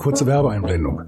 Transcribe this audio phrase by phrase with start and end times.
[0.00, 1.02] Kurze Werbeeinblendung.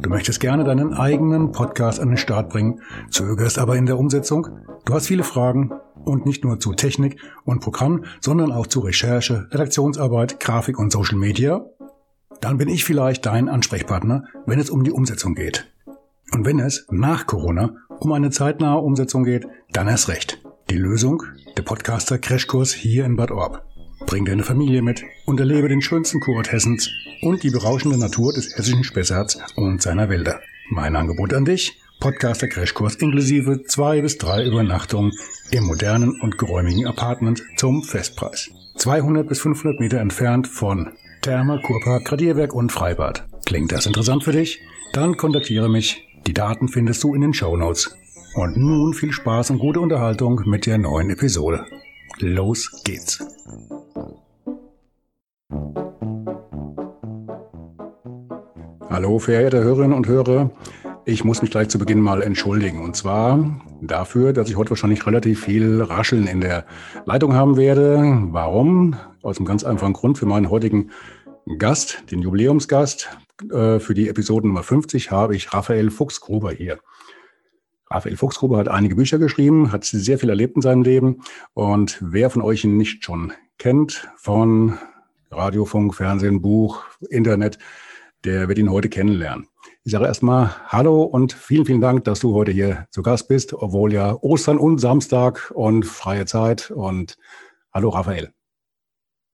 [0.00, 4.46] Du möchtest gerne deinen eigenen Podcast an den Start bringen, zögerst aber in der Umsetzung?
[4.84, 5.72] Du hast viele Fragen
[6.04, 11.18] und nicht nur zu Technik und Programm, sondern auch zu Recherche, Redaktionsarbeit, Grafik und Social
[11.18, 11.66] Media?
[12.40, 15.66] Dann bin ich vielleicht dein Ansprechpartner, wenn es um die Umsetzung geht.
[16.32, 20.40] Und wenn es nach Corona um eine zeitnahe Umsetzung geht, dann erst recht.
[20.70, 21.24] Die Lösung?
[21.56, 23.64] Der Podcaster Crashkurs hier in Bad Orb.
[24.04, 26.90] Bring deine Familie mit und erlebe den schönsten Kurort Hessens
[27.22, 30.40] und die berauschende Natur des hessischen Spessarts und seiner Wälder.
[30.68, 35.12] Mein Angebot an dich, Podcaster Crashkurs inklusive zwei bis drei Übernachtungen
[35.50, 38.50] im modernen und geräumigen Apartment zum Festpreis.
[38.76, 40.92] 200 bis 500 Meter entfernt von
[41.22, 43.26] Therme, Kurpark, Gradierwerk und Freibad.
[43.46, 44.60] Klingt das interessant für dich?
[44.92, 46.06] Dann kontaktiere mich.
[46.26, 47.96] Die Daten findest du in den Show Notes.
[48.34, 51.64] Und nun viel Spaß und gute Unterhaltung mit der neuen Episode.
[52.18, 53.22] Los geht's.
[58.88, 60.50] Hallo, verehrte Hörerinnen und Hörer.
[61.04, 62.82] Ich muss mich gleich zu Beginn mal entschuldigen.
[62.82, 66.64] Und zwar dafür, dass ich heute wahrscheinlich relativ viel Rascheln in der
[67.04, 68.00] Leitung haben werde.
[68.30, 68.96] Warum?
[69.22, 70.16] Aus einem ganz einfachen Grund.
[70.16, 70.90] Für meinen heutigen
[71.58, 73.10] Gast, den Jubiläumsgast,
[73.52, 76.78] äh, für die Episode Nummer 50 habe ich Raphael Fuchsgruber hier.
[77.88, 81.22] Raphael Fuchsgruber hat einige Bücher geschrieben, hat sehr viel erlebt in seinem Leben.
[81.54, 84.78] Und wer von euch ihn nicht schon kennt, von
[85.30, 87.58] Radiofunk, Fernsehen, Buch, Internet,
[88.24, 89.46] der wird ihn heute kennenlernen.
[89.84, 93.54] Ich sage erstmal Hallo und vielen, vielen Dank, dass du heute hier zu Gast bist,
[93.54, 96.72] obwohl ja Ostern und Samstag und freie Zeit.
[96.72, 97.16] Und
[97.72, 98.35] hallo Raphael.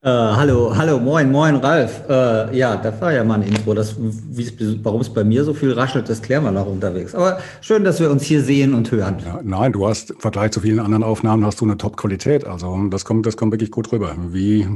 [0.05, 2.03] Äh, hallo, hallo, moin, moin, Ralf.
[2.09, 3.73] Äh, ja, das war ja mal ein Intro.
[3.73, 3.95] Das,
[4.83, 7.15] warum es bei mir so viel raschelt, das klären wir noch unterwegs.
[7.15, 9.19] Aber schön, dass wir uns hier sehen und hören.
[9.25, 12.45] Ja, nein, du hast im Vergleich zu vielen anderen Aufnahmen hast du eine Top-Qualität.
[12.45, 14.67] Also das kommt, das kommt wirklich gut rüber, wie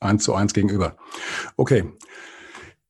[0.00, 0.96] eins zu eins gegenüber.
[1.56, 1.84] Okay,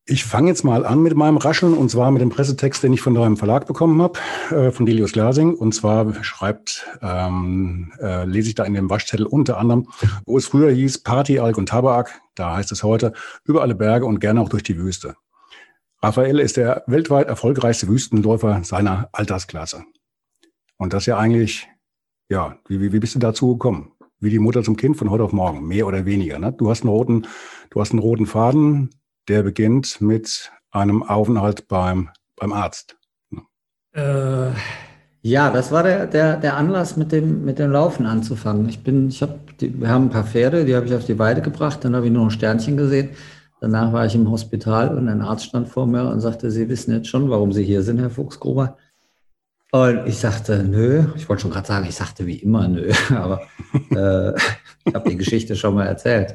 [0.04, 3.00] ich fange jetzt mal an mit meinem Rascheln und zwar mit dem Pressetext, den ich
[3.00, 4.18] von deinem Verlag bekommen habe,
[4.50, 5.54] äh, von Delius Glasing.
[5.54, 9.88] Und zwar schreibt, ähm, äh, lese ich da in dem Waschzettel unter anderem,
[10.26, 13.12] wo es früher hieß Party, Alk und Tabak, da heißt es heute
[13.44, 15.14] über alle Berge und gerne auch durch die Wüste.
[16.02, 19.84] Raphael ist der weltweit erfolgreichste Wüstenläufer seiner Altersklasse.
[20.78, 21.68] Und das ja eigentlich,
[22.28, 23.92] ja, wie, wie, wie bist du dazu gekommen?
[24.18, 26.40] Wie die Mutter zum Kind von heute auf morgen, mehr oder weniger.
[26.40, 26.52] Ne?
[26.52, 27.26] Du hast einen roten,
[27.70, 28.90] du hast einen roten Faden,
[29.28, 32.96] der beginnt mit einem Aufenthalt beim, beim Arzt.
[33.94, 34.50] Äh,
[35.20, 38.68] ja, das war der, der, der Anlass, mit dem, mit dem Laufen anzufangen.
[38.68, 41.42] Ich bin, ich habe, wir haben ein paar Pferde, die habe ich auf die Weide
[41.42, 43.10] gebracht, dann habe ich nur ein Sternchen gesehen.
[43.60, 46.92] Danach war ich im Hospital und ein Arzt stand vor mir und sagte, Sie wissen
[46.92, 48.76] jetzt schon, warum Sie hier sind, Herr Fuchsgruber.
[49.70, 51.04] Und ich sagte, nö.
[51.14, 54.32] Ich wollte schon gerade sagen, ich sagte wie immer nö, aber äh,
[54.84, 56.34] ich habe die Geschichte schon mal erzählt.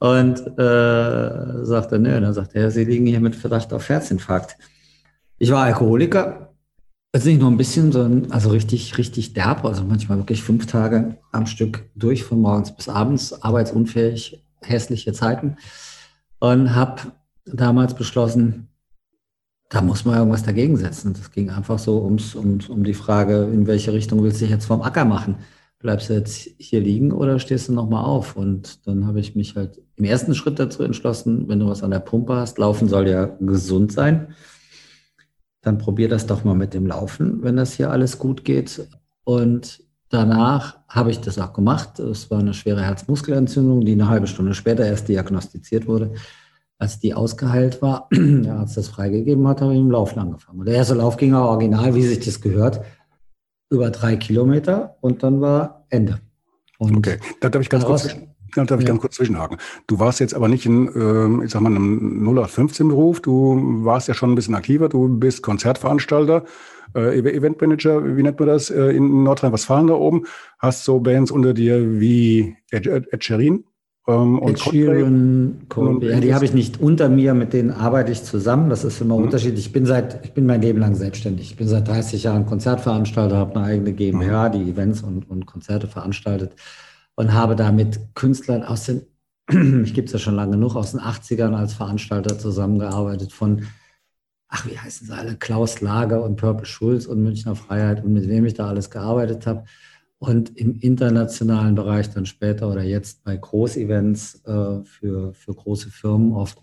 [0.00, 4.56] Und äh, sagte, nö, dann sagte er, Sie liegen hier mit Verdacht auf Herzinfarkt.
[5.38, 6.54] Ich war Alkoholiker,
[7.12, 11.16] also nicht nur ein bisschen, sondern also richtig, richtig derb, also manchmal wirklich fünf Tage
[11.32, 15.56] am Stück durch, von morgens bis abends, arbeitsunfähig, hässliche Zeiten.
[16.38, 17.12] Und habe
[17.44, 18.68] damals beschlossen,
[19.70, 21.14] da muss man irgendwas dagegen setzen.
[21.14, 24.52] Das ging einfach so ums, ums, um die Frage, in welche Richtung willst du dich
[24.52, 25.36] jetzt vom Acker machen?
[25.78, 28.36] Bleibst du jetzt hier liegen oder stehst du nochmal auf?
[28.36, 31.90] Und dann habe ich mich halt im ersten Schritt dazu entschlossen, wenn du was an
[31.90, 34.34] der Pumpe hast, Laufen soll ja gesund sein,
[35.60, 38.88] dann probier das doch mal mit dem Laufen, wenn das hier alles gut geht.
[39.24, 41.98] Und danach habe ich das auch gemacht.
[41.98, 46.14] Es war eine schwere Herzmuskelentzündung, die eine halbe Stunde später erst diagnostiziert wurde.
[46.80, 50.60] Als die ausgeheilt war, der Arzt das freigegeben hat, habe ich im Laufen angefangen.
[50.60, 52.80] Und der erste Lauf ging auch original, wie sich das gehört
[53.70, 56.20] über drei Kilometer und dann war Ende.
[56.78, 58.14] Und okay, da darf ich ganz kurz,
[58.54, 58.92] da darf ich ja.
[58.92, 59.58] ganz kurz zwischenhaken.
[59.86, 64.14] Du warst jetzt aber nicht in, äh, ich sag mal, einem 0815-Beruf, du warst ja
[64.14, 66.44] schon ein bisschen aktiver, du bist Konzertveranstalter,
[66.94, 70.24] äh, Eventmanager, wie nennt man das, äh, in Nordrhein-Westfalen da oben,
[70.58, 73.64] hast so Bands unter dir wie Ed, Ed, Ed Sheeran,
[74.08, 78.24] ähm, und Sheeran, Coldplay, ja, die habe ich nicht unter mir, mit denen arbeite ich
[78.24, 78.70] zusammen.
[78.70, 79.24] Das ist immer mhm.
[79.24, 79.66] unterschiedlich.
[79.66, 81.50] Ich bin seit, ich bin mein Leben lang selbstständig.
[81.50, 84.52] Ich bin seit 30 Jahren Konzertveranstalter, habe eine eigene GmbH, mhm.
[84.52, 86.52] die Events und, und Konzerte veranstaltet
[87.16, 89.02] und habe da mit Künstlern aus den,
[89.84, 93.66] ich gibt es ja schon lange genug, aus den 80ern als Veranstalter zusammengearbeitet, von
[94.48, 98.28] ach, wie heißen sie alle, Klaus Lager und Purple Schulz und Münchner Freiheit und mit
[98.28, 99.64] wem ich da alles gearbeitet habe.
[100.20, 106.32] Und im internationalen Bereich dann später oder jetzt bei Großevents äh, für, für große Firmen
[106.32, 106.58] oft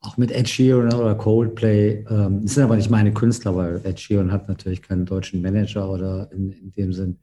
[0.00, 2.04] auch mit Ed Sheeran oder Coldplay.
[2.08, 5.90] Ähm, das sind aber nicht meine Künstler, weil Ed Sheeran hat natürlich keinen deutschen Manager
[5.90, 7.18] oder in, in dem Sinn.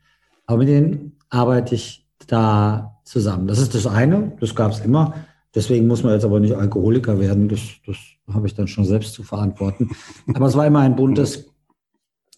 [0.46, 3.48] Aber mit denen arbeite ich da zusammen.
[3.48, 5.14] Das ist das eine, das gab es immer.
[5.56, 7.50] Deswegen muss man jetzt aber nicht Alkoholiker werden.
[7.50, 7.98] Das, das
[8.32, 9.90] habe ich dann schon selbst zu verantworten.
[10.34, 11.52] Aber es war immer ein buntes,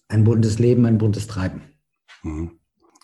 [0.08, 1.62] ein buntes Leben, ein buntes Treiben.
[2.24, 2.59] Mhm.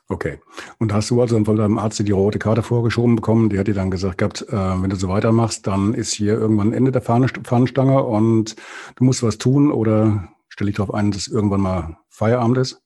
[0.07, 0.39] Okay.
[0.77, 3.49] Und hast du also von deinem Arzt die rote Karte vorgeschoben bekommen?
[3.49, 6.73] Die hat dir dann gesagt gehabt, äh, wenn du so weitermachst, dann ist hier irgendwann
[6.73, 8.55] Ende der Fahnenstange und
[8.97, 12.81] du musst was tun oder stelle ich darauf ein, dass irgendwann mal Feierabend ist?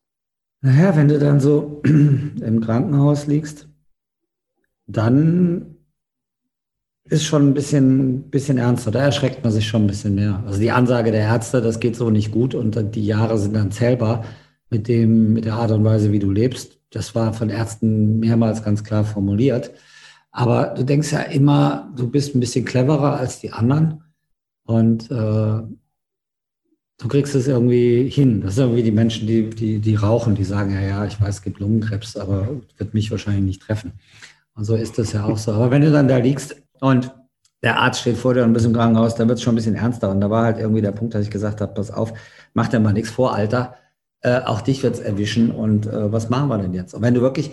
[0.62, 3.68] Naja, wenn du dann so im Krankenhaus liegst,
[4.88, 5.75] dann
[7.06, 8.92] ist schon ein bisschen, bisschen ernster.
[8.92, 10.44] Da erschreckt man sich schon ein bisschen mehr.
[10.45, 13.72] Also die Ansage der Ärzte, das geht so nicht gut und die Jahre sind dann
[13.72, 14.24] zählbar
[14.69, 18.63] mit dem, mit der Art und Weise, wie du lebst das war von Ärzten mehrmals
[18.63, 19.71] ganz klar formuliert.
[20.31, 24.04] Aber du denkst ja immer, du bist ein bisschen cleverer als die anderen
[24.63, 25.62] und äh,
[26.98, 28.42] du kriegst es irgendwie hin.
[28.42, 31.36] Das sind irgendwie die Menschen, die, die, die rauchen, die sagen, ja, ja, ich weiß,
[31.36, 33.94] es gibt Lungenkrebs, aber wird mich wahrscheinlich nicht treffen.
[34.56, 35.51] Und so ist das ja auch so.
[35.54, 37.12] Aber wenn du dann da liegst und
[37.62, 39.75] der Arzt steht vor dir und bist im Krankenhaus, dann wird es schon ein bisschen
[39.75, 40.10] ernster.
[40.12, 42.13] Und da war halt irgendwie der Punkt, dass ich gesagt habe, pass auf,
[42.54, 43.75] mach dir mal nichts vor, Alter
[44.21, 46.94] äh, auch dich wird es erwischen und äh, was machen wir denn jetzt?
[46.94, 47.51] Und wenn du wirklich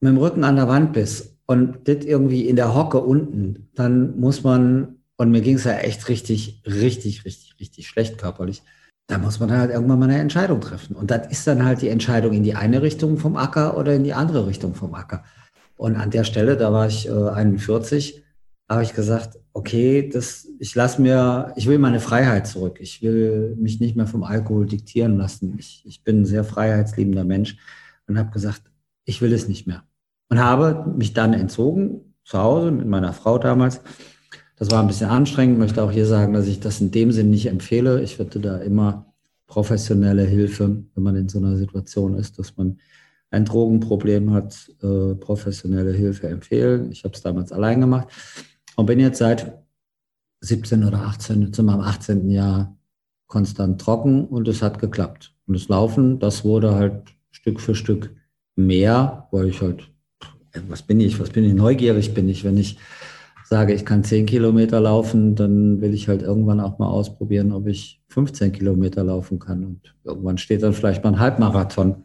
[0.00, 4.18] mit dem Rücken an der Wand bist und das irgendwie in der Hocke unten, dann
[4.18, 8.62] muss man, und mir ging es ja echt richtig, richtig, richtig, richtig schlecht körperlich,
[9.06, 10.96] da muss man halt irgendwann mal eine Entscheidung treffen.
[10.96, 14.04] Und das ist dann halt die Entscheidung in die eine Richtung vom Acker oder in
[14.04, 15.24] die andere Richtung vom Acker.
[15.76, 18.23] Und an der Stelle, da war ich äh, 41,
[18.68, 22.78] habe ich gesagt, okay, das, ich lasse mir, ich will meine Freiheit zurück.
[22.80, 25.56] Ich will mich nicht mehr vom Alkohol diktieren lassen.
[25.58, 27.56] Ich, ich bin ein sehr freiheitsliebender Mensch
[28.06, 28.62] und habe gesagt,
[29.04, 29.84] ich will es nicht mehr.
[30.28, 33.82] Und habe mich dann entzogen, zu Hause mit meiner Frau damals.
[34.56, 37.30] Das war ein bisschen anstrengend, möchte auch hier sagen, dass ich das in dem Sinn
[37.30, 38.02] nicht empfehle.
[38.02, 39.12] Ich würde da immer
[39.46, 42.78] professionelle Hilfe, wenn man in so einer Situation ist, dass man
[43.30, 46.90] ein Drogenproblem hat, äh, professionelle Hilfe empfehlen.
[46.92, 48.08] Ich habe es damals allein gemacht.
[48.76, 49.64] Und bin jetzt seit
[50.40, 52.30] 17 oder 18, zu meinem 18.
[52.30, 52.76] Jahr
[53.26, 55.34] konstant trocken und es hat geklappt.
[55.46, 58.14] Und das Laufen, das wurde halt Stück für Stück
[58.56, 59.90] mehr, weil ich halt,
[60.68, 62.78] was bin ich, was bin ich, neugierig bin ich, wenn ich
[63.44, 67.66] sage, ich kann 10 Kilometer laufen, dann will ich halt irgendwann auch mal ausprobieren, ob
[67.66, 69.64] ich 15 Kilometer laufen kann.
[69.64, 72.04] Und irgendwann steht dann vielleicht mal ein Halbmarathon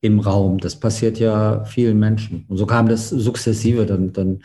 [0.00, 0.58] im Raum.
[0.58, 2.44] Das passiert ja vielen Menschen.
[2.48, 3.86] Und so kam das sukzessive.
[3.86, 4.42] Dann, dann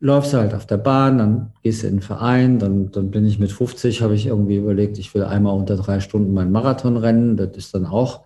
[0.00, 3.26] läufst du halt auf der Bahn, dann gehst du in den Verein, dann, dann bin
[3.26, 6.96] ich mit 50, habe ich irgendwie überlegt, ich will einmal unter drei Stunden meinen Marathon
[6.96, 7.36] rennen.
[7.36, 8.24] Das ist dann auch,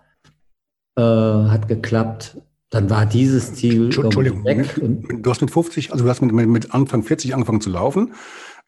[0.96, 2.38] äh, hat geklappt.
[2.70, 4.80] Dann war dieses Ziel Entschuldigung, weg.
[4.80, 8.14] du hast mit 50, also du hast mit, mit Anfang 40 angefangen zu laufen.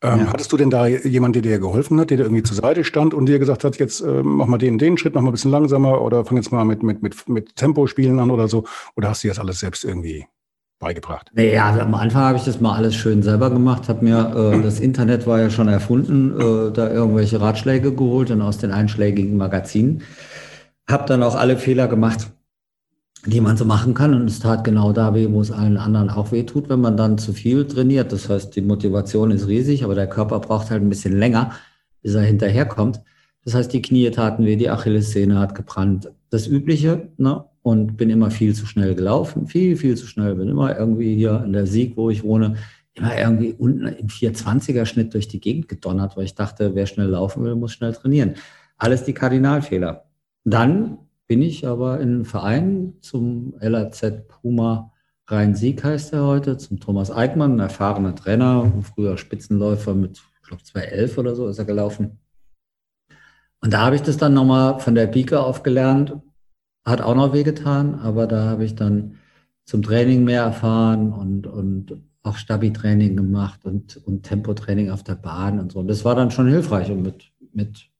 [0.00, 0.26] Ähm, ja.
[0.26, 3.14] Hattest du denn da jemanden, der dir geholfen hat, der dir irgendwie zur Seite stand
[3.14, 5.52] und dir gesagt hat, jetzt äh, mach mal den, den Schritt, mach mal ein bisschen
[5.52, 8.64] langsamer oder fang jetzt mal mit, mit, mit, mit Tempospielen an oder so?
[8.96, 10.26] Oder hast du das alles selbst irgendwie
[10.82, 11.30] beigebracht?
[11.32, 14.62] Naja, also am Anfang habe ich das mal alles schön selber gemacht, habe mir, äh,
[14.62, 19.36] das Internet war ja schon erfunden, äh, da irgendwelche Ratschläge geholt und aus den einschlägigen
[19.36, 20.02] Magazinen.
[20.90, 22.32] Habe dann auch alle Fehler gemacht,
[23.24, 26.10] die man so machen kann und es tat genau da weh, wo es allen anderen
[26.10, 28.10] auch weh tut, wenn man dann zu viel trainiert.
[28.12, 31.52] Das heißt, die Motivation ist riesig, aber der Körper braucht halt ein bisschen länger,
[32.02, 33.00] bis er hinterherkommt.
[33.44, 36.10] Das heißt, die Knie taten weh, die Achillessehne hat gebrannt.
[36.30, 37.44] Das Übliche, ne?
[37.62, 40.34] Und bin immer viel zu schnell gelaufen, viel, viel zu schnell.
[40.34, 42.56] Bin immer irgendwie hier in der Sieg, wo ich wohne,
[42.94, 47.08] immer irgendwie unten im 420er Schnitt durch die Gegend gedonnert, weil ich dachte, wer schnell
[47.08, 48.34] laufen will, muss schnell trainieren.
[48.76, 50.04] Alles die Kardinalfehler.
[50.44, 54.92] Dann bin ich aber in einem Verein zum LAZ Puma
[55.28, 60.62] Rhein-Sieg heißt er heute, zum Thomas Eickmann, ein erfahrener Trainer, früher Spitzenläufer mit, ich glaube,
[60.62, 62.18] 2011 oder so ist er gelaufen.
[63.60, 66.16] Und da habe ich das dann nochmal von der Pike aufgelernt,
[66.84, 69.18] hat auch noch wehgetan, aber da habe ich dann
[69.64, 75.58] zum Training mehr erfahren und, und auch Stabi-Training gemacht und, und Tempotraining auf der Bahn
[75.58, 75.80] und so.
[75.80, 76.90] Und das war dann schon hilfreich.
[76.90, 77.90] Und mit, mit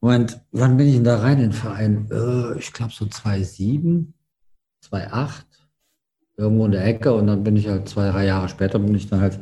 [0.00, 2.08] Moment, wann bin ich denn da rein in den Verein?
[2.10, 4.12] Äh, ich glaube so 2,7,
[4.84, 5.44] 2,8,
[6.36, 7.12] irgendwo in der Ecke.
[7.14, 9.40] Und dann bin ich halt zwei, drei Jahre später, bin ich dann halt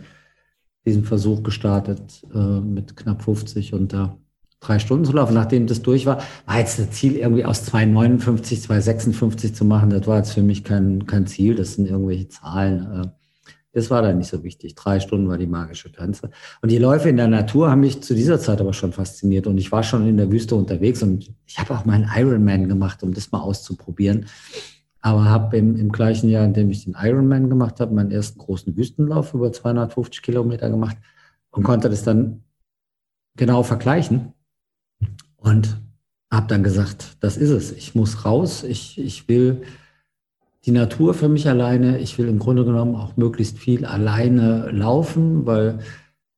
[0.86, 4.18] diesen Versuch gestartet äh, mit knapp 50 und da
[4.60, 5.34] drei Stunden zu laufen.
[5.34, 9.90] Nachdem das durch war, war jetzt das Ziel irgendwie aus 2,59, 2,56 zu machen.
[9.90, 11.54] Das war jetzt für mich kein, kein Ziel.
[11.54, 13.02] Das sind irgendwelche Zahlen.
[13.02, 13.08] Äh,
[13.72, 14.74] Das war dann nicht so wichtig.
[14.74, 16.30] Drei Stunden war die magische Grenze.
[16.62, 19.46] Und die Läufe in der Natur haben mich zu dieser Zeit aber schon fasziniert.
[19.46, 23.02] Und ich war schon in der Wüste unterwegs und ich habe auch meinen Ironman gemacht,
[23.02, 24.26] um das mal auszuprobieren.
[25.02, 28.38] Aber habe im, im gleichen Jahr, in dem ich den Ironman gemacht habe, meinen ersten
[28.38, 30.96] großen Wüstenlauf über 250 Kilometer gemacht
[31.50, 32.42] und konnte das dann
[33.36, 34.32] genau vergleichen.
[35.46, 35.80] Und
[36.28, 37.70] habe dann gesagt, das ist es.
[37.70, 38.64] Ich muss raus.
[38.64, 39.62] Ich, ich will
[40.64, 42.00] die Natur für mich alleine.
[42.00, 45.78] Ich will im Grunde genommen auch möglichst viel alleine laufen, weil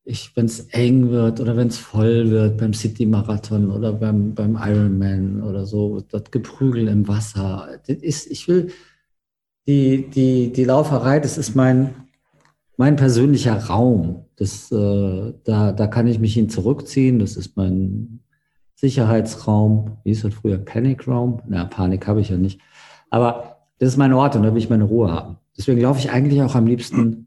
[0.04, 4.58] ich, wenn es eng wird oder wenn es voll wird beim City-Marathon oder beim, beim
[4.60, 8.72] Ironman oder so, das Geprügel im Wasser, das ist, ich will
[9.66, 11.94] die, die, die Lauferei, das ist mein,
[12.76, 14.26] mein persönlicher Raum.
[14.36, 17.18] Das, äh, da, da kann ich mich hin zurückziehen.
[17.18, 18.20] Das ist mein
[18.78, 19.98] Sicherheitsraum.
[20.04, 20.56] Wie ist das früher?
[20.56, 21.42] Panic-Raum?
[21.48, 22.60] Na, Panik habe ich ja nicht.
[23.10, 25.36] Aber das ist mein Ort und da will ich meine Ruhe haben.
[25.56, 27.26] Deswegen laufe ich eigentlich auch am liebsten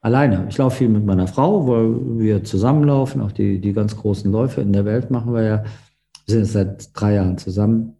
[0.00, 0.46] alleine.
[0.48, 3.20] Ich laufe viel mit meiner Frau, weil wir zusammenlaufen.
[3.22, 5.64] Auch die, die ganz großen Läufe in der Welt machen wir ja.
[6.26, 7.96] Wir sind seit drei Jahren zusammen.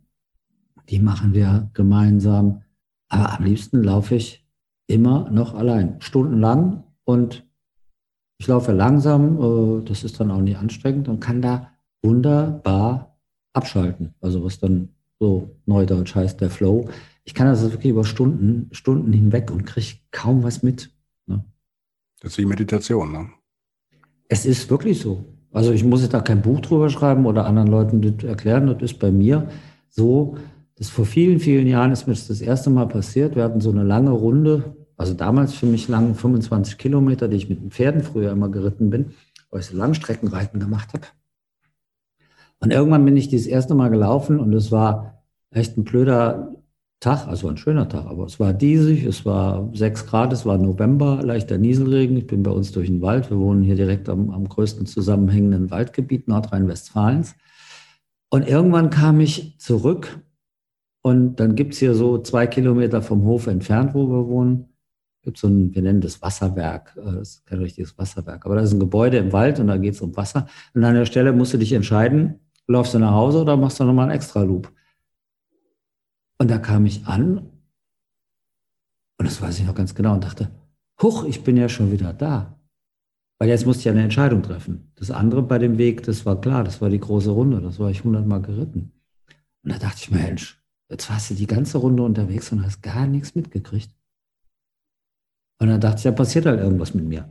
[0.88, 2.62] Die machen wir gemeinsam.
[3.08, 4.46] Aber am liebsten laufe ich
[4.86, 5.96] immer noch allein.
[5.98, 7.44] Stundenlang und
[8.38, 9.80] ich laufe langsam.
[9.80, 11.73] Äh, das ist dann auch nicht anstrengend und kann da
[12.04, 13.18] wunderbar
[13.54, 14.14] abschalten.
[14.20, 16.88] Also was dann so neudeutsch heißt der Flow.
[17.24, 20.90] Ich kann das wirklich über Stunden, Stunden hinweg und kriege kaum was mit.
[21.26, 21.44] Ne?
[22.20, 23.30] Das ist wie Meditation, ne?
[24.28, 25.24] Es ist wirklich so.
[25.52, 28.66] Also ich muss jetzt da kein Buch drüber schreiben oder anderen Leuten das erklären.
[28.66, 29.48] Das ist bei mir
[29.88, 30.36] so,
[30.76, 33.36] dass vor vielen, vielen Jahren ist mir das, das erste Mal passiert.
[33.36, 37.48] Wir hatten so eine lange Runde, also damals für mich lang 25 Kilometer, die ich
[37.48, 39.12] mit den Pferden früher immer geritten bin,
[39.50, 41.06] weil ich so Langstreckenreiten gemacht habe.
[42.64, 46.54] Und irgendwann bin ich das erste Mal gelaufen und es war echt ein blöder
[46.98, 50.56] Tag, also ein schöner Tag, aber es war diesig, es war sechs Grad, es war
[50.56, 52.16] November, leichter Nieselregen.
[52.16, 53.30] Ich bin bei uns durch den Wald.
[53.30, 57.34] Wir wohnen hier direkt am, am größten zusammenhängenden Waldgebiet Nordrhein-Westfalens.
[58.30, 60.18] Und irgendwann kam ich zurück
[61.02, 64.70] und dann gibt es hier so zwei Kilometer vom Hof entfernt, wo wir wohnen,
[65.22, 68.62] gibt so ein, wir nennen das Wasserwerk, äh, das ist kein richtiges Wasserwerk, aber da
[68.62, 70.46] ist ein Gebäude im Wald und da geht es um Wasser.
[70.72, 73.84] Und an der Stelle musst du dich entscheiden, Läufst du nach Hause oder machst du
[73.84, 74.72] nochmal einen Extra-Loop?
[76.38, 77.50] Und da kam ich an
[79.18, 80.50] und das weiß ich noch ganz genau und dachte,
[81.00, 82.58] huch, ich bin ja schon wieder da.
[83.38, 84.92] Weil jetzt musste ich eine Entscheidung treffen.
[84.96, 87.90] Das andere bei dem Weg, das war klar, das war die große Runde, das war
[87.90, 88.92] ich hundertmal geritten.
[89.62, 93.06] Und da dachte ich, Mensch, jetzt warst du die ganze Runde unterwegs und hast gar
[93.06, 93.90] nichts mitgekriegt.
[95.60, 97.30] Und dann dachte ich, da passiert halt irgendwas mit mir.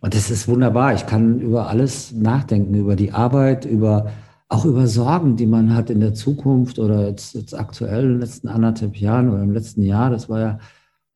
[0.00, 0.94] Und das ist wunderbar.
[0.94, 4.12] Ich kann über alles nachdenken, über die Arbeit, über
[4.52, 8.20] auch über Sorgen, die man hat in der Zukunft oder jetzt, jetzt aktuell in den
[8.20, 10.10] letzten anderthalb Jahren oder im letzten Jahr.
[10.10, 10.58] Das war ja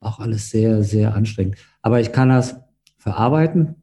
[0.01, 1.57] auch alles sehr, sehr anstrengend.
[1.83, 2.57] Aber ich kann das
[2.97, 3.83] verarbeiten,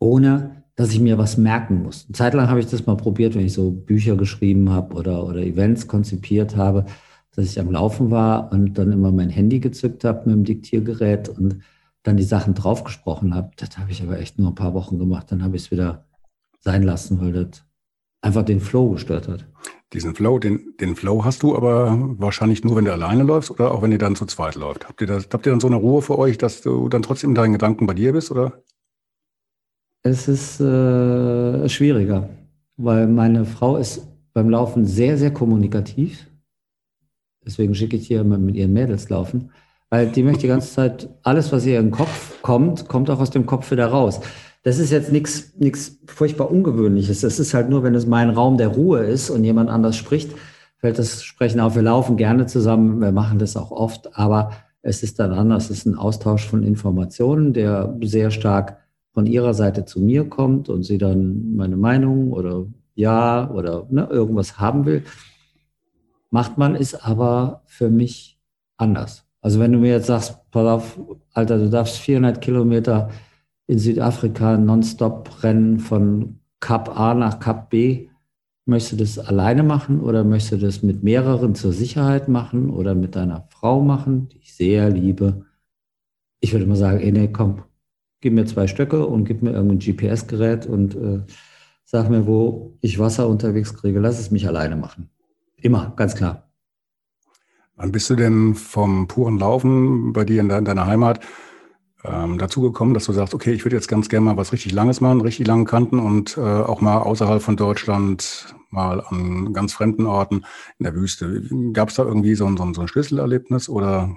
[0.00, 2.06] ohne dass ich mir was merken muss.
[2.06, 5.24] Eine Zeit lang habe ich das mal probiert, wenn ich so Bücher geschrieben habe oder,
[5.24, 6.86] oder Events konzipiert habe,
[7.36, 11.28] dass ich am Laufen war und dann immer mein Handy gezückt habe mit dem Diktiergerät
[11.28, 11.60] und
[12.02, 13.52] dann die Sachen draufgesprochen habe.
[13.56, 15.30] Das habe ich aber echt nur ein paar Wochen gemacht.
[15.30, 16.04] Dann habe ich es wieder
[16.58, 17.62] sein lassen, weil das
[18.22, 19.46] einfach den Flow gestört hat.
[19.92, 23.72] Diesen Flow, den, den Flow hast du aber wahrscheinlich nur, wenn du alleine läufst oder
[23.72, 24.88] auch wenn ihr dann zu zweit läuft.
[24.88, 27.30] Habt ihr, das, habt ihr dann so eine Ruhe für euch, dass du dann trotzdem
[27.30, 28.62] in deinen Gedanken bei dir bist, oder?
[30.02, 32.28] Es ist äh, schwieriger,
[32.76, 36.26] weil meine Frau ist beim Laufen sehr, sehr kommunikativ.
[37.44, 39.50] Deswegen schicke ich hier immer mit ihren Mädels laufen,
[39.88, 43.18] weil die möchte die ganze Zeit, alles, was ihr in den Kopf kommt, kommt auch
[43.18, 44.20] aus dem Kopf wieder raus.
[44.62, 47.22] Das ist jetzt nichts furchtbar Ungewöhnliches.
[47.22, 50.32] Das ist halt nur, wenn es mein Raum der Ruhe ist und jemand anders spricht,
[50.76, 51.76] fällt das Sprechen auf.
[51.76, 54.52] Wir laufen gerne zusammen, wir machen das auch oft, aber
[54.82, 55.70] es ist dann anders.
[55.70, 58.78] Es ist ein Austausch von Informationen, der sehr stark
[59.12, 64.08] von ihrer Seite zu mir kommt und sie dann meine Meinung oder ja oder ne,
[64.10, 65.04] irgendwas haben will.
[66.30, 68.38] Macht man es aber für mich
[68.76, 69.24] anders.
[69.40, 71.00] Also wenn du mir jetzt sagst, pass auf,
[71.32, 73.10] Alter, du darfst 400 Kilometer
[73.70, 78.08] in Südafrika nonstop rennen von Kap A nach Kap B.
[78.66, 82.96] Möchtest du das alleine machen oder möchtest du das mit mehreren zur Sicherheit machen oder
[82.96, 85.46] mit deiner Frau machen, die ich sehr liebe?
[86.40, 87.62] Ich würde mal sagen, ey, nee, komm,
[88.20, 91.20] gib mir zwei Stöcke und gib mir irgendein GPS-Gerät und äh,
[91.84, 94.00] sag mir, wo ich Wasser unterwegs kriege.
[94.00, 95.10] Lass es mich alleine machen.
[95.56, 96.50] Immer, ganz klar.
[97.76, 101.20] Wann bist du denn vom puren Laufen bei dir in, deiner Heimat
[102.04, 104.72] ähm, dazu gekommen, dass du sagst, okay, ich würde jetzt ganz gerne mal was richtig
[104.72, 109.72] Langes machen, richtig lange Kanten und äh, auch mal außerhalb von Deutschland, mal an ganz
[109.72, 110.44] fremden Orten
[110.78, 111.42] in der Wüste.
[111.72, 114.16] Gab es da irgendwie so ein, so, ein, so ein Schlüsselerlebnis oder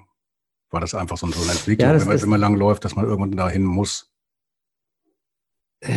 [0.69, 3.31] War das einfach so, eine Entwicklung, ja, wenn man immer lang läuft, dass man irgendwann
[3.31, 4.11] dahin muss?
[5.81, 5.91] Äh,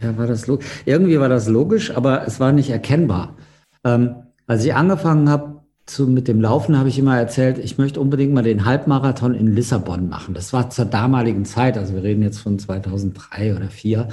[0.00, 0.46] ja, war das
[0.84, 3.36] irgendwie war das logisch, aber es war nicht erkennbar.
[3.84, 4.14] Ähm,
[4.46, 5.59] als ich angefangen habe
[5.98, 10.08] mit dem Laufen, habe ich immer erzählt, ich möchte unbedingt mal den Halbmarathon in Lissabon
[10.08, 10.34] machen.
[10.34, 14.08] Das war zur damaligen Zeit, also wir reden jetzt von 2003 oder 2004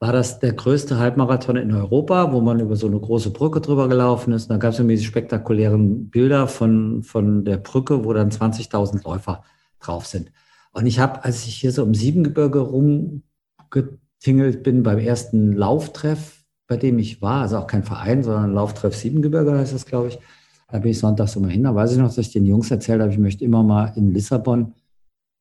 [0.00, 3.86] war das der größte Halbmarathon in Europa, wo man über so eine große Brücke drüber
[3.86, 4.50] gelaufen ist.
[4.50, 9.44] da gab es irgendwie diese spektakulären Bilder von, von der Brücke, wo dann 20.000 Läufer
[9.78, 10.32] drauf sind.
[10.72, 16.78] Und ich habe, als ich hier so im Siebengebirge rumgetingelt bin beim ersten Lauftreff, bei
[16.78, 20.18] dem ich war, also auch kein Verein, sondern Lauftreff Siebengebirge heißt das, glaube ich,
[20.70, 21.64] da bin ich sonntags immer hin.
[21.64, 24.12] Da weiß ich noch, dass ich den Jungs erzählt habe, ich möchte immer mal in
[24.12, 24.74] Lissabon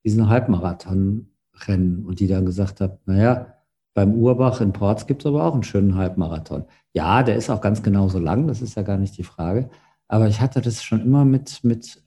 [0.04, 1.28] diesen Halbmarathon
[1.68, 2.06] rennen.
[2.06, 3.54] Und die dann gesagt haben, naja,
[3.94, 6.66] beim Urbach in Ports gibt es aber auch einen schönen Halbmarathon.
[6.94, 9.70] Ja, der ist auch ganz genauso lang, das ist ja gar nicht die Frage.
[10.08, 12.02] Aber ich hatte das schon immer mit, mit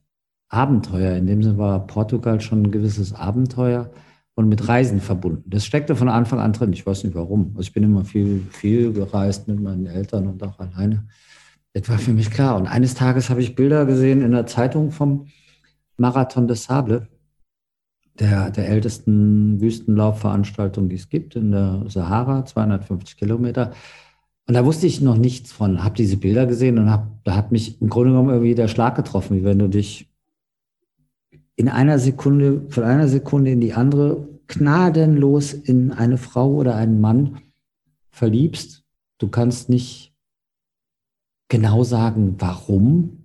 [0.48, 1.16] Abenteuer.
[1.16, 3.90] In dem Sinne war Portugal schon ein gewisses Abenteuer
[4.34, 5.48] und mit Reisen verbunden.
[5.48, 6.72] Das steckte von Anfang an drin.
[6.72, 7.50] Ich weiß nicht warum.
[7.50, 11.06] Also ich bin immer viel, viel gereist mit meinen Eltern und auch alleine.
[11.74, 12.56] Das war für mich klar.
[12.56, 15.28] Und eines Tages habe ich Bilder gesehen in der Zeitung vom
[15.96, 17.08] Marathon des Sable
[18.18, 23.72] der, der ältesten Wüstenlaufveranstaltung, die es gibt, in der Sahara, 250 Kilometer.
[24.46, 27.52] Und da wusste ich noch nichts von, habe diese Bilder gesehen und hab, da hat
[27.52, 30.10] mich im Grunde genommen irgendwie der Schlag getroffen, wie wenn du dich
[31.56, 37.00] in einer Sekunde, von einer Sekunde in die andere gnadenlos in eine Frau oder einen
[37.00, 37.38] Mann
[38.10, 38.84] verliebst.
[39.18, 40.11] Du kannst nicht
[41.52, 43.24] genau sagen, warum,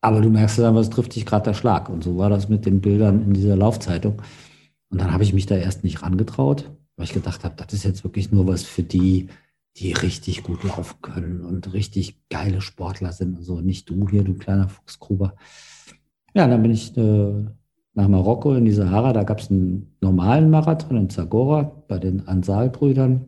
[0.00, 1.88] aber du merkst dann, was trifft dich gerade der Schlag.
[1.88, 4.22] Und so war das mit den Bildern in dieser Laufzeitung.
[4.90, 7.82] Und dann habe ich mich da erst nicht rangetraut, weil ich gedacht habe, das ist
[7.82, 9.26] jetzt wirklich nur was für die,
[9.76, 13.60] die richtig gut laufen können und richtig geile Sportler sind und so.
[13.60, 15.34] Nicht du hier, du kleiner Fuchsgruber.
[16.32, 17.44] Ja, dann bin ich äh,
[17.94, 19.12] nach Marokko in die Sahara.
[19.12, 23.26] Da gab es einen normalen Marathon in Zagora bei den Ansal-Brüdern.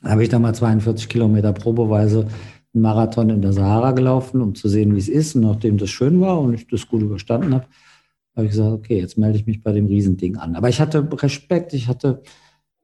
[0.00, 2.28] Da habe ich da mal 42 Kilometer probeweise
[2.74, 5.34] einen Marathon in der Sahara gelaufen, um zu sehen, wie es ist.
[5.34, 7.66] Und nachdem das schön war und ich das gut überstanden habe,
[8.36, 10.56] habe ich gesagt, okay, jetzt melde ich mich bei dem Riesending an.
[10.56, 12.22] Aber ich hatte Respekt, ich hatte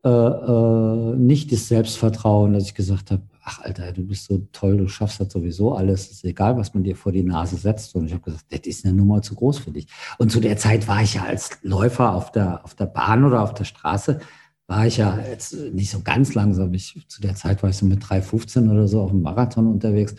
[0.04, 4.76] äh, äh, nicht das Selbstvertrauen, dass ich gesagt habe, ach Alter, du bist so toll,
[4.76, 7.94] du schaffst das sowieso alles, ist egal, was man dir vor die Nase setzt.
[7.94, 9.86] Und ich habe gesagt, das ist eine Nummer zu groß für dich.
[10.18, 13.42] Und zu der Zeit war ich ja als Läufer auf der, auf der Bahn oder
[13.42, 14.20] auf der Straße
[14.66, 16.74] war ich ja jetzt nicht so ganz langsam.
[16.74, 20.14] Ich, zu der Zeit war ich so mit 3,15 oder so auf dem Marathon unterwegs.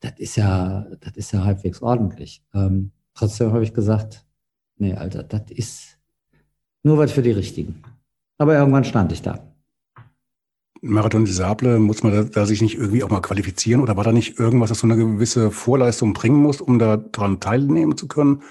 [0.00, 2.42] Das ist ja, das ist ja halbwegs ordentlich.
[2.54, 4.24] Ähm, trotzdem habe ich gesagt,
[4.76, 5.98] nee, Alter, das ist
[6.82, 7.82] nur was für die Richtigen.
[8.36, 9.42] Aber irgendwann stand ich da.
[10.80, 14.04] Marathon des Sable, muss man da, da, sich nicht irgendwie auch mal qualifizieren oder war
[14.04, 18.06] da nicht irgendwas, dass du eine gewisse Vorleistung bringen musst, um da dran teilnehmen zu
[18.06, 18.42] können?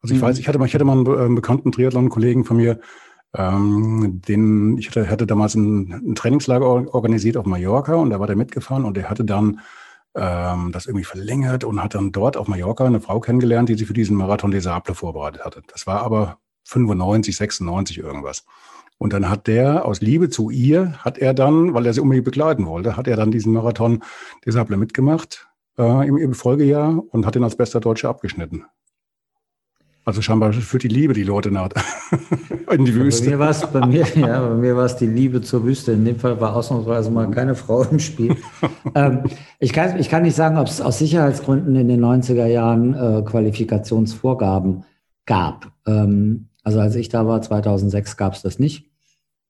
[0.00, 0.24] Also ich mhm.
[0.24, 2.80] weiß, ich hatte mal, ich hatte mal einen, einen bekannten Triathlon-Kollegen von mir,
[3.34, 8.26] ähm, den, ich hatte, hatte damals ein, ein, Trainingslager organisiert auf Mallorca und da war
[8.26, 9.60] der mitgefahren und der hatte dann
[10.14, 13.86] ähm, das irgendwie verlängert und hat dann dort auf Mallorca eine Frau kennengelernt, die sich
[13.86, 15.62] für diesen Marathon des Sables vorbereitet hatte.
[15.68, 18.44] Das war aber 95, 96 irgendwas.
[18.98, 22.26] Und dann hat der aus Liebe zu ihr, hat er dann, weil er sie unbedingt
[22.26, 24.02] begleiten wollte, hat er dann diesen Marathon
[24.44, 28.66] des Sables mitgemacht äh, im, im Folgejahr und hat ihn als bester Deutscher abgeschnitten.
[30.04, 31.68] Also scheinbar führt die Liebe die Leute nach
[32.70, 33.24] in die Wüste.
[33.24, 35.92] Bei mir war es bei mir, ja, bei mir war es die Liebe zur Wüste.
[35.92, 38.36] In dem Fall war ausnahmsweise mal keine Frau im Spiel.
[38.94, 39.24] ähm,
[39.58, 43.22] ich, kann, ich kann nicht sagen, ob es aus Sicherheitsgründen in den 90er Jahren äh,
[43.22, 44.84] Qualifikationsvorgaben
[45.26, 45.70] gab.
[45.86, 48.90] Ähm, also als ich da war, 2006, gab es das nicht.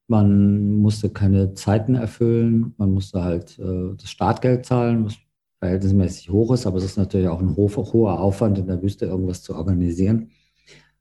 [0.09, 5.15] Man musste keine Zeiten erfüllen, man musste halt äh, das Startgeld zahlen, was
[5.61, 9.43] verhältnismäßig hoch ist, aber es ist natürlich auch ein hoher Aufwand, in der Wüste irgendwas
[9.43, 10.31] zu organisieren.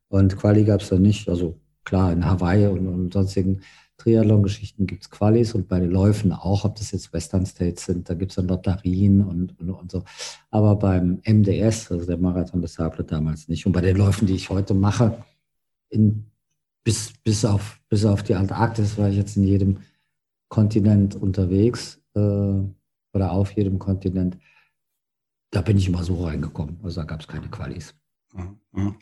[0.09, 1.29] Und Quali gab es da nicht.
[1.29, 3.61] Also klar, in Hawaii und, und sonstigen
[3.99, 8.09] Triathlon-Geschichten gibt es Qualis und bei den Läufen auch, ob das jetzt Western States sind,
[8.09, 10.03] da gibt es dann Lotterien und, und, und, so.
[10.49, 13.65] Aber beim MDS, also der Marathon des Sable damals nicht.
[13.65, 15.23] Und bei den Läufen, die ich heute mache,
[15.89, 16.25] in,
[16.83, 19.77] bis, bis, auf, bis auf die Antarktis war ich jetzt in jedem
[20.47, 24.37] Kontinent unterwegs äh, oder auf jedem Kontinent.
[25.51, 26.79] Da bin ich immer so reingekommen.
[26.83, 27.93] Also da gab es keine Qualis.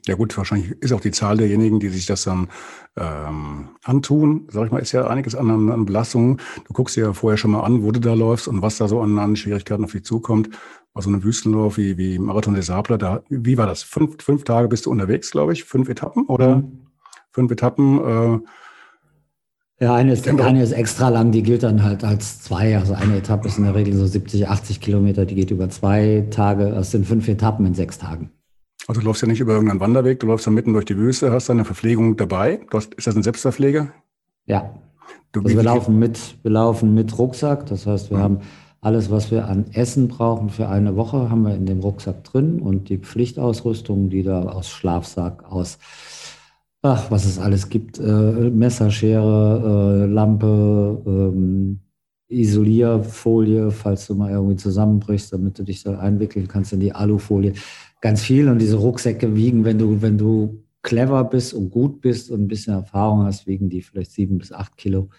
[0.06, 2.48] Ja gut, wahrscheinlich ist auch die Zahl derjenigen, die sich das dann
[2.96, 6.38] ähm, antun, sag ich mal, ist ja einiges an, an Belastungen.
[6.66, 8.88] Du guckst dir ja vorher schon mal an, wo du da läufst und was da
[8.88, 10.50] so an, an Schwierigkeiten auf dich zukommt.
[10.94, 13.84] Also eine Wüstenlauf wie, wie Marathon des Sables, da, wie war das?
[13.84, 16.88] Fünf, fünf Tage bist du unterwegs, glaube ich, fünf Etappen oder mhm.
[17.32, 18.00] fünf Etappen?
[18.00, 18.40] Äh,
[19.84, 22.78] ja, eine ist, eine ist extra lang, die gilt dann halt als zwei.
[22.78, 26.26] Also eine Etappe ist in der Regel so 70, 80 Kilometer, die geht über zwei
[26.32, 26.72] Tage.
[26.72, 28.32] Das sind fünf Etappen in sechs Tagen.
[28.88, 31.32] Also du läufst ja nicht über irgendeinen Wanderweg, du läufst da mitten durch die Wüste,
[31.32, 32.62] hast deine Verpflegung dabei.
[32.72, 33.92] Hast, ist das ein Selbstverpfleger?
[34.46, 34.74] Ja.
[35.34, 37.66] Du, also wir laufen mit, wir laufen mit Rucksack.
[37.66, 38.24] Das heißt, wir mhm.
[38.24, 38.40] haben
[38.80, 42.62] alles, was wir an Essen brauchen für eine Woche, haben wir in dem Rucksack drin
[42.62, 45.78] und die Pflichtausrüstung, die da aus Schlafsack, aus
[46.82, 51.80] ach, was es alles gibt, äh, Messerschere, äh, Lampe, ähm,
[52.30, 57.54] Isolierfolie, falls du mal irgendwie zusammenbrichst, damit du dich da einwickeln kannst in die Alufolie.
[58.02, 62.32] Ganz viel und diese Rucksäcke wiegen, wenn du, wenn du clever bist und gut bist
[62.32, 65.10] und ein bisschen Erfahrung hast, wiegen die vielleicht sieben bis acht Kilo.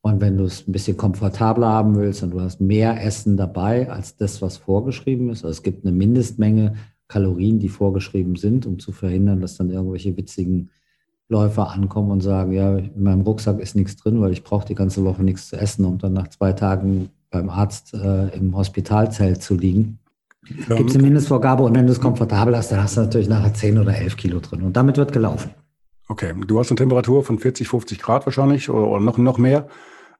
[0.00, 3.90] Und wenn du es ein bisschen komfortabler haben willst und du hast mehr Essen dabei
[3.90, 6.74] als das, was vorgeschrieben ist, also es gibt eine Mindestmenge
[7.08, 10.70] Kalorien, die vorgeschrieben sind, um zu verhindern, dass dann irgendwelche witzigen
[11.28, 14.74] Läufer ankommen und sagen, ja, in meinem Rucksack ist nichts drin, weil ich brauche die
[14.74, 19.42] ganze Woche nichts zu essen, um dann nach zwei Tagen beim Arzt äh, im Hospitalzelt
[19.42, 19.98] zu liegen.
[20.68, 23.28] Ja, Gibt es eine Mindestvorgabe und wenn du es komfortabel hast, dann hast du natürlich
[23.28, 25.50] nachher 10 oder 11 Kilo drin und damit wird gelaufen.
[26.08, 29.68] Okay, du hast eine Temperatur von 40, 50 Grad wahrscheinlich oder, oder noch, noch mehr,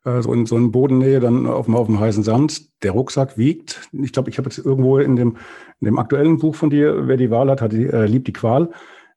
[0.04, 2.82] äh, so in so in Bodennähe, dann auf dem, auf dem heißen Sand.
[2.82, 5.36] Der Rucksack wiegt, ich glaube, ich habe jetzt irgendwo in dem,
[5.80, 8.32] in dem aktuellen Buch von dir, wer die Wahl hat, hat die, äh, liebt die
[8.32, 8.70] Qual.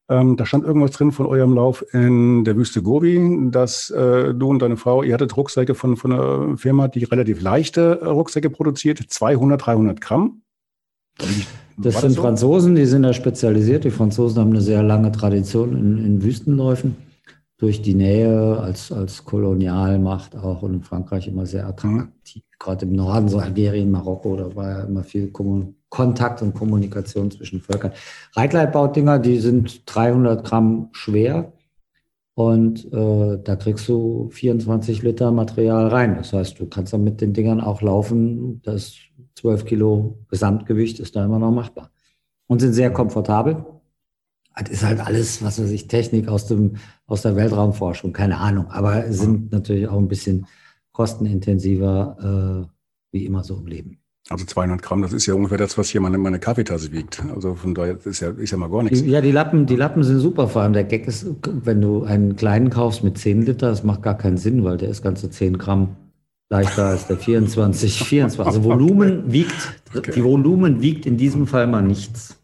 [0.09, 4.49] Ähm, da stand irgendwas drin von eurem Lauf in der Wüste Gobi, dass äh, du
[4.49, 8.99] und deine Frau, ihr hattet Rucksäcke von, von einer Firma, die relativ leichte Rucksäcke produziert,
[8.99, 10.41] 200, 300 Gramm.
[11.17, 12.21] Das sind das so?
[12.21, 13.83] Franzosen, die sind da spezialisiert.
[13.83, 16.95] Die Franzosen haben eine sehr lange Tradition in, in Wüstenläufen.
[17.59, 22.43] Durch die Nähe als, als Kolonialmacht auch und in Frankreich immer sehr attraktiv.
[22.43, 22.57] Mhm.
[22.59, 27.31] Gerade im Norden, so Algerien, Marokko, da war ja immer viel Kommunikation Kontakt und Kommunikation
[27.31, 27.93] zwischen Völkern.
[28.35, 31.53] Reitleitbautinger, die sind 300 Gramm schwer
[32.33, 36.15] und äh, da kriegst du 24 Liter Material rein.
[36.17, 38.61] Das heißt, du kannst dann mit den Dingern auch laufen.
[38.63, 38.95] Das
[39.37, 41.91] 12 Kilo Gesamtgewicht ist da immer noch machbar
[42.47, 43.65] und sind sehr komfortabel.
[44.59, 48.67] Das ist halt alles, was weiß ich, Technik aus, dem, aus der Weltraumforschung, keine Ahnung,
[48.71, 50.47] aber sind natürlich auch ein bisschen
[50.91, 52.67] kostenintensiver, äh,
[53.11, 53.99] wie immer so im Leben.
[54.29, 57.23] Also 200 Gramm, das ist ja ungefähr das, was hier meine, meine Kaffeetasse wiegt.
[57.33, 59.01] Also von daher ist ja, ist ja mal gar nichts.
[59.01, 60.49] Ja, die Lappen, die Lappen sind super.
[60.49, 61.27] Vor allem der Gag ist,
[61.63, 64.89] wenn du einen kleinen kaufst mit 10 Liter, das macht gar keinen Sinn, weil der
[64.89, 65.95] ist ganze 10 Gramm
[66.49, 68.45] leichter als der 24, 24.
[68.45, 70.11] Also Volumen wiegt, okay.
[70.15, 72.37] die Volumen wiegt in diesem Fall mal nichts.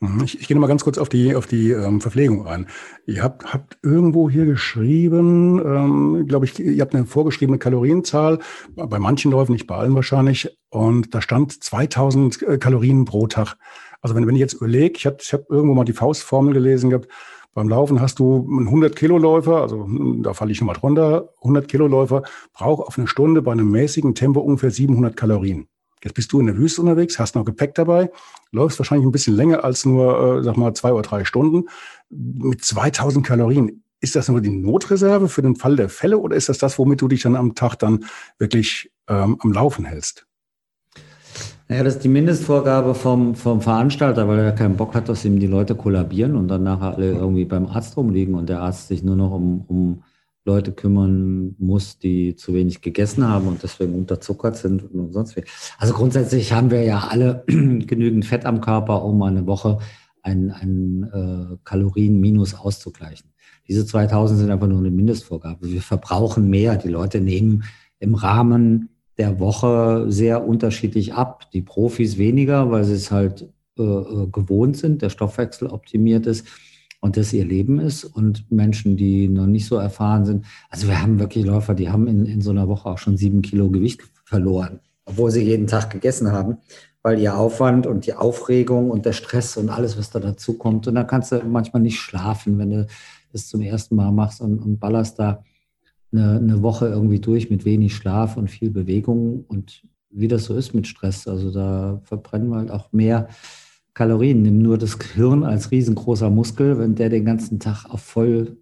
[0.00, 0.22] Mhm.
[0.24, 2.66] Ich, ich gehe noch mal ganz kurz auf die, auf die ähm, Verpflegung ein.
[3.06, 8.38] Ihr habt, habt irgendwo hier geschrieben, ähm, glaube ich, ihr habt eine vorgeschriebene Kalorienzahl,
[8.76, 13.56] bei manchen Läufen, nicht bei allen wahrscheinlich, und da stand 2000 äh, Kalorien pro Tag.
[14.00, 16.90] Also wenn, wenn ich jetzt überlege, ich habe ich hab irgendwo mal die Faustformel gelesen
[16.90, 17.08] gehabt,
[17.54, 21.30] beim Laufen hast du einen 100 Kilo Läufer, also hm, da falle ich nochmal drunter,
[21.42, 25.68] 100 Kilo Läufer braucht auf eine Stunde bei einem mäßigen Tempo ungefähr 700 Kalorien.
[26.04, 28.10] Jetzt bist du in der Wüste unterwegs, hast noch Gepäck dabei,
[28.52, 31.64] läufst wahrscheinlich ein bisschen länger als nur, äh, sag mal, zwei oder drei Stunden
[32.10, 33.82] mit 2000 Kalorien.
[34.00, 37.00] Ist das nur die Notreserve für den Fall der Fälle oder ist das das, womit
[37.00, 38.04] du dich dann am Tag dann
[38.38, 40.27] wirklich ähm, am Laufen hältst?
[41.70, 45.38] Naja, das ist die Mindestvorgabe vom, vom Veranstalter, weil er keinen Bock hat, dass ihm
[45.38, 49.02] die Leute kollabieren und dann nachher alle irgendwie beim Arzt rumliegen und der Arzt sich
[49.02, 50.02] nur noch um, um
[50.46, 55.44] Leute kümmern muss, die zu wenig gegessen haben und deswegen unterzuckert sind und sonst wie.
[55.76, 59.78] Also grundsätzlich haben wir ja alle genügend Fett am Körper, um eine Woche
[60.22, 63.30] ein, ein äh, Kalorienminus auszugleichen.
[63.68, 65.70] Diese 2000 sind einfach nur eine Mindestvorgabe.
[65.70, 66.76] Wir verbrauchen mehr.
[66.76, 67.64] Die Leute nehmen
[67.98, 71.50] im Rahmen der Woche sehr unterschiedlich ab.
[71.52, 76.46] Die Profis weniger, weil sie es halt äh, äh gewohnt sind, der Stoffwechsel optimiert ist
[77.00, 80.46] und das ihr Leben ist und Menschen, die noch nicht so erfahren sind.
[80.68, 83.42] Also wir haben wirklich Läufer, die haben in, in so einer Woche auch schon sieben
[83.42, 86.58] Kilo Gewicht verloren, obwohl sie jeden Tag gegessen haben,
[87.02, 90.86] weil ihr Aufwand und die Aufregung und der Stress und alles, was da dazu kommt.
[90.88, 92.86] Und dann kannst du manchmal nicht schlafen, wenn du
[93.32, 95.44] das zum ersten Mal machst und, und ballerst da
[96.12, 100.56] eine, eine Woche irgendwie durch mit wenig Schlaf und viel Bewegung und wie das so
[100.56, 101.28] ist mit Stress.
[101.28, 103.28] Also da verbrennen wir halt auch mehr
[103.94, 104.42] Kalorien.
[104.42, 106.78] Nimm nur das Gehirn als riesengroßer Muskel.
[106.78, 108.56] Wenn der den ganzen Tag auf voll,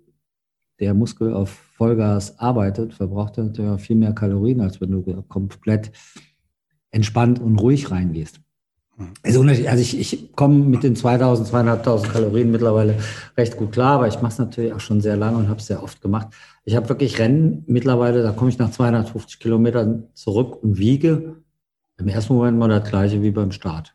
[0.81, 5.93] der Muskel auf Vollgas arbeitet, verbraucht er natürlich viel mehr Kalorien, als wenn du komplett
[6.91, 8.41] entspannt und ruhig reingehst.
[9.23, 12.95] Also, also ich, ich komme mit den 2000, 2500 Kalorien mittlerweile
[13.37, 15.67] recht gut klar, aber ich mache es natürlich auch schon sehr lange und habe es
[15.67, 16.29] sehr oft gemacht.
[16.65, 21.37] Ich habe wirklich Rennen mittlerweile, da komme ich nach 250 Kilometern zurück und wiege
[21.99, 23.95] im ersten Moment mal das gleiche wie beim Start.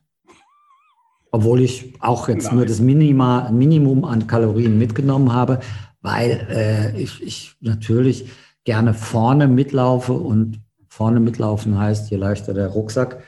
[1.31, 2.57] Obwohl ich auch jetzt Nein.
[2.57, 5.61] nur das Minima, Minimum an Kalorien mitgenommen habe,
[6.01, 8.29] weil äh, ich, ich natürlich
[8.65, 13.23] gerne vorne mitlaufe und vorne mitlaufen heißt, je leichter der Rucksack,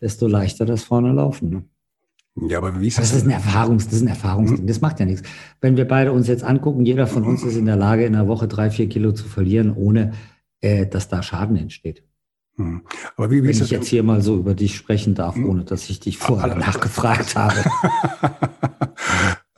[0.00, 1.48] desto leichter das vorne laufen.
[1.50, 1.64] Ne?
[2.48, 3.10] Ja, aber wie ist das?
[3.10, 4.62] Das ist ein Erfahrungs, das ist ein Erfahrungsding.
[4.62, 4.66] Mhm.
[4.66, 5.26] Das macht ja nichts.
[5.60, 8.28] Wenn wir beide uns jetzt angucken, jeder von uns ist in der Lage, in einer
[8.28, 10.12] Woche drei, vier Kilo zu verlieren, ohne
[10.60, 12.02] äh, dass da Schaden entsteht.
[12.56, 12.82] Hm.
[13.16, 15.48] Aber wie, wie Wenn ich jetzt hier mal so über dich sprechen darf, hm.
[15.48, 17.56] ohne dass ich dich vorher nachgefragt habe.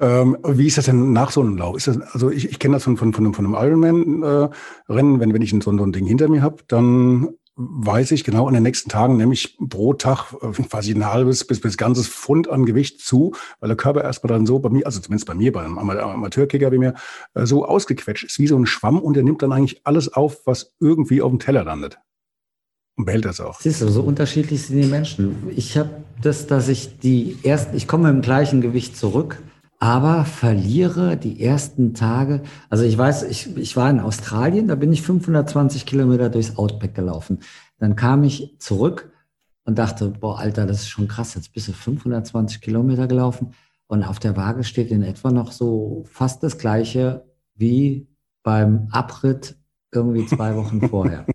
[0.01, 1.77] ähm, wie ist das denn nach so einem Lauf?
[1.77, 5.33] Ist das, also ich, ich kenne das von, von, von, von einem Ironman-Rennen, äh, wenn,
[5.33, 7.29] wenn ich so, so ein Ding hinter mir habe, dann
[7.60, 11.60] weiß ich genau in den nächsten Tagen nämlich pro Tag äh, quasi ein halbes bis
[11.60, 15.00] bis ganzes Pfund an Gewicht zu, weil der Körper erstmal dann so bei mir, also
[15.00, 16.94] zumindest bei mir, bei einem Amateurkicker wie mir,
[17.34, 20.46] äh, so ausgequetscht ist wie so ein Schwamm und der nimmt dann eigentlich alles auf,
[20.46, 21.98] was irgendwie auf dem Teller landet.
[22.96, 23.60] Und behält das auch.
[23.60, 25.48] Siehst du, so unterschiedlich sind die Menschen.
[25.54, 25.90] Ich habe
[26.22, 29.42] das, dass ich die ersten, ich komme im gleichen Gewicht zurück,
[29.78, 32.42] aber verliere die ersten Tage.
[32.68, 36.94] Also ich weiß, ich, ich war in Australien, da bin ich 520 Kilometer durchs Outback
[36.94, 37.38] gelaufen.
[37.78, 39.12] Dann kam ich zurück
[39.64, 43.52] und dachte, boah, Alter, das ist schon krass, jetzt bist du 520 Kilometer gelaufen
[43.86, 48.08] und auf der Waage steht in etwa noch so fast das gleiche wie
[48.42, 49.56] beim Abritt
[49.92, 51.26] irgendwie zwei Wochen vorher.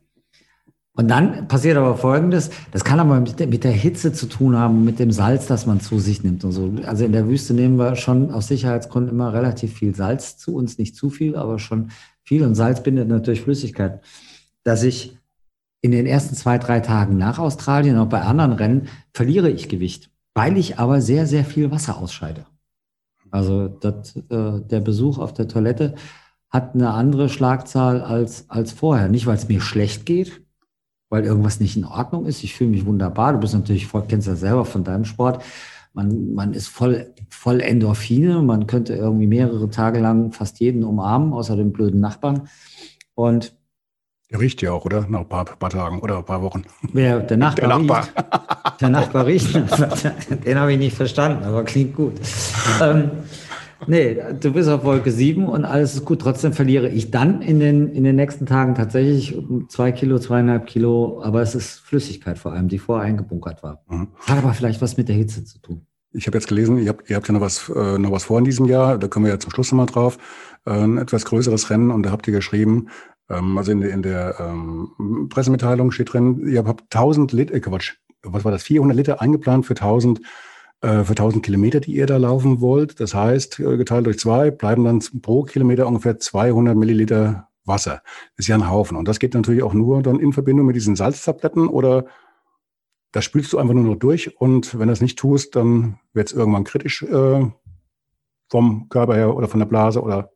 [0.96, 4.56] Und dann passiert aber Folgendes, das kann aber mit der, mit der Hitze zu tun
[4.56, 6.72] haben, mit dem Salz, das man zu sich nimmt und so.
[6.86, 10.78] Also in der Wüste nehmen wir schon aus Sicherheitsgründen immer relativ viel Salz zu uns,
[10.78, 11.90] nicht zu viel, aber schon
[12.22, 12.44] viel.
[12.44, 14.02] Und Salz bindet natürlich Flüssigkeit.
[14.64, 15.18] Dass ich
[15.82, 20.12] in den ersten zwei, drei Tagen nach Australien, auch bei anderen Rennen, verliere ich Gewicht,
[20.36, 22.46] weil ich aber sehr, sehr viel Wasser ausscheide.
[23.32, 25.96] Also das, äh, der Besuch auf der Toilette
[26.52, 29.10] hat eine andere Schlagzahl als, als vorher.
[29.10, 30.43] Nicht, weil es mir schlecht geht,
[31.14, 32.44] weil irgendwas nicht in Ordnung ist.
[32.44, 33.34] Ich fühle mich wunderbar.
[33.34, 35.44] Du bist natürlich voll, kennst ja selber von deinem Sport.
[35.94, 38.42] Man, man ist voll, voll Endorphine.
[38.42, 42.48] Man könnte irgendwie mehrere Tage lang fast jeden umarmen, außer den blöden Nachbarn.
[43.14, 43.54] Und
[44.32, 45.06] der riecht ja auch, oder?
[45.08, 46.64] Nach ein paar, paar Tagen oder ein paar Wochen.
[46.94, 48.08] Wer, der Nachbar, der Nachbar.
[48.08, 48.82] riecht.
[48.82, 49.54] Der Nachbar riecht.
[50.48, 52.14] Den habe ich nicht verstanden, aber klingt gut.
[52.82, 53.12] Ähm,
[53.88, 56.22] Nee, du bist auf Wolke 7 und alles ist gut.
[56.22, 61.22] Trotzdem verliere ich dann in den, in den nächsten Tagen tatsächlich zwei Kilo, zweieinhalb Kilo,
[61.24, 63.84] aber es ist Flüssigkeit vor allem, die vorher eingebunkert war.
[63.90, 64.10] Mhm.
[64.20, 65.86] Hat aber vielleicht was mit der Hitze zu tun.
[66.12, 68.38] Ich habe jetzt gelesen, ihr habt, ihr habt ja noch was, äh, noch was vor
[68.38, 70.18] in diesem Jahr, da kommen wir ja zum Schluss nochmal drauf.
[70.66, 72.90] Äh, ein etwas größeres Rennen und da habt ihr geschrieben,
[73.30, 77.60] ähm, also in, der, in der ähm, Pressemitteilung steht drin, ihr habt 1000 Liter, äh,
[77.60, 80.24] Quatsch, was war das, 400 Liter eingeplant für 1000 äh,
[81.06, 83.00] für 1000 Kilometer, die ihr da laufen wollt.
[83.00, 88.02] Das heißt, äh, geteilt durch zwei bleiben dann pro Kilometer ungefähr 200 Milliliter Wasser.
[88.36, 88.98] Das ist ja ein Haufen.
[88.98, 92.06] Und das geht natürlich auch nur dann in Verbindung mit diesen Salztabletten oder
[93.14, 96.30] da spülst du einfach nur noch durch und wenn du das nicht tust, dann wird
[96.30, 97.46] es irgendwann kritisch äh,
[98.50, 100.32] vom Körper her oder von der Blase oder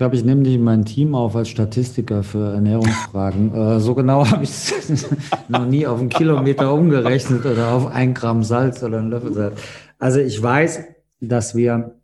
[0.00, 3.54] glaube, ich nehme dich in mein Team auf als Statistiker für Ernährungsfragen.
[3.54, 5.06] äh, so genau habe ich es
[5.48, 9.60] noch nie auf einen Kilometer umgerechnet oder auf ein Gramm Salz oder einen Löffel Salz.
[9.98, 10.84] Also ich weiß,
[11.20, 12.00] dass wir,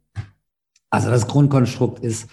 [0.90, 2.28] also das Grundkonstrukt ist,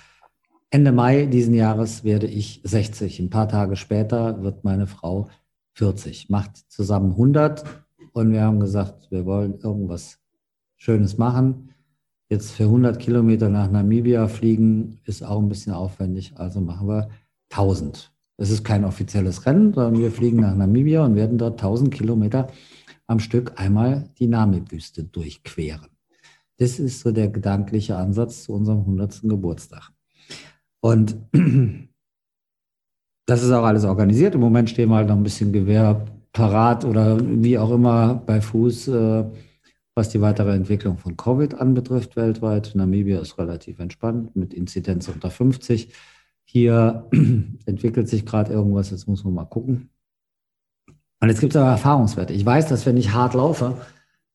[0.69, 3.21] Ende Mai diesen Jahres werde ich 60.
[3.21, 5.29] Ein paar Tage später wird meine Frau
[5.75, 6.29] 40.
[6.29, 7.63] Macht zusammen 100
[8.11, 10.19] und wir haben gesagt, wir wollen irgendwas
[10.75, 11.72] Schönes machen.
[12.29, 17.09] Jetzt für 100 Kilometer nach Namibia fliegen ist auch ein bisschen aufwendig, also machen wir
[17.51, 18.11] 1000.
[18.37, 22.49] Es ist kein offizielles Rennen, sondern wir fliegen nach Namibia und werden dort 1000 Kilometer
[23.07, 25.89] am Stück einmal die Namibüste durchqueren.
[26.57, 29.21] Das ist so der gedankliche Ansatz zu unserem 100.
[29.23, 29.91] Geburtstag.
[30.81, 31.15] Und
[33.27, 34.35] das ist auch alles organisiert.
[34.35, 38.41] Im Moment stehen wir halt noch ein bisschen Gewehr parat oder wie auch immer bei
[38.41, 38.87] Fuß.
[38.87, 39.25] Äh,
[39.95, 45.29] was die weitere Entwicklung von Covid anbetrifft weltweit, Namibia ist relativ entspannt mit Inzidenz unter
[45.29, 45.93] 50.
[46.45, 47.07] Hier
[47.65, 49.89] entwickelt sich gerade irgendwas, jetzt muss man mal gucken.
[51.21, 52.33] Und jetzt gibt es aber Erfahrungswerte.
[52.33, 53.77] Ich weiß, dass wenn ich hart laufe,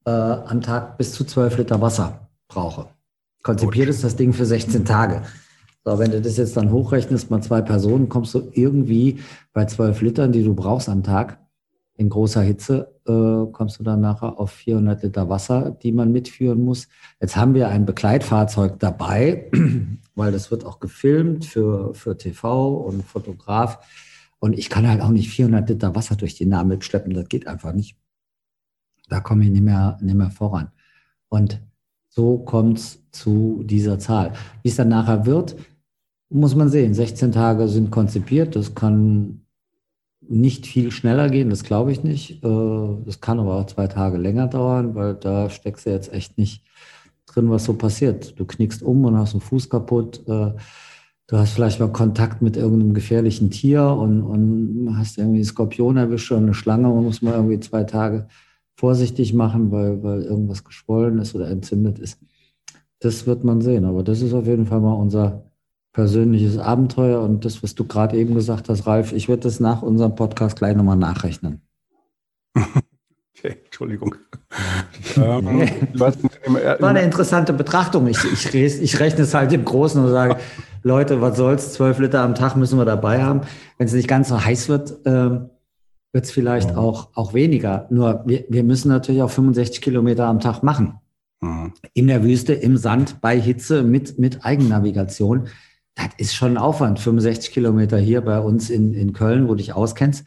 [0.06, 2.88] äh, am Tag bis zu 12 Liter Wasser brauche.
[3.42, 5.22] Konzipiert ist das Ding für 16 Tage.
[5.84, 9.20] So, wenn du das jetzt dann hochrechnest, mal zwei Personen, kommst du irgendwie
[9.52, 11.38] bei 12 Litern, die du brauchst am Tag,
[11.98, 16.64] in großer Hitze äh, kommst du dann nachher auf 400 Liter Wasser, die man mitführen
[16.64, 16.86] muss.
[17.20, 19.50] Jetzt haben wir ein Begleitfahrzeug dabei,
[20.14, 23.80] weil das wird auch gefilmt für, für TV und Fotograf.
[24.38, 27.14] Und ich kann halt auch nicht 400 Liter Wasser durch die Namen schleppen.
[27.14, 27.96] Das geht einfach nicht.
[29.08, 30.70] Da komme ich nicht mehr, nicht mehr voran.
[31.28, 31.60] Und
[32.08, 34.34] so kommt es zu dieser Zahl.
[34.62, 35.56] Wie es dann nachher wird,
[36.30, 36.94] muss man sehen.
[36.94, 38.54] 16 Tage sind konzipiert.
[38.54, 39.40] Das kann
[40.28, 42.44] nicht viel schneller gehen, das glaube ich nicht.
[42.44, 46.38] Äh, das kann aber auch zwei Tage länger dauern, weil da steckst du jetzt echt
[46.38, 46.64] nicht
[47.26, 48.38] drin, was so passiert.
[48.38, 50.20] Du knickst um und hast einen Fuß kaputt.
[50.28, 50.52] Äh,
[51.26, 55.96] du hast vielleicht mal Kontakt mit irgendeinem gefährlichen Tier und, und hast irgendwie einen Skorpion
[55.96, 58.28] erwischt oder eine Schlange und musst mal irgendwie zwei Tage
[58.76, 62.18] vorsichtig machen, weil, weil irgendwas geschwollen ist oder entzündet ist.
[63.00, 63.84] Das wird man sehen.
[63.84, 65.47] Aber das ist auf jeden Fall mal unser
[65.92, 67.20] persönliches Abenteuer.
[67.22, 70.56] Und das, was du gerade eben gesagt hast, Ralf, ich würde das nach unserem Podcast
[70.56, 71.62] gleich nochmal nachrechnen.
[73.38, 74.16] Okay, Entschuldigung.
[75.16, 75.60] ähm,
[75.94, 78.08] War eine interessante Betrachtung.
[78.08, 80.38] Ich, ich, ich, rechne es halt im Großen und sage,
[80.82, 83.42] Leute, was soll's, zwölf Liter am Tag müssen wir dabei haben.
[83.76, 85.50] Wenn es nicht ganz so heiß wird, ähm,
[86.12, 86.76] wird es vielleicht ja.
[86.78, 87.86] auch, auch weniger.
[87.90, 90.98] Nur wir, wir müssen natürlich auch 65 Kilometer am Tag machen.
[91.40, 91.74] Mhm.
[91.94, 95.48] In der Wüste, im Sand, bei Hitze, mit, mit Eigennavigation.
[95.98, 96.98] Das ist schon ein Aufwand.
[96.98, 100.24] 65 Kilometer hier bei uns in, in Köln, wo du dich auskennst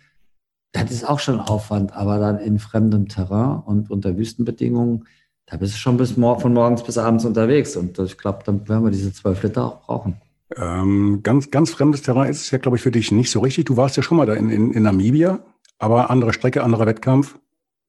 [0.72, 5.06] das ist auch schon Aufwand, aber dann in fremdem Terrain und unter Wüstenbedingungen,
[5.46, 7.76] da bist du schon bis mor von morgens bis abends unterwegs.
[7.76, 10.16] Und ich glaube, dann werden wir diese zwölf Liter auch brauchen.
[10.56, 13.66] Ähm, ganz, ganz fremdes Terrain ist es ja, glaube ich, für dich nicht so richtig.
[13.66, 15.40] Du warst ja schon mal da in, in, in Namibia,
[15.78, 17.38] aber andere Strecke, anderer Wettkampf.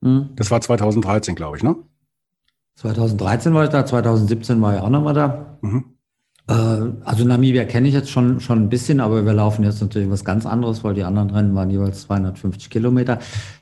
[0.00, 0.30] Mhm.
[0.34, 1.76] Das war 2013, glaube ich, ne?
[2.76, 5.58] 2013 war ich da, 2017 war ich auch nochmal da.
[5.60, 5.84] Mhm.
[6.48, 10.10] Äh, also Namibia kenne ich jetzt schon, schon ein bisschen, aber wir laufen jetzt natürlich
[10.10, 13.18] was ganz anderes, weil die anderen Rennen waren jeweils 250 Kilometer.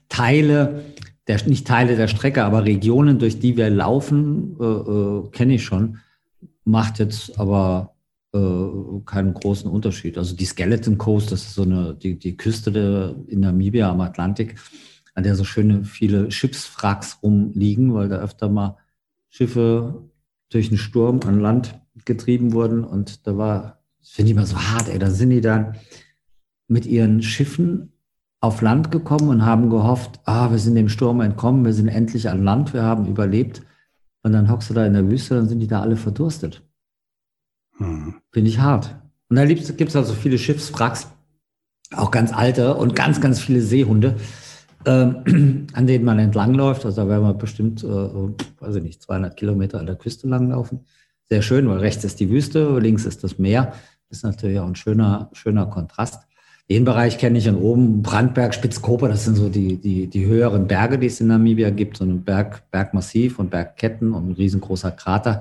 [0.09, 0.85] Teile,
[1.29, 5.65] der, nicht Teile der Strecke, aber Regionen, durch die wir laufen, äh, äh, kenne ich
[5.65, 5.99] schon.
[6.65, 7.95] Macht jetzt aber
[8.33, 8.69] äh,
[9.07, 10.19] keinen großen Unterschied.
[10.19, 14.01] Also die Skeleton Coast, das ist so eine, die, die Küste der, in Namibia am
[14.01, 14.57] Atlantik,
[15.15, 18.77] an der so schöne viele Schiffswracks rumliegen, weil da öfter mal
[19.29, 20.11] Schiffe
[20.49, 22.83] durch einen Sturm an Land getrieben wurden.
[22.83, 25.77] Und da war, finde ich immer so hart, ey, da sind die dann
[26.67, 27.93] mit ihren Schiffen
[28.41, 32.29] auf Land gekommen und haben gehofft, ah, wir sind dem Sturm entkommen, wir sind endlich
[32.29, 33.63] an Land, wir haben überlebt.
[34.23, 36.63] Und dann hockst du da in der Wüste, dann sind die da alle verdurstet.
[37.77, 38.15] Hm.
[38.33, 38.97] Finde ich hart.
[39.29, 41.07] Und da gibt es also viele Schiffswracks,
[41.95, 44.17] auch ganz alte und ganz, ganz viele Seehunde,
[44.85, 46.85] ähm, an denen man entlangläuft.
[46.85, 50.81] Also da werden wir bestimmt, äh, weiß ich nicht, 200 Kilometer an der Küste langlaufen
[51.31, 53.73] sehr schön, weil rechts ist die Wüste, links ist das Meer.
[54.09, 56.27] Das ist natürlich auch ein schöner, schöner Kontrast.
[56.69, 60.67] Den Bereich kenne ich und oben Brandberg, Spitzkoper, das sind so die, die, die höheren
[60.67, 64.93] Berge, die es in Namibia gibt, so ein Berg, Bergmassiv und Bergketten und ein riesengroßer
[64.93, 65.41] Krater.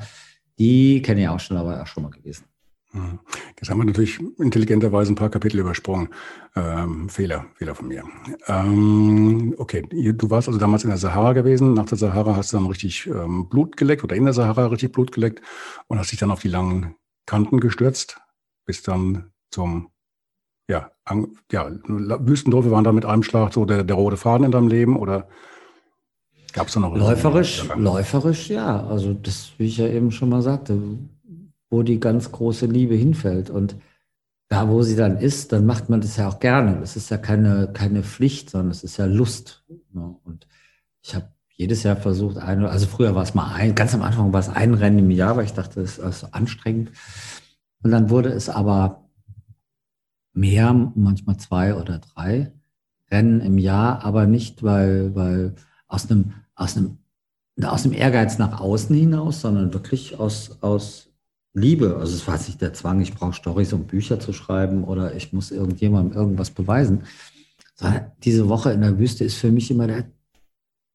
[0.58, 2.46] Die kenne ich auch schon, aber auch schon mal gewesen.
[2.92, 3.20] Mhm.
[3.58, 6.10] Jetzt haben wir natürlich intelligenterweise ein paar Kapitel übersprungen.
[6.56, 8.04] Ähm, Fehler, Fehler von mir.
[8.48, 11.74] Ähm, okay, du warst also damals in der Sahara gewesen.
[11.74, 14.92] Nach der Sahara hast du dann richtig ähm, Blut geleckt oder in der Sahara richtig
[14.92, 15.42] Blut geleckt
[15.88, 16.96] und hast dich dann auf die langen
[17.28, 18.20] Kanten gestürzt,
[18.66, 19.90] bis dann zum,
[20.68, 24.52] ja, an, ja Wüstendorfe waren da mit einem Schlag so der, der rote Faden in
[24.52, 25.28] deinem Leben oder
[26.54, 26.96] gab es da noch?
[26.96, 28.84] Läuferisch, läuferisch, ja.
[28.88, 30.80] Also das, wie ich ja eben schon mal sagte,
[31.70, 33.50] wo die ganz große Liebe hinfällt.
[33.50, 33.76] Und
[34.48, 36.80] da, wo sie dann ist, dann macht man das ja auch gerne.
[36.80, 39.64] Das ist ja keine, keine Pflicht, sondern es ist ja Lust.
[39.94, 40.48] Und
[41.02, 44.34] ich habe jedes Jahr versucht, ein, also früher war es mal ein, ganz am Anfang
[44.34, 46.92] war es ein Rennen im Jahr, weil ich dachte, das ist so anstrengend.
[47.84, 49.10] Und dann wurde es aber
[50.34, 52.54] mehr, manchmal zwei oder drei
[53.12, 55.56] Rennen im Jahr, aber nicht, weil, weil
[55.88, 57.00] aus einem, aus einem,
[57.62, 61.09] aus dem Ehrgeiz nach außen hinaus, sondern wirklich aus, aus
[61.54, 61.98] Liebe.
[61.98, 65.34] Also es war nicht der Zwang, ich brauche Storys, um Bücher zu schreiben oder ich
[65.34, 67.04] muss irgendjemandem irgendwas beweisen.
[68.24, 70.06] Diese Woche in der Wüste ist für mich immer der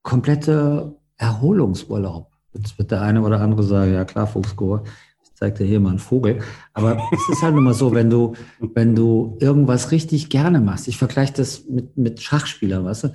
[0.03, 2.31] komplette Erholungsurlaub.
[2.53, 4.85] Jetzt wird der eine oder andere sagen, ja klar, Fuchsgor,
[5.23, 6.41] ich zeig dir hier mal einen Vogel.
[6.73, 10.87] Aber es ist halt immer so, wenn du, wenn du irgendwas richtig gerne machst.
[10.87, 13.15] Ich vergleiche das mit, mit Schachspielern, weißt du?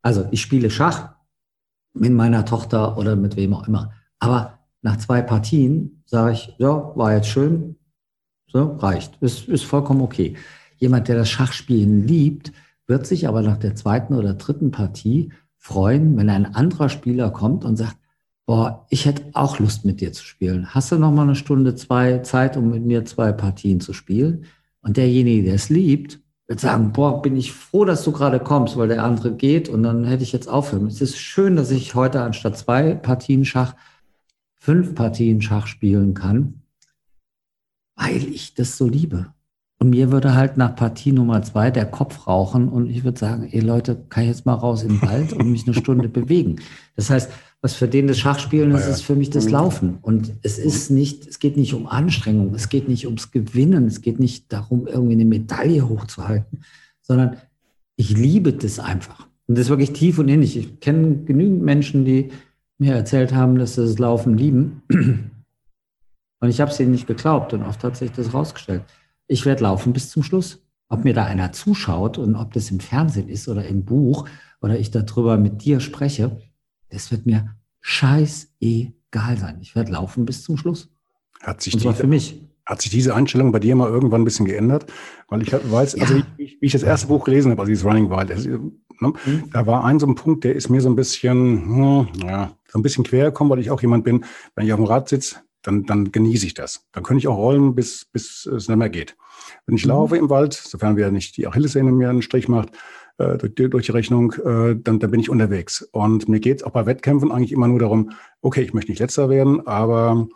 [0.00, 1.16] Also ich spiele Schach
[1.92, 3.92] mit meiner Tochter oder mit wem auch immer.
[4.20, 7.76] Aber nach zwei Partien sage ich, ja, war jetzt schön,
[8.50, 10.36] so, reicht, ist, ist vollkommen okay.
[10.78, 12.52] Jemand, der das Schachspielen liebt,
[12.86, 17.64] wird sich aber nach der zweiten oder dritten Partie freuen, wenn ein anderer Spieler kommt
[17.64, 17.96] und sagt,
[18.46, 20.74] boah, ich hätte auch Lust mit dir zu spielen.
[20.74, 24.46] Hast du noch mal eine Stunde, zwei Zeit, um mit mir zwei Partien zu spielen?
[24.80, 28.78] Und derjenige, der es liebt, wird sagen, boah, bin ich froh, dass du gerade kommst,
[28.78, 30.86] weil der andere geht und dann hätte ich jetzt aufhören.
[30.86, 33.74] Es ist schön, dass ich heute anstatt zwei Partien Schach
[34.58, 36.62] fünf Partien Schach spielen kann,
[37.96, 39.32] weil ich das so liebe.
[39.80, 43.48] Und mir würde halt nach Partie Nummer zwei der Kopf rauchen und ich würde sagen,
[43.50, 46.56] ey Leute, kann ich jetzt mal raus in den Wald und mich eine Stunde bewegen.
[46.96, 47.30] Das heißt,
[47.60, 49.98] was für den das Schachspielen ist, ist für mich das Laufen.
[50.02, 54.00] Und es ist nicht, es geht nicht um Anstrengung, es geht nicht ums Gewinnen, es
[54.00, 56.62] geht nicht darum, irgendwie eine Medaille hochzuhalten,
[57.02, 57.36] sondern
[57.96, 59.26] ich liebe das einfach.
[59.46, 60.56] Und das ist wirklich tief und innig.
[60.56, 62.30] Ich kenne genügend Menschen, die
[62.78, 64.82] mir erzählt haben, dass sie das Laufen lieben.
[66.40, 68.84] Und ich habe es ihnen nicht geglaubt und oft hat sich das rausgestellt.
[69.26, 70.64] Ich werde laufen bis zum Schluss.
[70.88, 74.28] Ob mir da einer zuschaut und ob das im Fernsehen ist oder im Buch
[74.60, 76.40] oder ich darüber mit dir spreche,
[76.90, 79.58] das wird mir scheißegal sein.
[79.60, 80.88] Ich werde laufen bis zum Schluss.
[81.42, 82.40] Hat sich, diese, für mich.
[82.64, 84.86] hat sich diese Einstellung bei dir mal irgendwann ein bisschen geändert?
[85.28, 86.02] Weil ich weiß, ja.
[86.02, 88.58] also wie, wie, ich das erste Buch gelesen habe, also dieses Running Wild, das, ne,
[89.00, 89.50] mhm.
[89.52, 92.78] da war ein so ein Punkt, der ist mir so ein bisschen, hm, ja, so
[92.78, 95.36] ein bisschen quer gekommen, weil ich auch jemand bin, wenn ich auf dem Rad sitze,
[95.62, 96.86] dann, dann genieße ich das.
[96.92, 99.16] Dann könnte ich auch rollen, bis, bis es nicht mehr geht.
[99.66, 99.90] Wenn ich mhm.
[99.90, 102.70] laufe im Wald, sofern wir nicht die Achillessehne mir einen Strich macht,
[103.18, 105.82] äh, durch, durch, die Rechnung, äh, dann, dann bin ich unterwegs.
[105.82, 109.00] Und mir geht es auch bei Wettkämpfen eigentlich immer nur darum, okay, ich möchte nicht
[109.00, 110.28] letzter werden, aber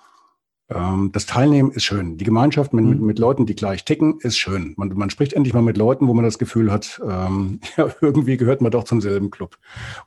[1.13, 2.17] das Teilnehmen ist schön.
[2.19, 3.07] Die Gemeinschaft mit, mit, mhm.
[3.07, 4.75] mit, Leuten, die gleich ticken, ist schön.
[4.77, 8.37] Man, man spricht endlich mal mit Leuten, wo man das Gefühl hat, ähm, ja, irgendwie
[8.37, 9.57] gehört man doch zum selben Club.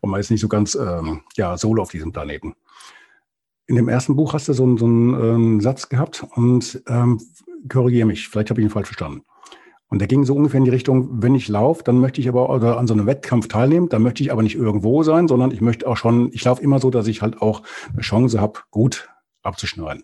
[0.01, 2.55] Und man ist nicht so ganz ähm, ja, solo auf diesem Planeten.
[3.67, 7.19] In dem ersten Buch hast du so einen, so einen ähm, Satz gehabt und ähm,
[7.67, 9.23] korrigiere mich, vielleicht habe ich ihn falsch verstanden.
[9.87, 12.49] Und der ging so ungefähr in die Richtung, wenn ich laufe, dann möchte ich aber
[12.49, 15.61] oder an so einem Wettkampf teilnehmen, dann möchte ich aber nicht irgendwo sein, sondern ich
[15.61, 17.61] möchte auch schon, ich laufe immer so, dass ich halt auch
[17.93, 19.09] eine Chance habe, gut
[19.43, 20.03] abzuschneiden.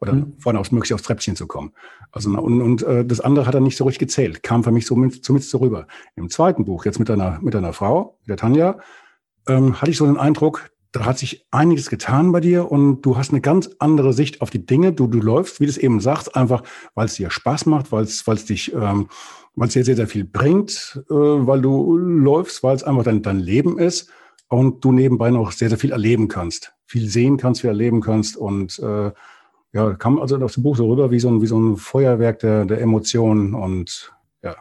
[0.00, 0.34] Oder mhm.
[0.38, 1.72] vorne aufs möglichst aufs Treppchen zu kommen.
[2.12, 4.86] Also und, und äh, das andere hat er nicht so richtig gezählt, kam für mich
[4.86, 5.86] so zumindest so rüber.
[6.14, 8.78] Im zweiten Buch, jetzt mit einer, mit einer Frau, mit der Tanja,
[9.48, 13.16] ähm, hatte ich so den Eindruck, da hat sich einiges getan bei dir und du
[13.16, 14.92] hast eine ganz andere Sicht auf die Dinge.
[14.92, 16.62] Du, du läufst, wie du es eben sagst, einfach,
[16.94, 19.08] weil es dir Spaß macht, weil es, weil es dich, ähm,
[19.54, 23.22] weil es dir sehr, sehr viel bringt, äh, weil du läufst, weil es einfach dein,
[23.22, 24.10] dein Leben ist
[24.48, 26.72] und du nebenbei noch sehr, sehr viel erleben kannst.
[26.86, 29.12] Viel sehen kannst, viel erleben kannst und äh,
[29.72, 32.64] ja, kam also das Buch so rüber wie so ein, wie so ein Feuerwerk der,
[32.64, 34.12] der Emotionen und
[34.42, 34.56] ja.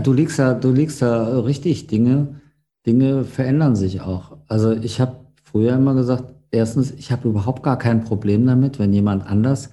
[0.00, 1.86] Du liegst da, du liegst da richtig.
[1.86, 2.40] Dinge,
[2.86, 4.36] Dinge verändern sich auch.
[4.48, 8.92] Also ich habe früher immer gesagt, erstens, ich habe überhaupt gar kein Problem damit, wenn
[8.92, 9.70] jemand anders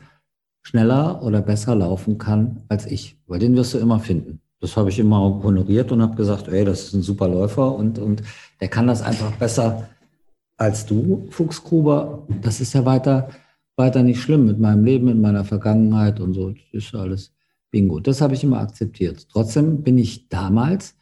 [0.64, 4.42] schneller oder besser laufen kann als ich, weil den wirst du immer finden.
[4.60, 7.98] Das habe ich immer honoriert und habe gesagt, ey, das ist ein super Läufer und,
[7.98, 8.22] und
[8.60, 9.90] der kann das einfach besser
[10.56, 12.28] als du, Fuchsgruber.
[12.44, 13.30] Das ist ja weiter,
[13.82, 16.52] weiter nicht schlimm mit meinem Leben, mit meiner Vergangenheit und so.
[16.52, 17.34] Das ist alles
[17.72, 18.00] Bingo.
[18.00, 19.28] Das habe ich immer akzeptiert.
[19.30, 20.96] Trotzdem bin ich damals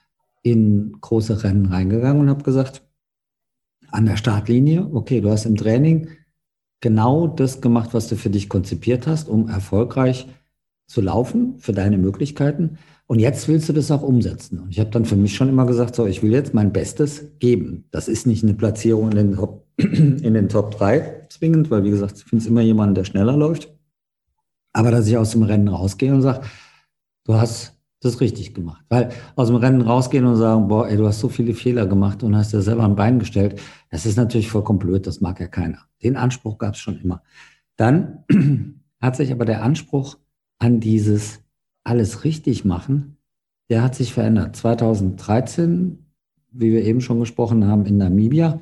[0.44, 2.82] in große Rennen reingegangen und habe gesagt,
[3.92, 6.08] an der Startlinie, okay, du hast im Training
[6.80, 10.28] genau das gemacht, was du für dich konzipiert hast, um erfolgreich
[10.88, 12.78] zu laufen, für deine Möglichkeiten.
[13.10, 14.60] Und jetzt willst du das auch umsetzen.
[14.60, 17.24] Und ich habe dann für mich schon immer gesagt, so, ich will jetzt mein Bestes
[17.40, 17.86] geben.
[17.90, 21.90] Das ist nicht eine Platzierung in den Top, in den Top 3 zwingend, weil wie
[21.90, 23.76] gesagt, ich finde immer jemanden, der schneller läuft.
[24.74, 26.42] Aber dass ich aus dem Rennen rausgehe und sage,
[27.24, 28.86] du hast das richtig gemacht.
[28.90, 32.22] Weil aus dem Rennen rausgehen und sagen, boah, ey, du hast so viele Fehler gemacht
[32.22, 35.48] und hast dir selber ein Bein gestellt, das ist natürlich vollkommen blöd, das mag ja
[35.48, 35.80] keiner.
[36.04, 37.24] Den Anspruch gab es schon immer.
[37.76, 38.24] Dann
[39.02, 40.20] hat sich aber der Anspruch
[40.60, 41.40] an dieses
[41.84, 43.18] alles richtig machen,
[43.70, 44.56] der hat sich verändert.
[44.56, 46.06] 2013,
[46.52, 48.60] wie wir eben schon gesprochen haben, in Namibia,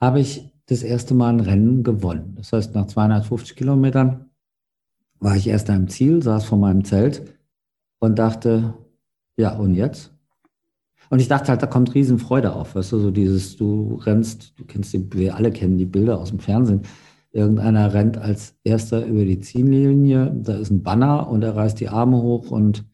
[0.00, 2.34] habe ich das erste Mal ein Rennen gewonnen.
[2.36, 4.30] Das heißt, nach 250 Kilometern
[5.20, 7.34] war ich erst am Ziel, saß vor meinem Zelt
[7.98, 8.74] und dachte,
[9.36, 10.12] ja, und jetzt?
[11.10, 14.64] Und ich dachte halt, da kommt Riesenfreude auf, weißt du, so dieses, du rennst, du
[14.64, 16.82] kennst die, wir alle kennen die Bilder aus dem Fernsehen.
[17.34, 21.88] Irgendeiner rennt als erster über die Ziellinie, da ist ein Banner und er reißt die
[21.88, 22.84] Arme hoch und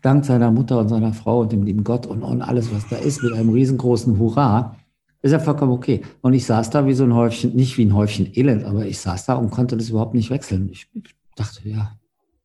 [0.00, 2.96] dank seiner Mutter und seiner Frau und dem lieben Gott und, und alles, was da
[2.98, 4.76] ist, mit einem riesengroßen Hurra,
[5.22, 6.02] ist ja vollkommen okay.
[6.20, 9.00] Und ich saß da wie so ein Häufchen, nicht wie ein Häufchen Elend, aber ich
[9.00, 10.68] saß da und konnte das überhaupt nicht wechseln.
[10.70, 10.88] Ich
[11.34, 11.98] dachte, ja,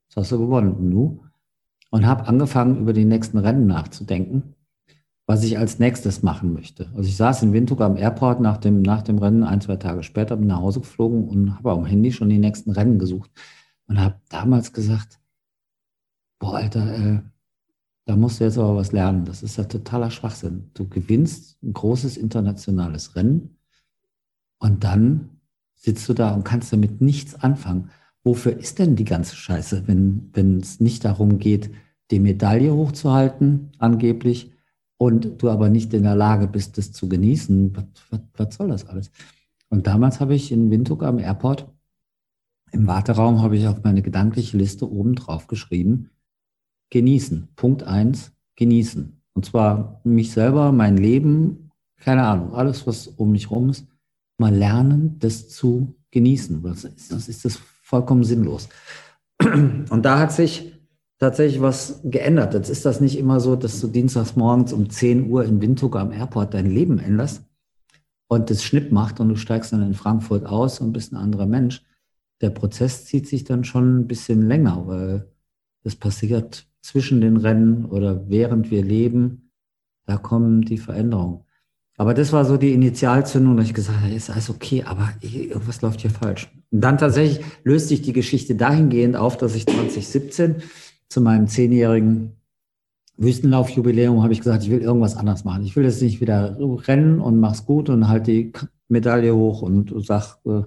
[0.08, 0.74] das hast du gewonnen.
[0.74, 1.20] Und nu?
[1.92, 4.56] Und habe angefangen, über die nächsten Rennen nachzudenken,
[5.32, 6.90] was ich als nächstes machen möchte.
[6.96, 10.04] Also ich saß in Windhoek am Airport nach dem, nach dem Rennen, ein, zwei Tage
[10.04, 13.32] später, bin nach Hause geflogen und habe am Handy schon die nächsten Rennen gesucht.
[13.88, 15.20] Und habe damals gesagt,
[16.40, 17.22] boah, Alter, äh,
[18.06, 19.26] da musst du jetzt aber was lernen.
[19.26, 20.70] Das ist ja totaler Schwachsinn.
[20.74, 23.58] Du gewinnst ein großes internationales Rennen
[24.60, 25.30] und dann
[25.76, 27.90] sitzt du da und kannst damit nichts anfangen
[28.24, 31.72] wofür ist denn die ganze Scheiße, wenn wenn es nicht darum geht,
[32.12, 34.52] die Medaille hochzuhalten, angeblich,
[35.02, 37.76] und du aber nicht in der Lage bist, das zu genießen?
[37.76, 39.10] Was, was, was soll das alles?
[39.70, 41.68] Und damals habe ich in Windhoek am Airport,
[42.72, 46.12] im Warteraum, habe ich auf meine gedankliche Liste oben drauf geschrieben,
[46.92, 47.48] genießen.
[47.56, 49.20] Punkt eins, genießen.
[49.34, 53.88] Und zwar mich selber, mein Leben, keine Ahnung, alles, was um mich rum ist,
[54.38, 56.62] mal lernen, das zu genießen.
[56.62, 58.70] Das ist, das ist das vollkommen sinnlos.
[59.40, 60.71] Und da hat sich
[61.22, 62.56] tatsächlich was geändert.
[62.56, 65.96] Jetzt ist das nicht immer so, dass du dienstags morgens um 10 Uhr in Windhoek
[65.96, 67.44] am Airport dein Leben änderst
[68.28, 71.46] und das Schnipp macht und du steigst dann in Frankfurt aus und bist ein anderer
[71.46, 71.84] Mensch.
[72.42, 75.28] Der Prozess zieht sich dann schon ein bisschen länger, weil
[75.84, 79.52] das passiert zwischen den Rennen oder während wir leben.
[80.08, 81.42] Da kommen die Veränderungen.
[81.98, 85.84] Aber das war so die Initialzündung, dass ich gesagt habe, ist alles okay, aber irgendwas
[85.84, 86.50] läuft hier falsch.
[86.72, 90.64] Und dann tatsächlich löst sich die Geschichte dahingehend auf, dass ich 2017
[91.12, 92.38] zu meinem zehnjährigen
[93.18, 95.66] Wüstenlaufjubiläum habe ich gesagt, ich will irgendwas anderes machen.
[95.66, 96.58] Ich will jetzt nicht wieder
[96.88, 98.54] rennen und mach's gut und halt die
[98.88, 100.64] Medaille hoch und sag äh,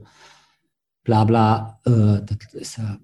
[1.03, 1.81] bla bla.
[1.87, 2.99] Äh, das ist ja,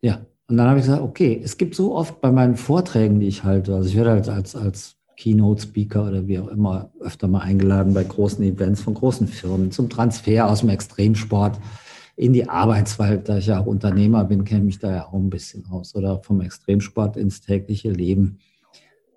[0.00, 0.20] ja.
[0.48, 3.44] Und dann habe ich gesagt, okay, es gibt so oft bei meinen Vorträgen, die ich
[3.44, 7.92] halte, also ich werde halt als, als Keynote-Speaker oder wie auch immer öfter mal eingeladen
[7.92, 11.60] bei großen Events von großen Firmen zum Transfer aus dem Extremsport
[12.18, 15.30] in die Arbeitswelt, da ich ja auch Unternehmer bin, kenne mich da ja auch ein
[15.30, 18.40] bisschen aus oder vom Extremsport ins tägliche Leben.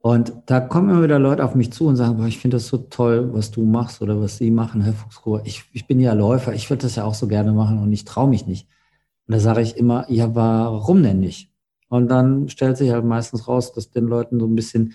[0.02, 2.68] Und da kommen immer wieder Leute auf mich zu und sagen, boah, ich finde das
[2.68, 5.42] so toll, was du machst oder was Sie machen, Herr Fuchsgruber.
[5.46, 8.06] Ich, ich bin ja Läufer, ich würde das ja auch so gerne machen und ich
[8.06, 8.68] traue mich nicht.
[9.28, 11.52] Und da sage ich immer, ja, warum denn nicht?
[11.90, 14.94] Und dann stellt sich halt meistens raus, dass den Leuten so ein bisschen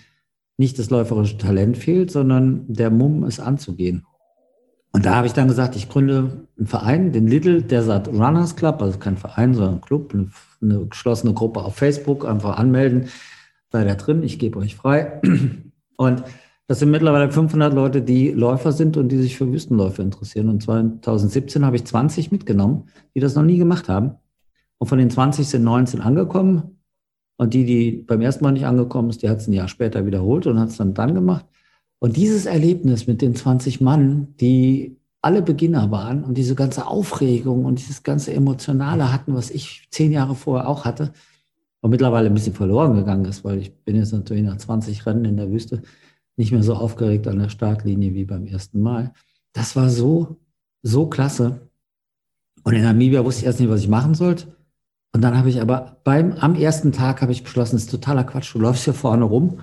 [0.55, 4.05] nicht das läuferische Talent fehlt, sondern der Mumm, es anzugehen.
[4.91, 8.81] Und da habe ich dann gesagt, ich gründe einen Verein, den Little Desert Runners Club,
[8.81, 10.29] also kein Verein, sondern ein Club, eine,
[10.61, 13.09] eine geschlossene Gruppe auf Facebook, einfach anmelden
[13.71, 15.21] sei da drin, ich gebe euch frei.
[15.97, 16.23] Und
[16.67, 20.49] das sind mittlerweile 500 Leute, die Läufer sind und die sich für Wüstenläufe interessieren.
[20.49, 24.15] Und 2017 habe ich 20 mitgenommen, die das noch nie gemacht haben.
[24.77, 26.81] Und von den 20 sind 19 angekommen.
[27.37, 30.05] Und die, die beim ersten Mal nicht angekommen ist, die hat es ein Jahr später
[30.05, 31.45] wiederholt und hat es dann dann gemacht.
[31.99, 37.65] Und dieses Erlebnis mit den 20 Mann, die alle Beginner waren und diese ganze Aufregung
[37.65, 41.13] und dieses ganze Emotionale hatten, was ich zehn Jahre vorher auch hatte,
[41.81, 45.25] und mittlerweile ein bisschen verloren gegangen ist, weil ich bin jetzt natürlich nach 20 Rennen
[45.25, 45.83] in der Wüste
[46.35, 49.13] nicht mehr so aufgeregt an der Startlinie wie beim ersten Mal.
[49.53, 50.37] Das war so,
[50.81, 51.69] so klasse.
[52.63, 54.55] Und in Namibia wusste ich erst nicht, was ich machen sollte.
[55.13, 58.23] Und dann habe ich aber beim, am ersten Tag habe ich beschlossen, es ist totaler
[58.23, 58.53] Quatsch.
[58.53, 59.59] Du läufst hier vorne rum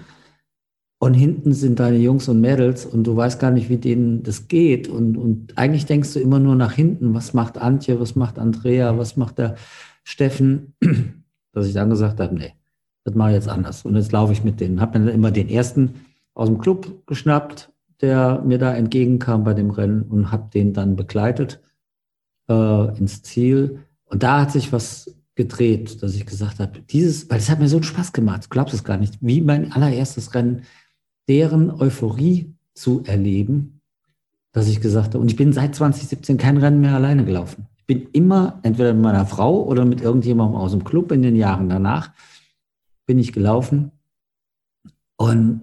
[1.04, 4.48] und hinten sind deine Jungs und Mädels und du weißt gar nicht, wie denen das
[4.48, 4.88] geht.
[4.88, 7.12] Und, und eigentlich denkst du immer nur nach hinten.
[7.12, 8.00] Was macht Antje?
[8.00, 8.96] Was macht Andrea?
[8.96, 9.56] Was macht der
[10.02, 10.74] Steffen?
[11.52, 12.54] dass ich dann gesagt habe, nee,
[13.04, 13.84] das mache ich jetzt anders.
[13.84, 14.80] Und jetzt laufe ich mit denen.
[14.80, 15.94] Habe dann immer den ersten
[16.32, 20.96] aus dem Club geschnappt, der mir da entgegenkam bei dem Rennen und habe den dann
[20.96, 21.60] begleitet
[22.48, 23.80] äh, ins Ziel.
[24.06, 27.68] Und da hat sich was gedreht, dass ich gesagt habe, dieses, weil es hat mir
[27.68, 30.62] so einen Spaß gemacht, du glaubst es gar nicht, wie mein allererstes Rennen,
[31.28, 33.80] deren Euphorie zu erleben,
[34.52, 38.08] dass ich gesagt habe, und ich bin seit 2017 kein Rennen mehr alleine gelaufen bin
[38.12, 42.12] immer entweder mit meiner Frau oder mit irgendjemandem aus dem Club in den Jahren danach
[43.06, 43.90] bin ich gelaufen.
[45.16, 45.60] Und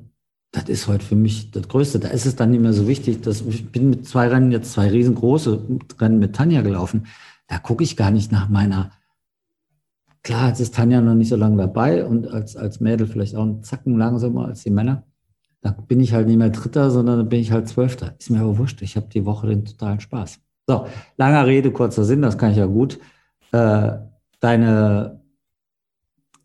[0.52, 2.00] das ist heute für mich das Größte.
[2.00, 4.74] Da ist es dann nicht mehr so wichtig, dass ich bin mit zwei Rennen jetzt
[4.74, 7.08] zwei riesengroße Rennen mit Tanja gelaufen.
[7.48, 8.92] Da gucke ich gar nicht nach meiner.
[10.24, 13.42] Klar, jetzt ist Tanja noch nicht so lange dabei und als, als Mädel vielleicht auch
[13.42, 15.04] einen Zacken langsamer als die Männer.
[15.62, 18.16] Da bin ich halt nicht mehr Dritter, sondern da bin ich halt Zwölfter.
[18.18, 18.82] Ist mir aber wurscht.
[18.82, 20.40] Ich habe die Woche den totalen Spaß.
[20.68, 20.88] So,
[21.18, 23.00] langer Rede, kurzer Sinn, das kann ich ja gut.
[23.52, 23.98] Äh,
[24.40, 25.22] deine,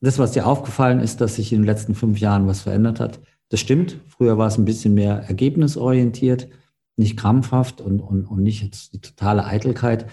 [0.01, 3.21] das, was dir aufgefallen ist, dass sich in den letzten fünf Jahren was verändert hat,
[3.49, 3.99] das stimmt.
[4.09, 6.49] Früher war es ein bisschen mehr ergebnisorientiert,
[6.97, 10.07] nicht krampfhaft und, und, und nicht jetzt die totale Eitelkeit.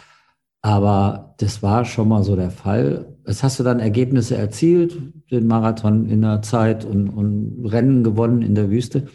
[0.62, 3.13] Aber das war schon mal so der Fall.
[3.26, 4.98] Jetzt hast du dann Ergebnisse erzielt,
[5.32, 9.08] den Marathon in der Zeit und, und Rennen gewonnen in der Wüste.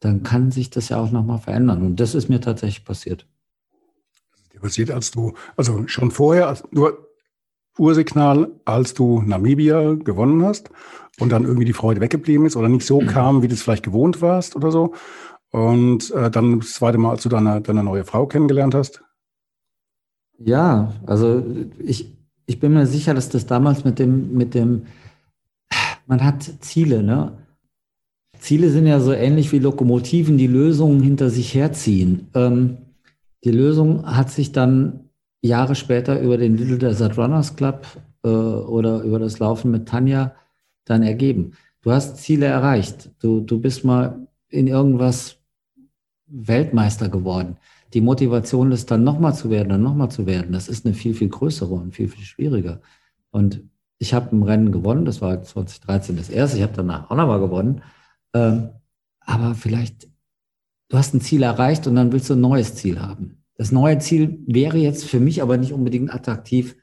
[0.00, 1.82] Dann kann sich das ja auch nochmal verändern.
[1.82, 3.26] Und das ist mir tatsächlich passiert
[4.58, 7.08] passiert, als du, also schon vorher, als, nur
[7.78, 10.70] Ursignal, als du Namibia gewonnen hast
[11.20, 13.06] und dann irgendwie die Freude weggeblieben ist oder nicht so mhm.
[13.06, 14.94] kam, wie du es vielleicht gewohnt warst oder so.
[15.50, 19.02] Und äh, dann das zweite Mal, als du deine, deine neue Frau kennengelernt hast?
[20.38, 21.42] Ja, also
[21.78, 22.17] ich,
[22.48, 24.86] ich bin mir sicher, dass das damals mit dem, mit dem,
[26.06, 27.32] man hat Ziele, ne?
[28.38, 32.28] Ziele sind ja so ähnlich wie Lokomotiven, die Lösungen hinter sich herziehen.
[32.34, 32.78] Ähm,
[33.44, 35.10] die Lösung hat sich dann
[35.42, 37.86] Jahre später über den Little Desert Runners Club
[38.24, 40.34] äh, oder über das Laufen mit Tanja
[40.86, 41.52] dann ergeben.
[41.82, 43.10] Du hast Ziele erreicht.
[43.20, 45.36] Du, du bist mal in irgendwas
[46.26, 47.58] Weltmeister geworden.
[47.94, 51.14] Die Motivation, das dann nochmal zu werden und nochmal zu werden, das ist eine viel,
[51.14, 52.80] viel größere und viel, viel schwieriger.
[53.30, 53.62] Und
[53.98, 57.40] ich habe ein Rennen gewonnen, das war 2013 das erste, ich habe danach auch nochmal
[57.40, 57.82] gewonnen.
[58.34, 58.70] Ähm,
[59.20, 60.08] aber vielleicht
[60.88, 63.42] du hast ein Ziel erreicht und dann willst du ein neues Ziel haben.
[63.56, 66.76] Das neue Ziel wäre jetzt für mich aber nicht unbedingt attraktiv,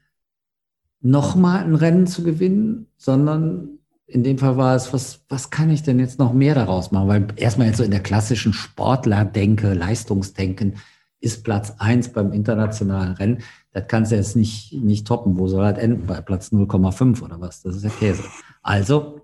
[1.01, 5.83] nochmal ein Rennen zu gewinnen, sondern in dem Fall war es, was, was kann ich
[5.83, 7.07] denn jetzt noch mehr daraus machen?
[7.07, 10.75] Weil erstmal jetzt so in der klassischen Sportlerdenke, Leistungsdenken,
[11.19, 13.43] ist Platz eins beim internationalen Rennen.
[13.71, 15.37] Das kannst du jetzt nicht, nicht toppen.
[15.37, 16.05] Wo soll das enden?
[16.05, 17.61] Bei Platz 0,5 oder was?
[17.61, 18.23] Das ist ja Käse.
[18.61, 19.21] Also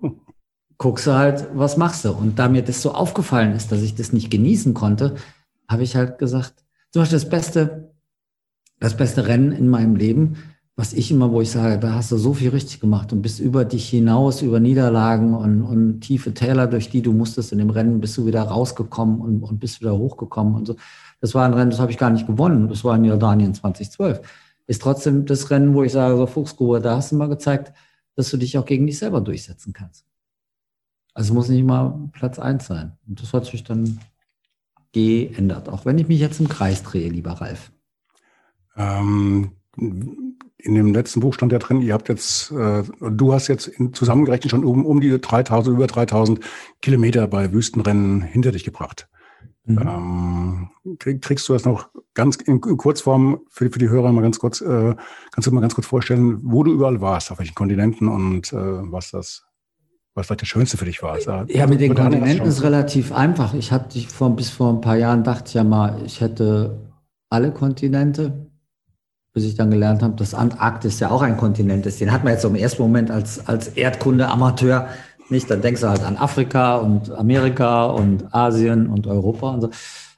[0.78, 2.12] guckst du halt, was machst du?
[2.12, 5.14] Und da mir das so aufgefallen ist, dass ich das nicht genießen konnte,
[5.68, 7.94] habe ich halt gesagt, zum Beispiel das beste,
[8.80, 10.36] das beste Rennen in meinem Leben,
[10.74, 13.40] was ich immer, wo ich sage, da hast du so viel richtig gemacht und bist
[13.40, 17.70] über dich hinaus, über Niederlagen und, und tiefe Täler, durch die du musstest in dem
[17.70, 20.76] Rennen, bist du wieder rausgekommen und, und bist wieder hochgekommen und so.
[21.22, 22.68] Das war ein Rennen, das habe ich gar nicht gewonnen.
[22.68, 24.20] Das war in Jordanien 2012.
[24.66, 27.72] Ist trotzdem das Rennen, wo ich sage, so Fuchsgrube, da hast du mal gezeigt,
[28.16, 30.04] dass du dich auch gegen dich selber durchsetzen kannst.
[31.14, 32.98] Also muss nicht mal Platz eins sein.
[33.06, 34.00] Und das hat sich dann
[34.90, 37.70] geändert, auch wenn ich mich jetzt im Kreis drehe, lieber Ralf.
[38.76, 43.68] Ähm, in dem letzten Buch stand ja drin, ihr habt jetzt, äh, du hast jetzt
[43.68, 46.40] in, zusammengerechnet schon um, um die 3000, über 3000
[46.80, 49.08] Kilometer bei Wüstenrennen hinter dich gebracht.
[49.64, 49.78] Mhm.
[49.78, 54.22] Ähm, krieg, kriegst du das noch ganz in, in Kurzform für, für die Hörer mal
[54.22, 54.94] ganz kurz, äh,
[55.30, 58.56] kannst du mal ganz kurz vorstellen, wo du überall warst, auf welchen Kontinenten und äh,
[58.56, 59.44] was das,
[60.14, 61.18] was vielleicht das Schönste für dich war?
[61.48, 63.54] Ja, mit den Kontinenten ist relativ einfach.
[63.54, 66.92] Ich hatte vor, bis vor ein paar Jahren dachte ich ja mal, ich hätte
[67.30, 68.50] alle Kontinente,
[69.32, 72.00] bis ich dann gelernt habe, dass Antarktis ja auch ein Kontinent ist.
[72.00, 74.88] Den hat man jetzt im ersten Moment als, als Erdkunde-Amateur
[75.32, 79.70] nicht, dann denkst du halt an Afrika und Amerika und Asien und Europa und so.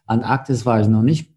[0.07, 1.33] Antarktis war ich noch nicht.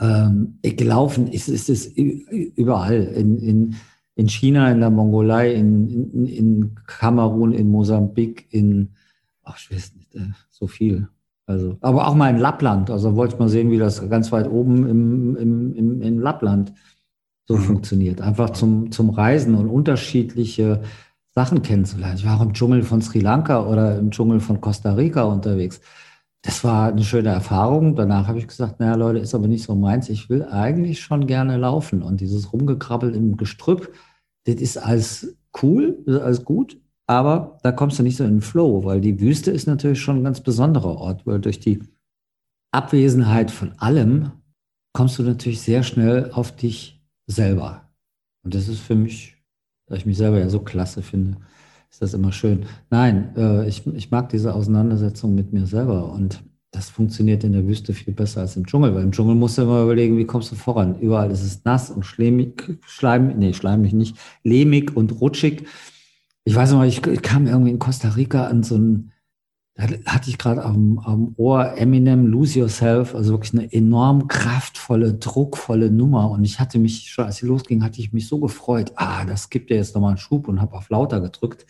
[0.00, 3.04] Ähm, gelaufen ist, ist es überall.
[3.04, 3.76] In, in,
[4.16, 8.90] in China, in der Mongolei, in, in, in Kamerun, in Mosambik, in,
[9.42, 11.08] ach, ich weiß nicht, äh, so viel.
[11.46, 12.90] Also, aber auch mal in Lappland.
[12.90, 16.72] Also wollte ich mal sehen, wie das ganz weit oben im, im, im, in Lappland
[17.46, 17.62] so mhm.
[17.62, 18.20] funktioniert.
[18.20, 20.82] Einfach zum, zum Reisen und unterschiedliche
[21.34, 22.16] Sachen kennenzulernen.
[22.16, 25.80] Ich war auch im Dschungel von Sri Lanka oder im Dschungel von Costa Rica unterwegs.
[26.42, 27.96] Das war eine schöne Erfahrung.
[27.96, 30.08] Danach habe ich gesagt, naja Leute, ist aber nicht so meins.
[30.08, 32.02] Ich will eigentlich schon gerne laufen.
[32.02, 33.92] Und dieses Rumgekrabbel im Gestrüpp,
[34.44, 36.78] das ist alles cool, ist alles gut.
[37.06, 40.18] Aber da kommst du nicht so in den Flow, weil die Wüste ist natürlich schon
[40.18, 41.82] ein ganz besonderer Ort, weil durch die
[42.72, 44.32] Abwesenheit von allem
[44.92, 47.90] kommst du natürlich sehr schnell auf dich selber.
[48.44, 49.33] Und das ist für mich
[49.94, 51.36] da ich mich selber ja so klasse finde,
[51.88, 52.66] ist das immer schön.
[52.90, 56.42] Nein, äh, ich, ich mag diese Auseinandersetzung mit mir selber und
[56.72, 59.62] das funktioniert in der Wüste viel besser als im Dschungel, weil im Dschungel musst du
[59.62, 60.98] immer überlegen, wie kommst du voran.
[60.98, 65.64] Überall ist es nass und schleimig, schleim, nee, schleimig nicht, lehmig und rutschig.
[66.42, 69.12] Ich weiß noch ich, ich kam irgendwie in Costa Rica an so einen
[69.76, 75.90] hatte ich gerade am, am Ohr Eminem Lose Yourself, also wirklich eine enorm kraftvolle, druckvolle
[75.90, 76.30] Nummer.
[76.30, 79.50] Und ich hatte mich, schon als sie losging, hatte ich mich so gefreut, ah, das
[79.50, 81.66] gibt ja jetzt nochmal einen Schub und habe auf lauter gedrückt.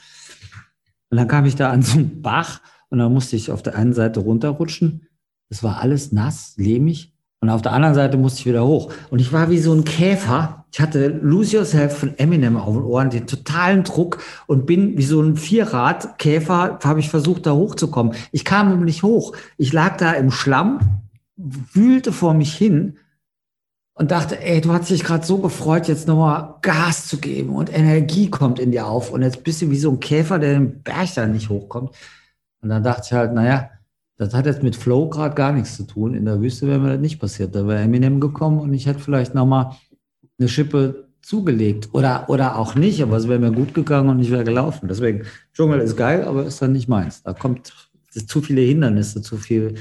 [1.10, 3.76] Und dann kam ich da an so einen Bach und dann musste ich auf der
[3.76, 5.08] einen Seite runterrutschen.
[5.48, 7.14] Es war alles nass, lehmig.
[7.40, 8.92] Und auf der anderen Seite musste ich wieder hoch.
[9.10, 10.63] Und ich war wie so ein Käfer.
[10.74, 14.18] Ich hatte Lose Yourself von Eminem auf den Ohren, den totalen Druck
[14.48, 18.14] und bin wie so ein Vierradkäfer, habe ich versucht, da hochzukommen.
[18.32, 19.36] Ich kam nicht hoch.
[19.56, 20.80] Ich lag da im Schlamm,
[21.36, 22.96] wühlte vor mich hin
[23.92, 27.72] und dachte, ey, du hast dich gerade so gefreut, jetzt nochmal Gas zu geben und
[27.72, 29.12] Energie kommt in dir auf.
[29.12, 31.94] Und jetzt bist du wie so ein Käfer, der den Berg da nicht hochkommt.
[32.62, 33.70] Und dann dachte ich halt, naja,
[34.16, 36.14] das hat jetzt mit Flow gerade gar nichts zu tun.
[36.14, 37.54] In der Wüste wäre mir das nicht passiert.
[37.54, 39.76] Da wäre Eminem gekommen und ich hätte vielleicht nochmal
[40.38, 41.88] eine Schippe zugelegt.
[41.92, 44.88] Oder, oder auch nicht, aber es wäre mir gut gegangen und ich wäre gelaufen.
[44.88, 45.22] Deswegen,
[45.54, 47.22] Dschungel ist geil, aber ist dann nicht meins.
[47.22, 47.72] Da kommt
[48.10, 49.74] zu viele Hindernisse, zu viel.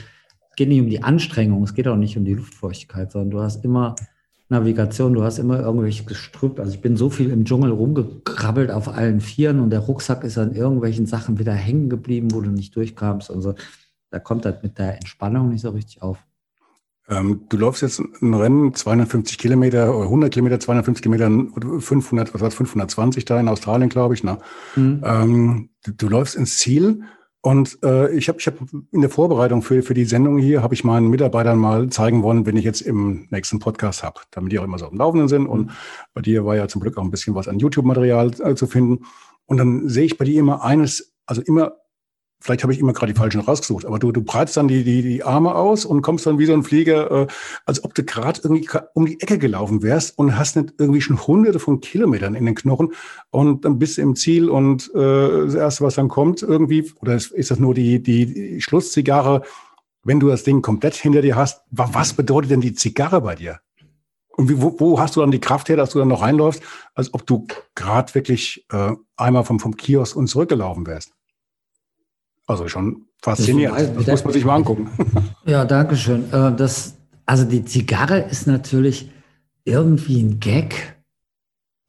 [0.50, 3.42] Es geht nicht um die Anstrengung, es geht auch nicht um die Luftfeuchtigkeit, sondern du
[3.42, 3.96] hast immer
[4.50, 6.60] Navigation, du hast immer irgendwelche Gestrüpp.
[6.60, 10.38] Also ich bin so viel im Dschungel rumgekrabbelt auf allen Vieren und der Rucksack ist
[10.38, 13.32] an irgendwelchen Sachen wieder hängen geblieben, wo du nicht durchkamst.
[13.32, 13.56] Also
[14.12, 16.20] da kommt das mit der Entspannung nicht so richtig auf.
[17.10, 21.30] Ähm, du läufst jetzt ein Rennen, 250 Kilometer, 100 Kilometer, 250 Kilometer,
[21.82, 24.24] 500, was war 520 da in Australien, glaube ich.
[24.24, 24.38] Ne?
[24.76, 25.02] Mhm.
[25.04, 27.04] Ähm, du, du, läufst ins Ziel
[27.42, 28.56] und äh, ich habe ich hab
[28.92, 32.46] in der Vorbereitung für, für die Sendung hier, habe ich meinen Mitarbeitern mal zeigen wollen,
[32.46, 35.28] wenn ich jetzt im nächsten Podcast habe, damit die auch immer so auf dem Laufenden
[35.28, 35.48] sind.
[35.48, 35.72] Und mhm.
[36.14, 39.06] bei dir war ja zum Glück auch ein bisschen was an YouTube-Material äh, zu finden.
[39.46, 41.74] Und dann sehe ich bei dir immer eines, also immer
[42.44, 45.02] vielleicht habe ich immer gerade die falschen rausgesucht, aber du, du breitest dann die, die,
[45.02, 47.28] die Arme aus und kommst dann wie so ein Flieger, äh,
[47.66, 51.26] als ob du gerade irgendwie um die Ecke gelaufen wärst und hast nicht irgendwie schon
[51.26, 52.94] hunderte von Kilometern in den Knochen
[53.30, 57.16] und dann bist du im Ziel und äh, das Erste, was dann kommt irgendwie, oder
[57.16, 59.44] ist, das nur die, die, die Schlusszigarre,
[60.04, 63.60] wenn du das Ding komplett hinter dir hast, was bedeutet denn die Zigarre bei dir?
[64.36, 66.62] Und wie, wo, wo hast du dann die Kraft her, dass du dann noch reinläufst,
[66.94, 71.14] als ob du gerade wirklich äh, einmal vom, vom Kiosk und zurückgelaufen wärst?
[72.48, 73.80] Also schon faszinierend.
[73.80, 74.90] Das, das muss man sich mal angucken.
[75.46, 76.32] Ja, danke schön.
[76.32, 79.12] Äh, das, also die Zigarre ist natürlich
[79.66, 80.96] irgendwie ein Gag.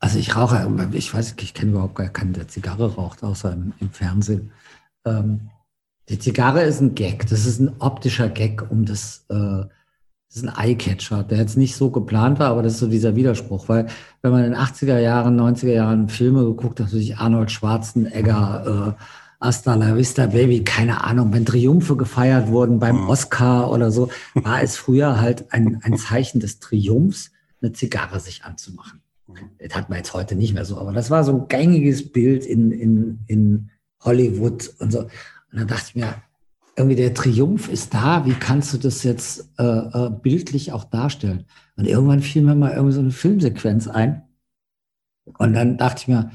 [0.01, 3.73] Also ich rauche, ich weiß, ich kenne überhaupt gar keinen, der Zigarre raucht, außer im,
[3.81, 4.51] im Fernsehen.
[5.07, 5.51] Ähm,
[6.09, 7.29] Die Zigarre ist ein Gag.
[7.29, 11.77] Das ist ein optischer Gag, um das, äh, das ist ein Eyecatcher, der jetzt nicht
[11.77, 13.87] so geplant war, aber das ist so dieser Widerspruch, weil
[14.21, 19.03] wenn man in den 80er Jahren, 90er Jahren Filme geguckt hat, natürlich Arnold Schwarzenegger, äh,
[19.45, 23.11] Hasta la Vista Baby, keine Ahnung, wenn Triumphe gefeiert wurden beim mhm.
[23.11, 27.31] Oscar oder so, war es früher halt ein, ein Zeichen des Triumphs,
[27.61, 29.03] eine Zigarre sich anzumachen.
[29.27, 29.51] Mhm.
[29.59, 32.47] Das hat man jetzt heute nicht mehr so, aber das war so ein gängiges Bild
[32.47, 33.71] in, in, in
[34.01, 35.01] Hollywood und so.
[35.01, 35.11] Und
[35.53, 36.15] dann dachte ich mir,
[36.75, 41.45] irgendwie der Triumph ist da, wie kannst du das jetzt äh, äh, bildlich auch darstellen?
[41.77, 44.23] Und irgendwann fiel mir mal irgendwie so eine Filmsequenz ein.
[45.37, 46.31] Und dann dachte ich mir,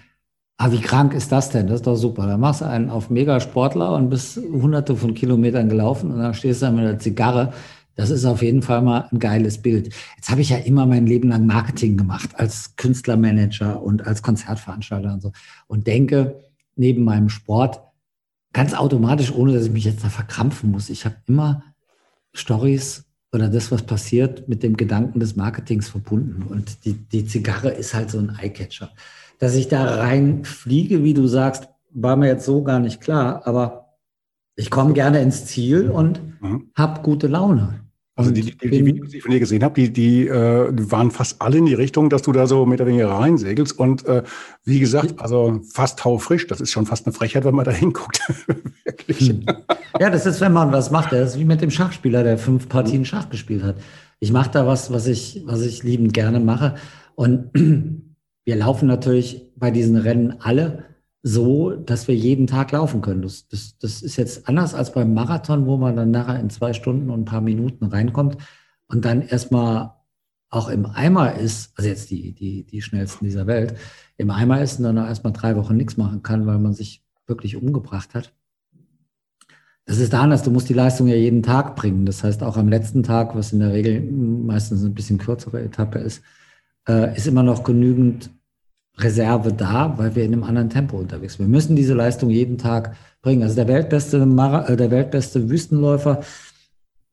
[0.59, 1.67] ah, wie krank ist das denn?
[1.67, 2.27] Das ist doch super.
[2.27, 6.61] Da machst du einen auf Megasportler und bist hunderte von Kilometern gelaufen und dann stehst
[6.61, 7.53] du da mit einer Zigarre.
[7.95, 9.93] Das ist auf jeden Fall mal ein geiles Bild.
[10.17, 15.13] Jetzt habe ich ja immer mein Leben lang Marketing gemacht, als Künstlermanager und als Konzertveranstalter
[15.13, 15.31] und so.
[15.67, 16.39] Und denke,
[16.75, 17.81] neben meinem Sport,
[18.51, 20.89] ganz automatisch, ohne dass ich mich jetzt da verkrampfen muss.
[20.89, 21.63] Ich habe immer
[22.33, 26.43] Stories oder das, was passiert, mit dem Gedanken des Marketings verbunden.
[26.43, 28.91] Und die, die Zigarre ist halt so ein Eyecatcher.
[29.39, 33.47] Dass ich da rein fliege, wie du sagst, war mir jetzt so gar nicht klar,
[33.47, 33.95] aber
[34.55, 36.69] ich komme gerne ins Ziel und mhm.
[36.75, 37.79] habe gute Laune.
[38.19, 40.91] Also die, die, die, Videos, die ich von dir gesehen habe, die, die, äh, die
[40.91, 43.79] waren fast alle in die Richtung, dass du da so mit der weniger reinsegelst.
[43.79, 44.23] Und äh,
[44.65, 46.45] wie gesagt, also fast taufrisch.
[46.47, 48.19] Das ist schon fast eine Frechheit, wenn man da hinguckt.
[48.83, 49.29] Wirklich.
[49.29, 49.45] Hm.
[50.01, 51.13] Ja, das ist, wenn man was macht.
[51.13, 53.77] Das ist wie mit dem Schachspieler, der fünf Partien Schach gespielt hat.
[54.19, 56.75] Ich mache da was, was ich, was ich liebend gerne mache.
[57.15, 58.03] Und
[58.49, 60.85] wir laufen natürlich bei diesen Rennen alle
[61.21, 63.21] so, dass wir jeden Tag laufen können.
[63.21, 66.73] Das, das, das ist jetzt anders als beim Marathon, wo man dann nachher in zwei
[66.73, 68.37] Stunden und ein paar Minuten reinkommt
[68.87, 69.93] und dann erstmal
[70.49, 73.75] auch im Eimer ist, also jetzt die, die, die schnellsten dieser Welt,
[74.17, 77.55] im Eimer ist und dann erstmal drei Wochen nichts machen kann, weil man sich wirklich
[77.55, 78.33] umgebracht hat.
[79.85, 82.07] Das ist anders, du musst die Leistung ja jeden Tag bringen.
[82.07, 85.99] Das heißt, auch am letzten Tag, was in der Regel meistens ein bisschen kürzere Etappe
[85.99, 86.23] ist,
[86.87, 88.31] äh, ist immer noch genügend
[89.01, 91.45] Reserve da, weil wir in einem anderen Tempo unterwegs sind.
[91.45, 93.43] Wir müssen diese Leistung jeden Tag bringen.
[93.43, 96.21] Also der weltbeste, Mara, äh, der weltbeste Wüstenläufer,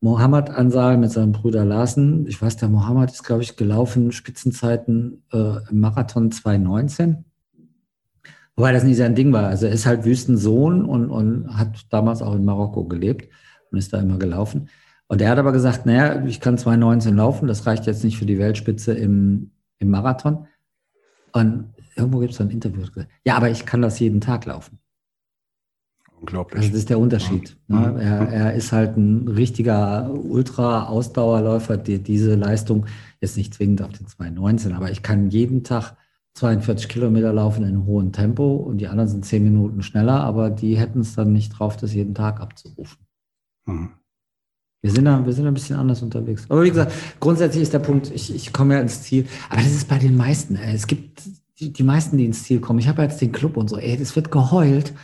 [0.01, 2.27] Mohammed Ansal mit seinem Bruder Larsen.
[2.27, 7.25] Ich weiß, der Mohammed ist, glaube ich, gelaufen, Spitzenzeiten äh, im Marathon 2019.
[8.57, 9.49] Wobei das nicht sein Ding war.
[9.49, 13.29] Also er ist halt Wüstensohn und, und hat damals auch in Marokko gelebt
[13.71, 14.69] und ist da immer gelaufen.
[15.09, 18.27] Und er hat aber gesagt, naja, ich kann 2019 laufen, das reicht jetzt nicht für
[18.27, 20.47] die Weltspitze im, im Marathon.
[21.33, 22.85] Und irgendwo gibt es ein Interview.
[23.25, 24.79] Ja, aber ich kann das jeden Tag laufen.
[26.21, 26.59] Unglaublich.
[26.59, 27.57] Also das ist der Unterschied.
[27.69, 27.81] Ja.
[27.81, 27.93] Ne?
[27.93, 27.99] Mhm.
[27.99, 32.87] Er, er, ist halt ein richtiger Ultra-Ausdauerläufer, die diese Leistung
[33.21, 35.97] ist nicht zwingend auf den 219, aber ich kann jeden Tag
[36.35, 40.51] 42 Kilometer laufen in einem hohen Tempo und die anderen sind 10 Minuten schneller, aber
[40.51, 42.99] die hätten es dann nicht drauf, das jeden Tag abzurufen.
[43.67, 43.91] Mhm.
[44.83, 46.47] Wir sind, da, wir sind ein bisschen anders unterwegs.
[46.49, 49.27] Aber wie gesagt, grundsätzlich ist der Punkt, ich, ich komme ja ins Ziel.
[49.49, 50.55] Aber das ist bei den meisten.
[50.55, 51.23] Es gibt
[51.59, 52.79] die, die meisten, die ins Ziel kommen.
[52.79, 54.95] Ich habe jetzt den Club und so, ey, es wird geheult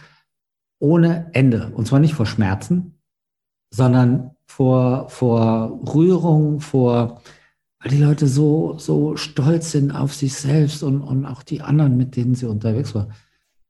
[0.78, 1.72] ohne Ende.
[1.74, 2.98] Und zwar nicht vor Schmerzen,
[3.70, 7.22] sondern vor, vor Rührung, vor,
[7.80, 11.96] weil die Leute so, so stolz sind auf sich selbst und, und auch die anderen,
[11.96, 13.12] mit denen sie unterwegs waren.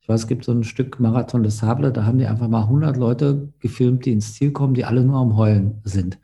[0.01, 2.63] Ich weiß, es gibt so ein Stück Marathon des Sable, da haben die einfach mal
[2.63, 6.19] 100 Leute gefilmt, die ins Ziel kommen, die alle nur am Heulen sind.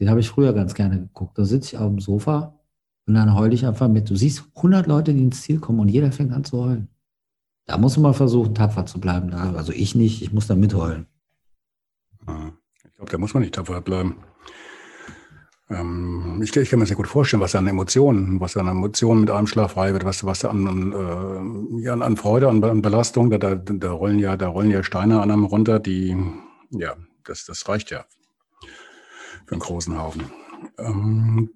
[0.00, 1.38] Den habe ich früher ganz gerne geguckt.
[1.38, 2.58] Da sitze ich auf dem Sofa
[3.06, 4.08] und dann heule ich einfach mit.
[4.08, 6.88] Du siehst 100 Leute, die ins Ziel kommen und jeder fängt an zu heulen.
[7.66, 9.32] Da muss man versuchen, tapfer zu bleiben.
[9.32, 11.06] Also ich nicht, ich muss da mitheulen.
[12.22, 14.16] Ich glaube, da muss man nicht tapfer bleiben.
[15.70, 19.30] Ähm, ich, ich, kann mir sehr gut vorstellen, was an Emotionen, was an Emotionen mit
[19.30, 23.30] einem Schlag frei wird, was, was da an, äh, ja, an Freude, an, an Belastung,
[23.30, 26.16] da, da, da, rollen ja, da rollen ja Steine an einem runter, die,
[26.70, 28.04] ja, das, das reicht ja
[29.46, 30.30] für einen großen Haufen.
[30.78, 31.50] Ähm,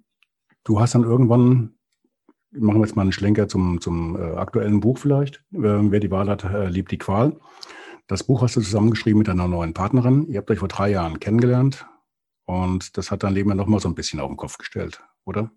[0.67, 1.75] du hast dann irgendwann,
[2.51, 5.61] machen wir jetzt mal einen Schlenker zum, zum äh, aktuellen Buch vielleicht, äh,
[5.91, 7.39] wer die Wahl hat, äh, liebt die Qual.
[8.07, 10.27] Das Buch hast du zusammengeschrieben mit deiner neuen Partnerin.
[10.27, 11.85] Ihr habt euch vor drei Jahren kennengelernt
[12.45, 15.51] und das hat dein Leben ja nochmal so ein bisschen auf den Kopf gestellt, oder?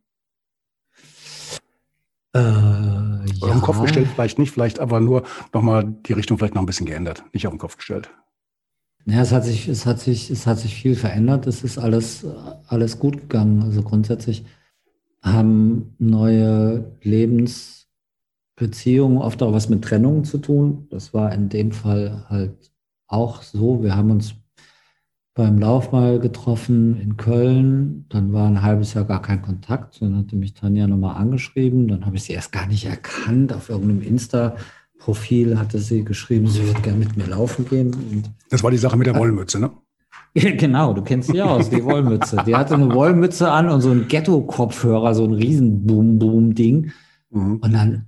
[2.33, 3.47] Äh, oder ja.
[3.49, 6.67] auf den Kopf gestellt vielleicht nicht, vielleicht aber nur nochmal die Richtung vielleicht noch ein
[6.67, 8.11] bisschen geändert, nicht auf den Kopf gestellt.
[9.07, 11.47] Ja, es hat sich, es hat sich, es hat sich viel verändert.
[11.47, 12.27] Es ist alles,
[12.67, 13.63] alles gut gegangen.
[13.63, 14.45] Also grundsätzlich
[15.23, 20.87] haben neue Lebensbeziehungen oft auch was mit Trennung zu tun.
[20.91, 22.73] Das war in dem Fall halt
[23.07, 23.83] auch so.
[23.83, 24.35] Wir haben uns
[25.35, 28.07] beim Lauf mal getroffen in Köln.
[28.09, 30.01] Dann war ein halbes Jahr gar kein Kontakt.
[30.01, 31.89] Dann hatte mich Tanja nochmal angeschrieben.
[31.89, 34.57] Dann habe ich sie erst gar nicht erkannt auf irgendeinem Insta.
[34.99, 37.95] Profil hatte sie geschrieben, sie würde gerne mit mir laufen gehen.
[37.95, 39.71] Und das war die Sache mit der Wollmütze, ne?
[40.35, 42.43] genau, du kennst sie aus, die Wollmütze.
[42.47, 46.93] Die hatte eine Wollmütze an und so ein Ghetto-Kopfhörer, so ein riesen Boom-Boom-Ding.
[47.31, 47.57] Mhm.
[47.57, 48.07] Und dann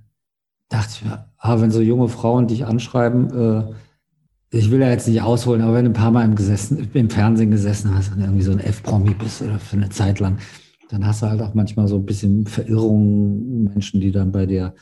[0.69, 3.73] dachte ich mir, ah, wenn so junge Frauen dich anschreiben, äh,
[4.57, 7.09] ich will ja jetzt nicht ausholen, aber wenn du ein paar Mal im, gesessen, im
[7.09, 10.37] Fernsehen gesessen hast und irgendwie so ein F-Promi bist oder für eine Zeit lang,
[10.89, 14.75] dann hast du halt auch manchmal so ein bisschen Verirrungen, Menschen, die dann bei dir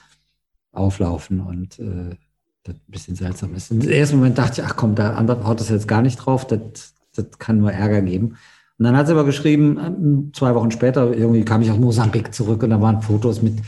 [0.74, 2.16] auflaufen und äh,
[2.64, 3.72] das ein bisschen seltsam ist.
[3.72, 6.94] Im ersten Moment dachte ich, ach komm, da haut das jetzt gar nicht drauf, das,
[7.16, 8.38] das kann nur Ärger geben.
[8.78, 12.64] Und dann hat sie aber geschrieben, zwei Wochen später, irgendwie kam ich aus Mosambik zurück
[12.64, 13.60] und da waren Fotos mit,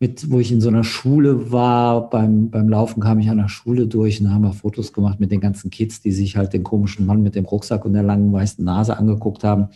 [0.00, 2.10] mit, wo ich in so einer Schule war.
[2.10, 5.20] Beim, beim Laufen kam ich an der Schule durch und da haben wir Fotos gemacht
[5.20, 8.02] mit den ganzen Kids, die sich halt den komischen Mann mit dem Rucksack und der
[8.02, 9.68] langen weißen Nase angeguckt haben.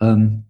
[0.00, 0.44] Ähm,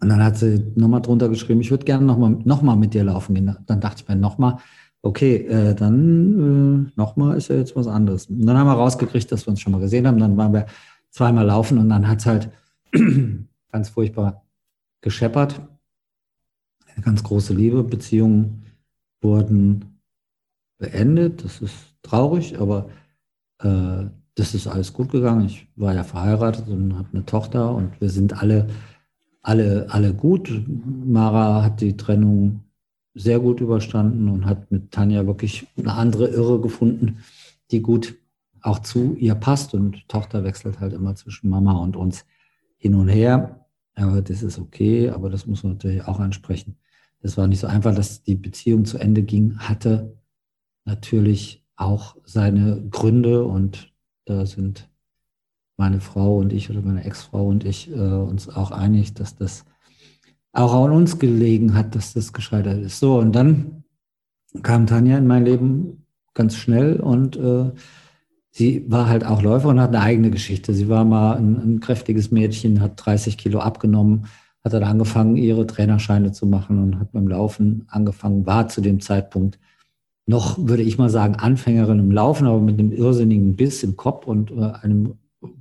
[0.00, 3.04] und dann hat sie nochmal drunter geschrieben, ich würde gerne nochmal noch mal mit dir
[3.04, 3.56] laufen gehen.
[3.66, 4.58] Dann dachte ich mir nochmal,
[5.02, 8.26] okay, äh, dann äh, nochmal ist ja jetzt was anderes.
[8.26, 10.18] Und dann haben wir rausgekriegt, dass wir uns schon mal gesehen haben.
[10.18, 10.66] Dann waren wir
[11.12, 12.50] zweimal laufen und dann hat es halt
[13.72, 14.44] ganz furchtbar
[15.00, 15.60] gescheppert.
[16.94, 17.84] Eine ganz große Liebe.
[17.84, 18.64] Beziehungen
[19.20, 20.00] wurden
[20.78, 21.44] beendet.
[21.44, 22.90] Das ist traurig, aber
[23.58, 25.46] äh, das ist alles gut gegangen.
[25.46, 28.68] Ich war ja verheiratet und habe eine Tochter und wir sind alle,
[29.42, 30.50] alle, alle gut.
[30.66, 32.64] Mara hat die Trennung
[33.14, 37.18] sehr gut überstanden und hat mit Tanja wirklich eine andere Irre gefunden,
[37.70, 38.14] die gut
[38.62, 39.74] auch zu ihr passt.
[39.74, 42.24] Und Tochter wechselt halt immer zwischen Mama und uns
[42.76, 43.66] hin und her.
[43.94, 46.78] Aber das ist okay, aber das muss man natürlich auch ansprechen.
[47.20, 50.16] Das war nicht so einfach, dass die Beziehung zu Ende ging, hatte
[50.84, 53.92] natürlich auch seine Gründe und
[54.24, 54.88] da sind
[55.76, 59.64] meine Frau und ich oder meine Ex-Frau und ich äh, uns auch einig, dass das
[60.52, 63.00] auch an uns gelegen hat, dass das gescheitert ist.
[63.00, 63.84] So, und dann
[64.62, 67.70] kam Tanja in mein Leben ganz schnell und äh,
[68.52, 70.72] sie war halt auch Läufer und hat eine eigene Geschichte.
[70.74, 74.26] Sie war mal ein, ein kräftiges Mädchen, hat 30 Kilo abgenommen,
[74.62, 79.00] hat dann angefangen, ihre Trainerscheine zu machen und hat beim Laufen angefangen, war zu dem
[79.00, 79.58] Zeitpunkt
[80.26, 84.26] noch, würde ich mal sagen, Anfängerin im Laufen, aber mit einem irrsinnigen Biss im Kopf
[84.26, 85.14] und äh, einem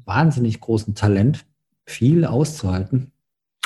[0.05, 1.45] wahnsinnig großen Talent,
[1.85, 3.11] viel auszuhalten.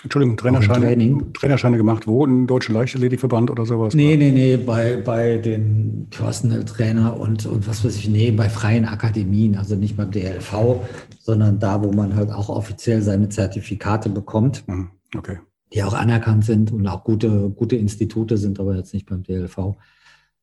[0.06, 2.24] Entschuldigung, Trainerscheine, Trainerscheine gemacht, wo?
[2.26, 3.96] Im Deutschen Leichtathletikverband oder sowas?
[3.96, 8.48] Nee, nee, nee, bei, bei den Personal Trainer und, und was weiß ich, nee, bei
[8.48, 10.86] freien Akademien, also nicht beim DLV,
[11.20, 14.64] sondern da, wo man halt auch offiziell seine Zertifikate bekommt.
[14.68, 15.40] Mhm, okay.
[15.74, 19.76] Die auch anerkannt sind und auch gute, gute Institute sind, aber jetzt nicht beim DLV.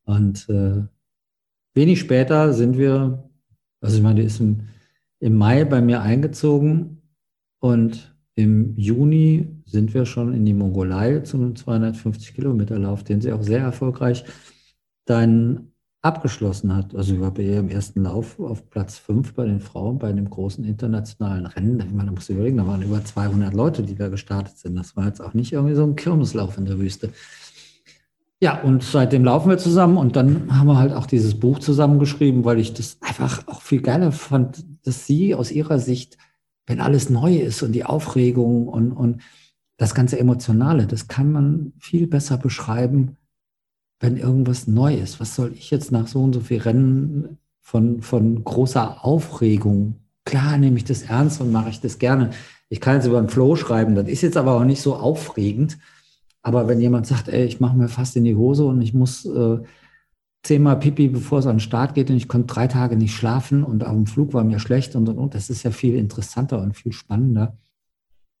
[0.03, 0.83] Und äh,
[1.73, 3.29] wenig später sind wir,
[3.79, 4.67] also ich meine, die ist im,
[5.21, 7.01] im Mai bei mir eingezogen
[7.59, 13.21] und im Juni sind wir schon in die Mongolei zu einem 250 Kilometer Lauf, den
[13.21, 14.25] sie auch sehr erfolgreich
[15.05, 16.93] dann abgeschlossen hat.
[16.95, 20.09] Also ich war bei ihr im ersten Lauf auf Platz 5 bei den Frauen bei
[20.09, 21.79] einem großen internationalen Rennen.
[21.79, 24.75] Ich meine, da musst du überlegen, da waren über 200 Leute, die da gestartet sind.
[24.75, 27.09] Das war jetzt auch nicht irgendwie so ein Kirmeslauf in der Wüste.
[28.41, 32.43] Ja, und seitdem laufen wir zusammen und dann haben wir halt auch dieses Buch zusammengeschrieben,
[32.43, 36.17] weil ich das einfach auch viel geiler fand, dass sie aus ihrer Sicht
[36.65, 39.21] wenn alles neu ist und die Aufregung und, und
[39.77, 43.17] das ganze Emotionale, das kann man viel besser beschreiben,
[43.99, 45.19] wenn irgendwas neu ist.
[45.19, 49.95] Was soll ich jetzt nach so und so viel Rennen von, von großer Aufregung?
[50.25, 52.31] Klar nehme ich das ernst und mache ich das gerne.
[52.69, 55.77] Ich kann jetzt über einen Flow schreiben, das ist jetzt aber auch nicht so aufregend.
[56.41, 59.25] Aber wenn jemand sagt, ey, ich mache mir fast in die Hose und ich muss
[59.25, 59.59] äh,
[60.43, 63.63] zehnmal Pipi, bevor es an den Start geht und ich konnte drei Tage nicht schlafen
[63.63, 65.33] und auf dem Flug war mir schlecht und und und.
[65.33, 67.57] Das ist ja viel interessanter und viel spannender,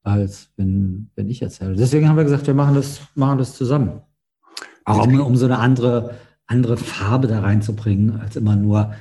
[0.03, 1.75] als wenn, wenn ich erzähle.
[1.75, 4.01] Deswegen haben wir gesagt, wir machen das, machen das zusammen.
[4.85, 8.93] Auch um, um so eine andere, andere Farbe da reinzubringen, als immer nur,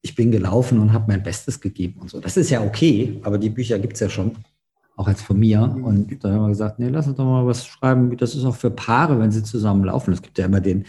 [0.00, 2.20] ich bin gelaufen und habe mein Bestes gegeben und so.
[2.20, 4.36] Das ist ja okay, aber die Bücher gibt es ja schon,
[4.96, 5.62] auch als von mir.
[5.62, 8.16] Und da haben wir gesagt, nee, lass uns doch mal was schreiben.
[8.16, 10.12] Das ist auch für Paare, wenn sie zusammen laufen.
[10.12, 10.84] Es gibt ja immer den,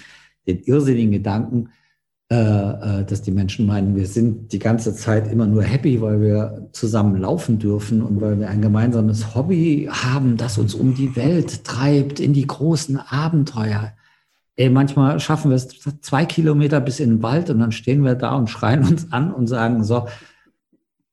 [0.48, 1.70] den irrsinnigen Gedanken,
[2.34, 2.36] äh,
[3.02, 6.68] äh, dass die Menschen meinen, wir sind die ganze Zeit immer nur happy, weil wir
[6.72, 11.64] zusammen laufen dürfen und weil wir ein gemeinsames Hobby haben, das uns um die Welt
[11.64, 13.94] treibt, in die großen Abenteuer.
[14.56, 15.68] Ey, manchmal schaffen wir es
[16.02, 19.32] zwei Kilometer bis in den Wald und dann stehen wir da und schreien uns an
[19.32, 20.08] und sagen so,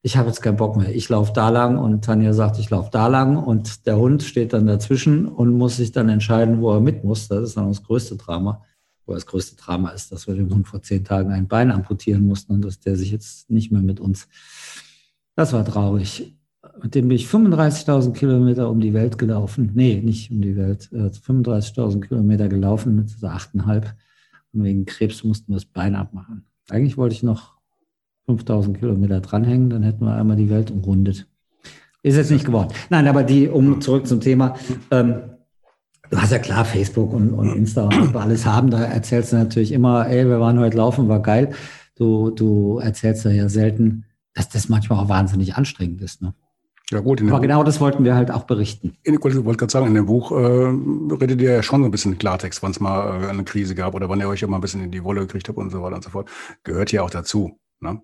[0.03, 0.95] ich habe jetzt keinen Bock mehr.
[0.95, 4.55] Ich laufe da lang und Tanja sagt, ich laufe da lang und der Hund steht
[4.55, 7.28] dann dazwischen und muss sich dann entscheiden, wo er mit muss.
[7.28, 8.62] Das ist dann das größte Drama
[9.07, 12.27] wo das größte Drama ist, dass wir dem Hund vor zehn Tagen ein Bein amputieren
[12.27, 14.29] mussten und dass der sich jetzt nicht mehr mit uns.
[15.37, 16.35] Das war traurig.
[16.83, 19.71] Mit dem bin ich 35.000 Kilometer um die Welt gelaufen.
[19.75, 20.91] Nee, nicht um die Welt.
[20.93, 23.95] 35.000 Kilometer gelaufen mit so 8,5.
[24.53, 26.45] Und wegen Krebs mussten wir das Bein abmachen.
[26.69, 27.61] Eigentlich wollte ich noch
[28.27, 31.27] 5000 Kilometer dranhängen, dann hätten wir einmal die Welt umrundet.
[32.03, 32.73] Ist jetzt nicht geworden.
[32.89, 34.55] Nein, aber die, um zurück zum Thema,
[34.91, 35.23] ähm,
[36.11, 39.73] du hast ja klar Facebook und, und Insta und alles haben, da erzählst du natürlich
[39.73, 41.53] immer, ey, wir waren heute laufen, war geil.
[41.97, 44.05] Du, du erzählst ja selten,
[44.35, 46.23] dass das manchmal auch wahnsinnig anstrengend ist.
[46.23, 46.35] Ne?
[46.91, 47.23] Ja gut.
[47.23, 48.97] Aber genau das wollten wir halt auch berichten.
[49.05, 50.35] In, ich wollte gerade sagen, in dem Buch äh,
[51.15, 53.95] redet ihr ja schon so ein bisschen Klartext, wann es mal äh, eine Krise gab
[53.95, 55.97] oder wann ihr euch immer ein bisschen in die Wolle gekriegt habt und so weiter
[55.97, 56.29] und so fort.
[56.65, 57.59] Gehört ja auch dazu.
[57.81, 58.03] Ne?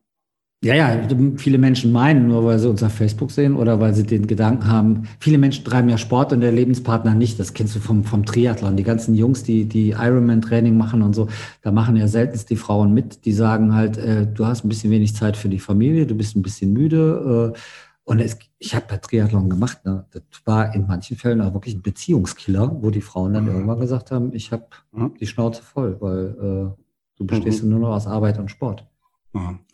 [0.65, 4.05] Ja, ja, viele Menschen meinen, nur weil sie uns auf Facebook sehen oder weil sie
[4.05, 7.39] den Gedanken haben, viele Menschen treiben ja Sport und der Lebenspartner nicht.
[7.39, 8.75] Das kennst du vom, vom Triathlon.
[8.75, 11.29] Die ganzen Jungs, die, die Ironman-Training machen und so,
[11.61, 13.27] da machen ja seltenst die Frauen mit.
[13.27, 16.35] Die sagen halt, äh, du hast ein bisschen wenig Zeit für die Familie, du bist
[16.35, 17.53] ein bisschen müde.
[17.55, 17.59] Äh,
[18.05, 19.85] und es, ich habe bei Triathlon gemacht.
[19.85, 20.07] Ne?
[20.11, 23.51] Das war in manchen Fällen auch wirklich ein Beziehungskiller, wo die Frauen dann mhm.
[23.51, 25.15] irgendwann gesagt haben, ich habe mhm.
[25.21, 26.83] die Schnauze voll, weil äh,
[27.19, 27.71] du bestehst mhm.
[27.71, 28.87] nur noch aus Arbeit und Sport.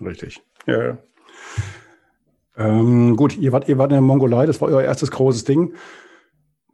[0.00, 0.42] Richtig.
[0.66, 0.98] Ja, ja.
[2.56, 5.72] Ähm, gut, ihr wart, ihr wart in der Mongolei, das war euer erstes großes Ding.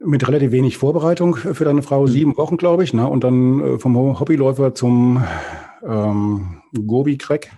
[0.01, 2.07] Mit relativ wenig Vorbereitung für deine Frau, mhm.
[2.07, 3.07] sieben Wochen, glaube ich, ne?
[3.07, 5.23] und dann äh, vom Hobbyläufer zum
[5.85, 7.49] ähm, Gobi-Crack.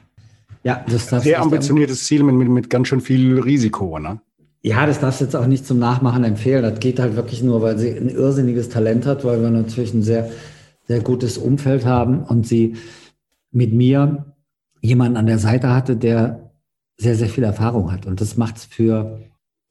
[0.63, 4.21] Ja, das darf Sehr ambitioniertes Ziel mit, mit, mit ganz schön viel Risiko, ne?
[4.63, 6.61] Ja, das darfst du jetzt auch nicht zum Nachmachen empfehlen.
[6.61, 10.03] Das geht halt wirklich nur, weil sie ein irrsinniges Talent hat, weil wir natürlich ein
[10.03, 10.29] sehr,
[10.87, 12.75] sehr gutes Umfeld haben und sie
[13.51, 14.30] mit mir
[14.81, 16.51] jemanden an der Seite hatte, der
[16.97, 18.05] sehr, sehr viel Erfahrung hat.
[18.05, 19.21] Und das macht es für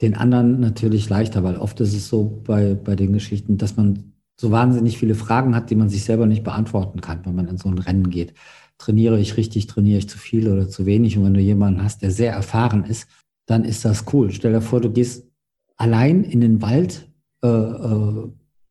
[0.00, 4.12] den anderen natürlich leichter, weil oft ist es so bei, bei den Geschichten, dass man
[4.40, 7.58] so wahnsinnig viele Fragen hat, die man sich selber nicht beantworten kann, wenn man in
[7.58, 8.32] so ein Rennen geht.
[8.78, 11.18] Trainiere ich richtig, trainiere ich zu viel oder zu wenig?
[11.18, 13.06] Und wenn du jemanden hast, der sehr erfahren ist,
[13.46, 14.30] dann ist das cool.
[14.30, 15.28] Stell dir vor, du gehst
[15.76, 17.10] allein in den Wald,
[17.42, 18.28] äh, äh,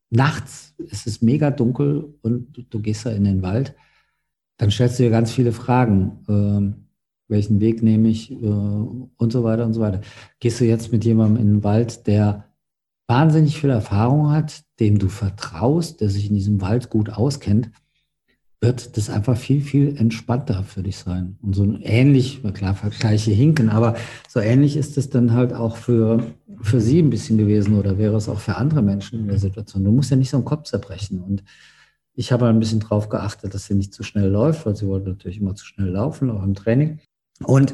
[0.10, 3.76] nachts, es ist mega dunkel und du, du gehst da in den Wald
[4.60, 6.20] dann stellst du dir ganz viele Fragen.
[6.30, 6.76] Ähm,
[7.30, 10.02] welchen Weg nehme ich äh, und so weiter und so weiter.
[10.40, 12.46] Gehst du jetzt mit jemandem in den Wald, der
[13.08, 17.72] wahnsinnig viel Erfahrung hat, dem du vertraust, der sich in diesem Wald gut auskennt,
[18.62, 21.38] wird das einfach viel, viel entspannter für dich sein.
[21.42, 23.96] Und so ähnlich, klar, Vergleiche hinken, aber
[24.28, 26.26] so ähnlich ist es dann halt auch für,
[26.62, 29.86] für sie ein bisschen gewesen oder wäre es auch für andere Menschen in der Situation.
[29.86, 31.22] Du musst ja nicht so einen Kopf zerbrechen.
[31.22, 31.44] Und
[32.20, 35.08] ich habe ein bisschen darauf geachtet, dass sie nicht zu schnell läuft, weil sie wollte
[35.08, 37.00] natürlich immer zu schnell laufen, auch im Training.
[37.46, 37.74] Und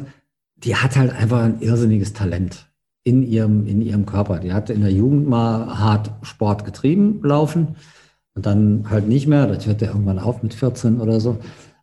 [0.57, 2.71] die hat halt einfach ein irrsinniges Talent
[3.03, 4.37] in ihrem, in ihrem Körper.
[4.37, 7.69] Die hatte in der Jugend mal hart Sport getrieben, laufen
[8.35, 9.47] und dann halt nicht mehr.
[9.47, 11.39] Das hört ja irgendwann auf mit 14 oder so.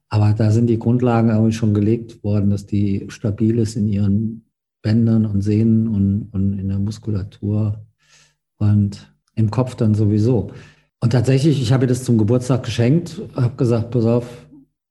[0.08, 4.44] Aber da sind die Grundlagen irgendwie schon gelegt worden, dass die stabil ist in ihren
[4.82, 7.84] Bändern und Sehnen und, und in der Muskulatur
[8.58, 10.52] und im Kopf dann sowieso.
[11.02, 14.46] Und tatsächlich, ich habe ihr das zum Geburtstag geschenkt, habe gesagt, pass auf,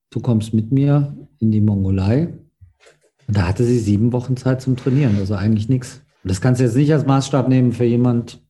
[0.10, 2.28] du kommst mit mir in die Mongolei.
[3.28, 6.02] Und da hatte sie sieben Wochen Zeit zum Trainieren, also eigentlich nichts.
[6.22, 8.42] Und das kannst du jetzt nicht als Maßstab nehmen für jemand,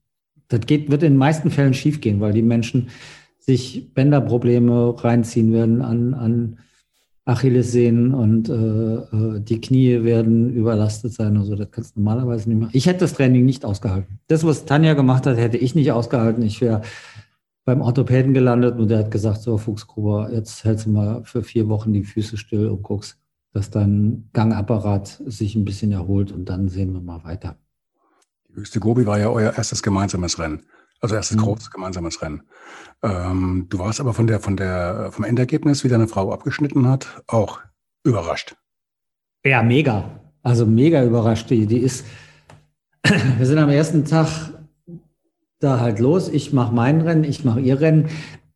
[0.48, 2.90] das geht, wird in den meisten Fällen schiefgehen, weil die Menschen
[3.38, 6.58] sich Bänderprobleme reinziehen werden an, an
[7.26, 11.38] Achillessehnen und äh, äh die Knie werden überlastet sein.
[11.38, 12.72] Also das kannst du normalerweise nicht machen.
[12.74, 14.20] Ich hätte das Training nicht ausgehalten.
[14.28, 16.44] Das, was Tanja gemacht hat, hätte ich nicht ausgehalten.
[16.44, 16.82] Ich wäre
[17.64, 21.68] beim Orthopäden gelandet und der hat gesagt, so Fuchsgruber, jetzt hältst du mal für vier
[21.70, 23.18] Wochen die Füße still und guckst,
[23.54, 27.58] dass dein Gangapparat sich ein bisschen erholt und dann sehen wir mal weiter.
[28.50, 30.64] Die höchste Gobi war ja euer erstes gemeinsames Rennen.
[31.02, 31.42] Also erstes mhm.
[31.42, 32.44] großes gemeinsames Rennen.
[33.02, 37.24] Ähm, du warst aber von der, von der, vom Endergebnis, wie deine Frau abgeschnitten hat,
[37.28, 37.60] auch
[38.04, 38.56] überrascht.
[39.44, 40.22] Ja, mega.
[40.44, 41.50] Also mega überrascht.
[41.50, 42.06] Die, die ist,
[43.04, 44.51] wir sind am ersten Tag
[45.62, 48.08] da halt los, ich mache mein Rennen, ich mache ihr Rennen.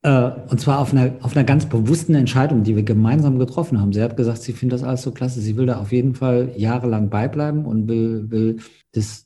[0.02, 3.94] Äh, und zwar auf einer, auf einer ganz bewussten Entscheidung, die wir gemeinsam getroffen haben.
[3.94, 5.40] Sie hat gesagt, sie findet das alles so klasse.
[5.40, 8.58] Sie will da auf jeden Fall jahrelang beibleiben und will, will
[8.92, 9.26] das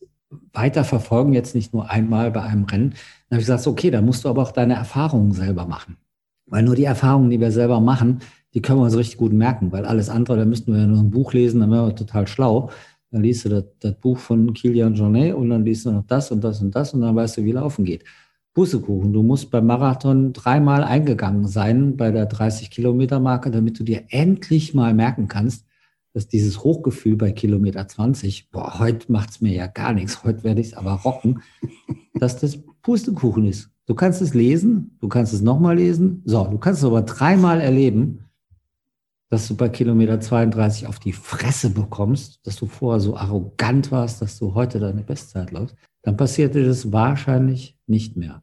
[0.54, 2.92] weiter verfolgen, jetzt nicht nur einmal bei einem Rennen.
[2.92, 5.98] Dann habe ich gesagt, okay, da musst du aber auch deine Erfahrungen selber machen.
[6.46, 8.20] Weil nur die Erfahrungen, die wir selber machen,
[8.54, 11.00] die können wir uns richtig gut merken, weil alles andere, da müssten wir ja nur
[11.00, 12.72] ein Buch lesen, dann wären wir total schlau.
[13.12, 16.32] Dann liest du das, das Buch von Kilian Jornet und dann liest du noch das
[16.32, 18.04] und das und das und dann weißt du, wie laufen geht.
[18.54, 24.74] Bussekuchen, du musst beim Marathon dreimal eingegangen sein bei der 30-Kilometer-Marke, damit du dir endlich
[24.74, 25.66] mal merken kannst,
[26.14, 30.44] dass dieses Hochgefühl bei Kilometer 20, boah, heute macht es mir ja gar nichts, heute
[30.44, 31.42] werde ich es aber rocken,
[32.16, 33.70] dass das Pustekuchen ist.
[33.86, 37.62] Du kannst es lesen, du kannst es nochmal lesen, so, du kannst es aber dreimal
[37.62, 38.29] erleben
[39.30, 44.22] dass du bei Kilometer 32 auf die Fresse bekommst, dass du vorher so arrogant warst,
[44.22, 48.42] dass du heute deine Bestzeit läufst, dann passiert dir das wahrscheinlich nicht mehr.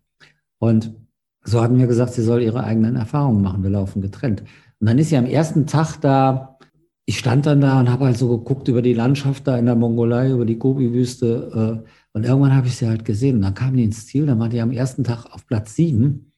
[0.59, 0.95] Und
[1.43, 3.62] so hatten wir gesagt, sie soll ihre eigenen Erfahrungen machen.
[3.62, 4.43] Wir laufen getrennt.
[4.80, 6.59] Und dann ist sie am ersten Tag da,
[7.05, 9.76] ich stand dann da und habe halt so geguckt über die Landschaft da in der
[9.76, 11.84] Mongolei, über die Gobi-Wüste.
[11.84, 13.37] Äh, und irgendwann habe ich sie halt gesehen.
[13.37, 16.32] Und dann kam die ins Ziel, dann war die am ersten Tag auf Platz sieben.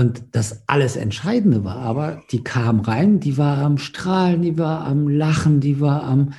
[0.00, 4.86] Und das alles Entscheidende war aber, die kam rein, die war am Strahlen, die war
[4.86, 6.32] am Lachen, die war am,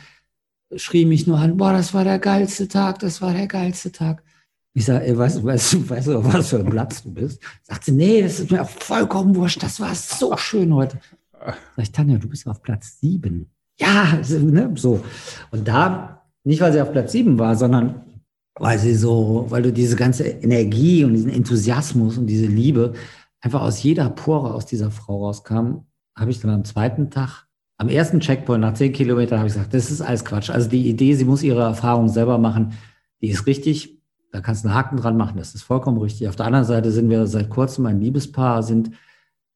[0.75, 4.23] schrie mich nur an, boah, das war der geilste Tag, das war der geilste Tag.
[4.73, 7.39] Ich sage, ey, weißt, weißt, weißt du, was für ein Platz du bist?
[7.61, 10.99] Sagt sie, nee, das ist mir auch vollkommen wurscht, das war so schön heute.
[11.31, 13.51] Sag ich, Tanja, du bist auf Platz sieben.
[13.79, 15.05] Ja, ne, so.
[15.51, 18.01] Und da, nicht weil sie auf Platz sieben war, sondern
[18.55, 22.93] weil sie so, weil du diese ganze Energie und diesen Enthusiasmus und diese Liebe
[23.41, 25.85] einfach aus jeder Pore aus dieser Frau rauskam,
[26.15, 29.73] habe ich dann am zweiten Tag, am ersten Checkpoint nach zehn Kilometern, habe ich gesagt,
[29.73, 30.51] das ist alles Quatsch.
[30.51, 32.73] Also die Idee, sie muss ihre Erfahrung selber machen,
[33.21, 33.99] die ist richtig.
[34.31, 36.29] Da kannst du einen Haken dran machen, das ist vollkommen richtig.
[36.29, 38.91] Auf der anderen Seite sind wir seit kurzem ein Liebespaar, sind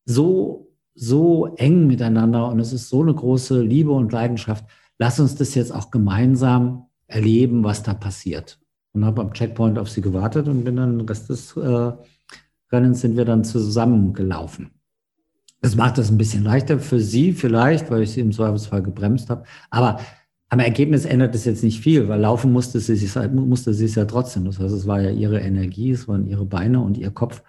[0.06, 4.66] so, so eng miteinander und es ist so eine große Liebe und Leidenschaft.
[4.98, 8.60] Lass uns das jetzt auch gemeinsam erleben, was da passiert.
[8.94, 11.92] Und habe am Checkpoint auf sie gewartet und bin dann den Rest des äh,
[12.72, 14.72] Rennens sind wir dann zusammengelaufen.
[15.62, 19.30] Das macht es ein bisschen leichter für sie vielleicht, weil ich sie im Zweifelsfall gebremst
[19.30, 19.46] habe.
[19.70, 20.00] Aber
[20.50, 24.06] am Ergebnis ändert es jetzt nicht viel, weil laufen musste sie, musste sie es ja
[24.06, 24.46] trotzdem.
[24.46, 27.42] Das heißt, es war ja ihre Energie, es waren ihre Beine und ihr Kopf,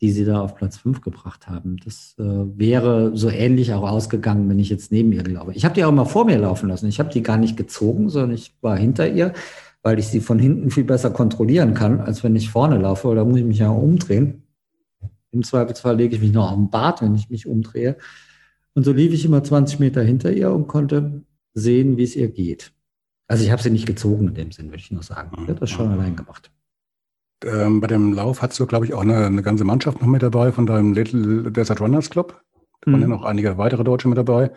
[0.00, 1.76] die sie da auf Platz fünf gebracht haben.
[1.84, 5.52] Das äh, wäre so ähnlich auch ausgegangen, wenn ich jetzt neben ihr glaube.
[5.54, 6.88] Ich habe die auch mal vor mir laufen lassen.
[6.88, 9.34] Ich habe die gar nicht gezogen, sondern ich war hinter ihr,
[9.82, 13.08] weil ich sie von hinten viel besser kontrollieren kann, als wenn ich vorne laufe.
[13.08, 14.44] Oder muss ich mich ja umdrehen.
[15.32, 17.96] Im Zweifelsfall lege ich mich noch auf den Bart, wenn ich mich umdrehe.
[18.74, 21.22] Und so lief ich immer 20 Meter hinter ihr und konnte
[21.54, 22.72] sehen, wie es ihr geht.
[23.26, 25.30] Also ich habe sie nicht gezogen in dem Sinn, würde ich nur sagen.
[25.42, 26.50] Ich habe das schon allein gemacht.
[27.44, 30.22] Ähm, bei dem Lauf hast du, glaube ich, auch eine, eine, ganze Mannschaft noch mit
[30.22, 32.42] dabei von deinem Little Desert Runners Club.
[32.82, 33.02] Da waren mhm.
[33.02, 34.50] ja noch einige weitere Deutsche mit dabei.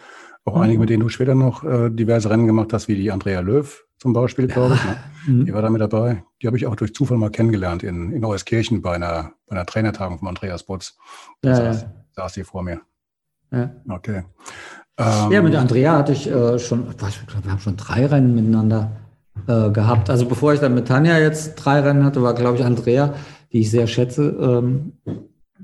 [0.43, 0.61] Auch mhm.
[0.61, 3.86] einige, mit denen du später noch äh, diverse Rennen gemacht hast, wie die Andrea Löw
[4.04, 4.84] zum Beispiel, glaube ich.
[4.84, 4.97] Ne?
[5.26, 5.45] Mhm.
[5.45, 6.22] Die war da mit dabei.
[6.41, 9.66] Die habe ich auch durch Zufall mal kennengelernt in, in Euskirchen bei einer, bei einer
[9.66, 10.97] Trainertagung von Andreas Butz.
[11.39, 11.93] Da ja, saß, ja.
[12.12, 12.82] saß die vor mir.
[13.49, 13.72] Ja.
[13.88, 14.24] Okay.
[14.97, 18.36] Ähm, ja, mit Andrea hatte ich äh, schon, ich glaube, wir haben schon drei Rennen
[18.36, 18.91] miteinander
[19.47, 20.10] äh, gehabt.
[20.10, 23.14] Also bevor ich dann mit Tanja jetzt drei Rennen hatte, war, glaube ich, Andrea,
[23.54, 24.91] die ich sehr schätze, ähm,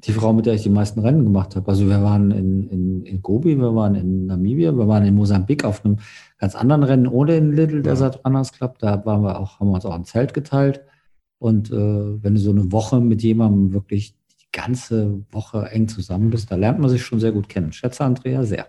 [0.05, 1.67] die Frau, mit der ich die meisten Rennen gemacht habe.
[1.69, 5.65] Also wir waren in, in, in Gobi, wir waren in Namibia, wir waren in Mosambik
[5.65, 5.97] auf einem
[6.37, 8.79] ganz anderen Rennen ohne den Little Desert Runners Club.
[8.79, 10.81] Da waren wir auch, haben wir uns auch ein Zelt geteilt.
[11.37, 16.29] Und äh, wenn du so eine Woche mit jemandem wirklich die ganze Woche eng zusammen
[16.29, 17.73] bist, da lernt man sich schon sehr gut kennen.
[17.73, 18.67] Schätze Andrea sehr.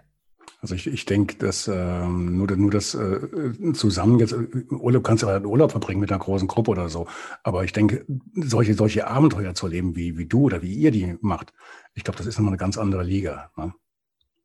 [0.63, 5.23] Also ich, ich denke, dass ähm, nur, nur das äh, zusammen jetzt, äh, Urlaub kannst
[5.23, 7.07] du ja einen Urlaub verbringen mit einer großen Gruppe oder so.
[7.43, 8.05] Aber ich denke,
[8.35, 11.55] solche, solche Abenteuer zu erleben, wie, wie du oder wie ihr die macht,
[11.95, 13.51] ich glaube, das ist nochmal eine ganz andere Liga.
[13.57, 13.73] Ne?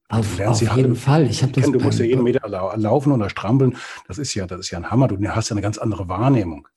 [0.08, 1.26] Auf, auf jeden alle, Fall.
[1.26, 1.66] Ich habe das.
[1.66, 3.76] Du musst ja jeden Meter laufen oder strampeln.
[4.08, 5.08] Das ist ja, das ist ja ein Hammer.
[5.08, 6.68] Du hast ja eine ganz andere Wahrnehmung.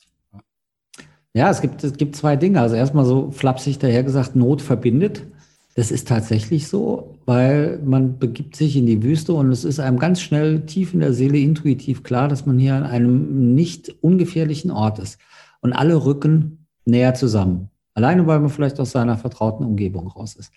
[1.34, 2.60] Ja, es gibt, es gibt zwei Dinge.
[2.60, 5.26] Also erstmal so flapsig daher gesagt, Not verbindet.
[5.78, 10.00] Das ist tatsächlich so, weil man begibt sich in die Wüste und es ist einem
[10.00, 14.72] ganz schnell tief in der Seele intuitiv klar, dass man hier an einem nicht ungefährlichen
[14.72, 15.20] Ort ist.
[15.60, 17.70] Und alle rücken näher zusammen.
[17.94, 20.52] Alleine, weil man vielleicht aus seiner vertrauten Umgebung raus ist.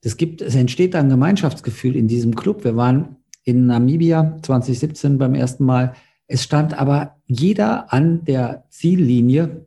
[0.00, 2.64] Es gibt, es entsteht ein Gemeinschaftsgefühl in diesem Club.
[2.64, 5.92] Wir waren in Namibia 2017 beim ersten Mal.
[6.26, 9.66] Es stand aber jeder an der Ziellinie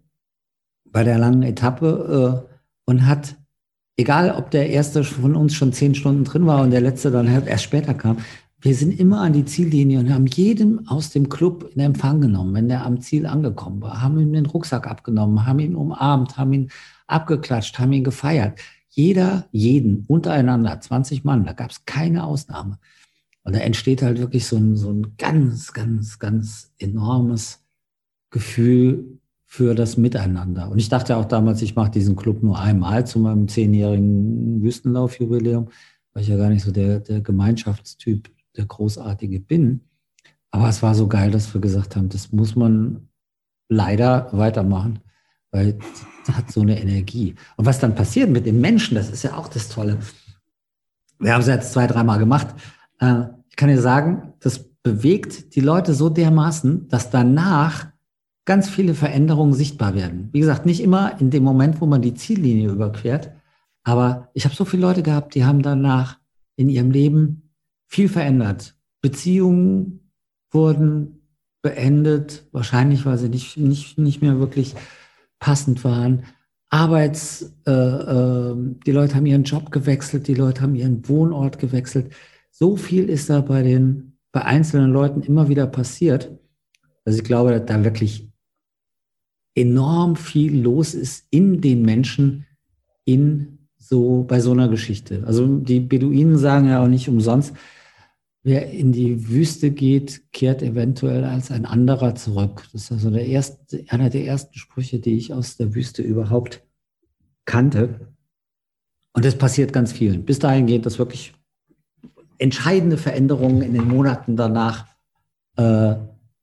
[0.85, 3.35] bei der langen Etappe äh, und hat
[3.97, 7.29] egal ob der erste von uns schon zehn Stunden drin war und der letzte dann
[7.29, 8.17] halt erst später kam,
[8.61, 12.53] wir sind immer an die Ziellinie und haben jeden aus dem Club in Empfang genommen,
[12.55, 16.53] wenn der am Ziel angekommen war, haben ihm den Rucksack abgenommen, haben ihn umarmt, haben
[16.53, 16.69] ihn
[17.05, 18.59] abgeklatscht, haben ihn gefeiert.
[18.89, 22.79] Jeder, jeden, untereinander, 20 Mann, da gab es keine Ausnahme.
[23.43, 27.63] Und da entsteht halt wirklich so ein, so ein ganz, ganz, ganz enormes
[28.31, 29.19] Gefühl
[29.49, 30.69] für das Miteinander.
[30.69, 35.69] Und ich dachte auch damals, ich mache diesen Club nur einmal zu meinem zehnjährigen Wüstenlaufjubiläum,
[36.13, 39.81] weil ich ja gar nicht so der, der Gemeinschaftstyp, der Großartige bin.
[40.51, 43.07] Aber es war so geil, dass wir gesagt haben, das muss man
[43.69, 44.99] leider weitermachen,
[45.51, 45.79] weil
[46.27, 47.35] es hat so eine Energie.
[47.55, 49.97] Und was dann passiert mit den Menschen, das ist ja auch das Tolle.
[51.19, 52.47] Wir haben es jetzt zwei, dreimal gemacht.
[52.99, 57.87] Äh, ich kann dir sagen, das bewegt die Leute so dermaßen, dass danach
[58.47, 60.29] ganz viele Veränderungen sichtbar werden.
[60.31, 63.31] Wie gesagt, nicht immer in dem Moment, wo man die Ziellinie überquert,
[63.83, 66.17] aber ich habe so viele Leute gehabt, die haben danach
[66.55, 67.51] in ihrem Leben
[67.87, 68.75] viel verändert.
[69.01, 70.11] Beziehungen
[70.49, 71.29] wurden
[71.61, 74.75] beendet, wahrscheinlich, weil sie nicht, nicht, nicht mehr wirklich
[75.39, 76.23] passend waren.
[76.69, 78.55] Arbeits, äh, äh,
[78.85, 82.13] die Leute haben ihren Job gewechselt, die Leute haben ihren Wohnort gewechselt.
[82.49, 86.31] so viel ist da bei den, bei einzelnen Leuten immer wieder passiert,
[87.03, 88.26] dass ich glaube, dass da wirklich
[89.57, 92.45] enorm viel los ist in den Menschen
[93.05, 95.23] in so, bei so einer Geschichte.
[95.25, 97.53] Also die Beduinen sagen ja auch nicht umsonst,
[98.43, 102.63] wer in die Wüste geht, kehrt eventuell als ein anderer zurück.
[102.71, 106.63] Das ist also der erste, einer der ersten Sprüche, die ich aus der Wüste überhaupt
[107.45, 108.13] kannte.
[109.13, 110.23] Und das passiert ganz vielen.
[110.23, 111.33] Bis dahin geht das wirklich
[112.37, 114.85] entscheidende Veränderungen in den Monaten danach
[115.55, 115.95] äh,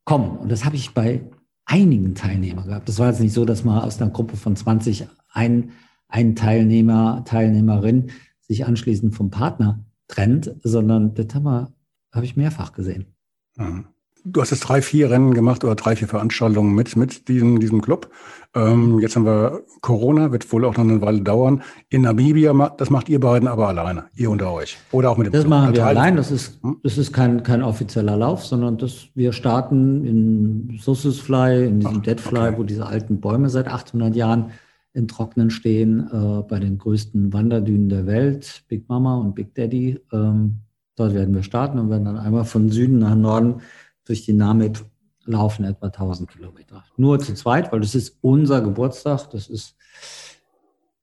[0.05, 0.39] kommen.
[0.39, 1.23] Und das habe ich bei
[1.67, 2.89] einigen Teilnehmern gehabt.
[2.89, 5.73] Das war jetzt nicht so, dass man aus einer Gruppe von 20 ein,
[6.09, 8.11] ein Teilnehmer, Teilnehmerin
[8.41, 11.73] sich anschließend vom Partner trennt, sondern das habe
[12.13, 13.15] hab ich mehrfach gesehen.
[13.57, 13.87] Mhm.
[14.27, 17.83] Du hast jetzt drei, vier Rennen gemacht oder drei, vier Veranstaltungen mit, mit diesem, diesem
[17.83, 18.11] Club.
[18.55, 21.63] Ähm, jetzt haben wir Corona, wird wohl auch noch eine Weile dauern.
[21.91, 24.79] In Namibia, das macht ihr beiden aber alleine, ihr unter euch.
[24.93, 25.51] Oder auch mit dem Das Club.
[25.51, 26.17] machen wir allein.
[26.17, 26.79] Das ist, hm?
[26.83, 32.03] das ist kein, kein offizieller Lauf, sondern das, wir starten in Sussusfly, in diesem Ach,
[32.03, 32.55] Deadfly, okay.
[32.57, 34.53] wo diese alten Bäume seit 800 Jahren
[34.95, 40.01] in Trocknen stehen, äh, bei den größten Wanderdünen der Welt, Big Mama und Big Daddy.
[40.13, 40.61] Ähm,
[40.97, 43.57] dort werden wir starten und werden dann einmal von Süden nach Norden
[44.05, 44.85] durch die Namib
[45.27, 46.85] laufen etwa 1000 Kilometer.
[46.97, 49.31] Nur zu zweit, weil das ist unser Geburtstag.
[49.31, 49.75] Das ist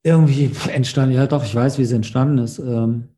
[0.02, 1.14] irgendwie entstanden.
[1.14, 2.58] Ja, doch, ich weiß, wie es entstanden ist.
[2.58, 3.08] Ähm,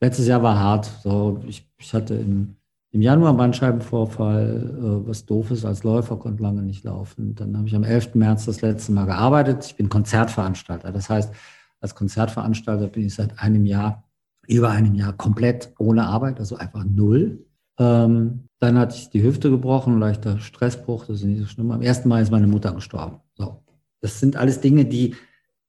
[0.00, 0.90] letztes Jahr war hart.
[1.02, 2.56] So, ich, ich hatte im,
[2.92, 7.34] im Januar Bandscheibenvorfall, äh, was doof ist als Läufer, konnte lange nicht laufen.
[7.34, 8.14] Dann habe ich am 11.
[8.14, 9.64] März das letzte Mal gearbeitet.
[9.66, 10.92] Ich bin Konzertveranstalter.
[10.92, 11.32] Das heißt,
[11.80, 14.04] als Konzertveranstalter bin ich seit einem Jahr,
[14.46, 17.46] über einem Jahr komplett ohne Arbeit, also einfach null.
[17.78, 21.70] Ähm, dann hatte ich die Hüfte gebrochen, leichter Stressbruch, das ist nicht so schlimm.
[21.70, 23.16] Am ersten Mal ist meine Mutter gestorben.
[23.34, 23.62] So.
[24.02, 25.16] Das sind alles Dinge, die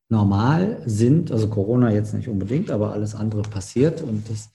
[0.10, 1.32] normal sind.
[1.32, 4.02] Also Corona jetzt nicht unbedingt, aber alles andere passiert.
[4.02, 4.52] Und dass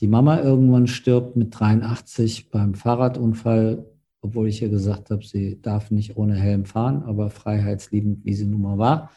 [0.00, 3.84] die Mama irgendwann stirbt mit 83 beim Fahrradunfall,
[4.22, 8.46] obwohl ich ihr gesagt habe, sie darf nicht ohne Helm fahren, aber freiheitsliebend, wie sie
[8.46, 9.10] nun mal war,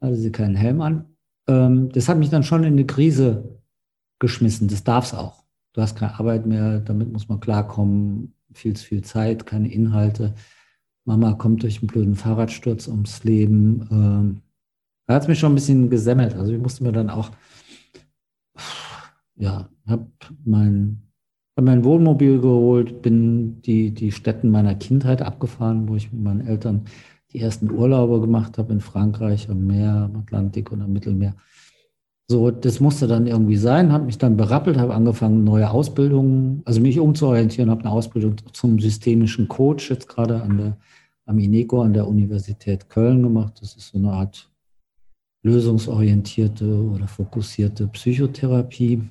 [0.00, 1.04] hatte sie keinen Helm an.
[1.46, 3.60] Ähm, das hat mich dann schon in eine Krise
[4.18, 4.66] geschmissen.
[4.66, 5.39] Das darf es auch
[5.72, 10.34] du hast keine Arbeit mehr, damit muss man klarkommen, viel zu viel Zeit, keine Inhalte.
[11.04, 13.88] Mama kommt durch einen blöden Fahrradsturz ums Leben.
[13.90, 14.42] Ähm,
[15.06, 16.34] da hat es mich schon ein bisschen gesemmelt.
[16.34, 17.30] Also ich musste mir dann auch,
[19.36, 20.06] ja, habe
[20.44, 21.02] mein,
[21.56, 26.46] hab mein Wohnmobil geholt, bin die, die Städten meiner Kindheit abgefahren, wo ich mit meinen
[26.46, 26.84] Eltern
[27.32, 31.34] die ersten Urlaube gemacht habe in Frankreich am Meer, am Atlantik und am Mittelmeer.
[32.30, 36.80] So, das musste dann irgendwie sein, habe mich dann berappelt, habe angefangen, neue Ausbildungen, also
[36.80, 40.76] mich umzuorientieren, habe eine Ausbildung zum systemischen Coach jetzt gerade an der,
[41.26, 43.54] am INECO an der Universität Köln gemacht.
[43.60, 44.48] Das ist so eine Art
[45.42, 49.02] lösungsorientierte oder fokussierte Psychotherapie.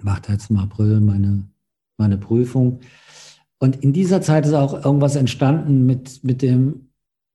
[0.00, 1.42] Macht jetzt im April meine,
[1.96, 2.78] meine Prüfung.
[3.58, 6.86] Und in dieser Zeit ist auch irgendwas entstanden mit, mit dem,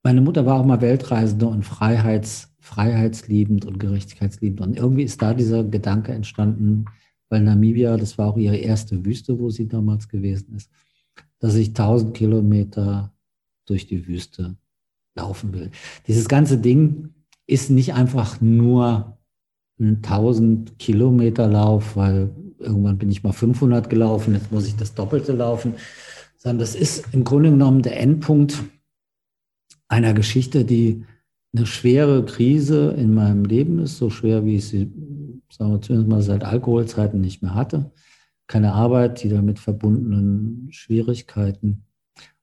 [0.01, 4.61] meine Mutter war auch mal Weltreisende und Freiheits- freiheitsliebend und gerechtigkeitsliebend.
[4.61, 6.85] Und irgendwie ist da dieser Gedanke entstanden,
[7.30, 10.69] weil Namibia, das war auch ihre erste Wüste, wo sie damals gewesen ist,
[11.39, 13.14] dass ich 1000 Kilometer
[13.65, 14.57] durch die Wüste
[15.15, 15.72] laufen will.
[16.07, 17.14] Dieses ganze Ding
[17.48, 19.18] ist nicht einfach nur
[19.80, 22.30] ein 1000 Kilometer Lauf, weil
[22.60, 25.76] irgendwann bin ich mal 500 gelaufen, jetzt muss ich das Doppelte laufen,
[26.38, 28.64] sondern das ist im Grunde genommen der Endpunkt
[29.88, 31.06] einer Geschichte, die
[31.56, 34.91] eine schwere Krise in meinem Leben ist, so schwer, wie ich sie,
[35.49, 37.91] sagen wir zumindest mal seit Alkoholzeiten nicht mehr hatte.
[38.48, 41.84] Keine Arbeit, die damit verbundenen Schwierigkeiten.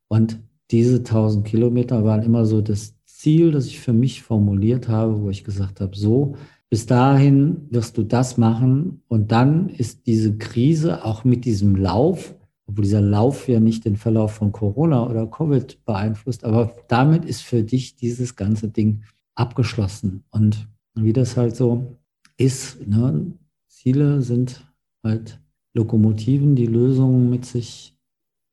[0.09, 0.41] Und
[0.71, 5.31] diese 1000 Kilometer waren immer so das Ziel, das ich für mich formuliert habe, wo
[5.31, 6.37] ich gesagt habe, so,
[6.69, 12.35] bis dahin wirst du das machen und dann ist diese Krise auch mit diesem Lauf
[12.67, 17.43] obwohl dieser Lauf ja nicht den Verlauf von Corona oder Covid beeinflusst, aber damit ist
[17.43, 19.03] für dich dieses ganze Ding
[19.35, 20.25] abgeschlossen.
[20.31, 21.99] Und wie das halt so
[22.37, 23.33] ist, ne?
[23.69, 24.67] Ziele sind
[25.03, 25.41] halt
[25.75, 27.97] Lokomotiven, die Lösungen mit sich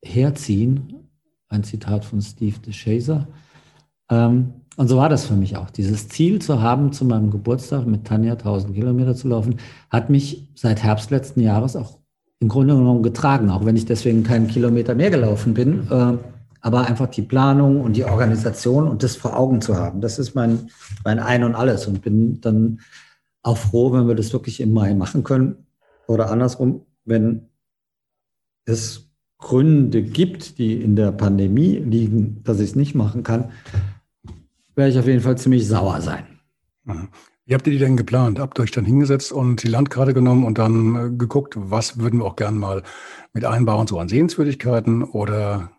[0.04, 1.08] herziehen.
[1.48, 3.28] Ein Zitat von Steve DeShazer.
[4.10, 5.70] Ähm, und so war das für mich auch.
[5.70, 9.56] Dieses Ziel zu haben, zu meinem Geburtstag mit Tanja 1000 Kilometer zu laufen,
[9.90, 11.98] hat mich seit Herbst letzten Jahres auch
[12.42, 15.88] im Grunde genommen getragen, auch wenn ich deswegen keinen Kilometer mehr gelaufen bin.
[15.90, 16.18] Äh,
[16.60, 20.34] aber einfach die Planung und die Organisation und das vor Augen zu haben, das ist
[20.34, 20.70] mein,
[21.04, 21.86] mein Ein und Alles.
[21.86, 22.80] Und bin dann
[23.42, 25.66] auch froh, wenn wir das wirklich im Mai machen können.
[26.06, 27.48] Oder andersrum, wenn
[28.64, 29.08] es
[29.38, 33.50] Gründe gibt, die in der Pandemie liegen, dass ich es nicht machen kann,
[34.76, 36.24] werde ich auf jeden Fall ziemlich sauer sein.
[37.44, 38.38] Wie habt ihr die denn geplant?
[38.38, 42.20] Habt ihr euch dann hingesetzt und die Landkarte genommen und dann äh, geguckt, was würden
[42.20, 42.82] wir auch gern mal
[43.32, 45.72] mit einbauen, so an Sehenswürdigkeiten oder?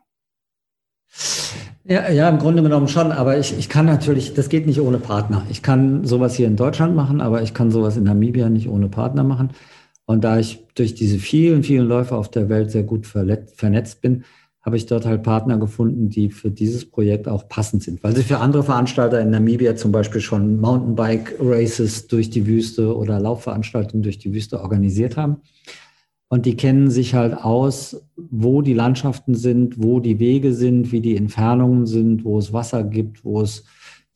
[1.85, 4.97] Ja, ja, im Grunde genommen schon, aber ich, ich kann natürlich, das geht nicht ohne
[4.97, 5.45] Partner.
[5.49, 8.89] Ich kann sowas hier in Deutschland machen, aber ich kann sowas in Namibia nicht ohne
[8.89, 9.51] Partner machen.
[10.05, 14.25] Und da ich durch diese vielen, vielen Läufe auf der Welt sehr gut vernetzt bin,
[14.63, 18.23] habe ich dort halt Partner gefunden, die für dieses Projekt auch passend sind, weil sie
[18.23, 24.19] für andere Veranstalter in Namibia zum Beispiel schon Mountainbike-Races durch die Wüste oder Laufveranstaltungen durch
[24.19, 25.41] die Wüste organisiert haben.
[26.29, 31.01] Und die kennen sich halt aus, wo die Landschaften sind, wo die Wege sind, wie
[31.01, 33.65] die Entfernungen sind, wo es Wasser gibt, wo es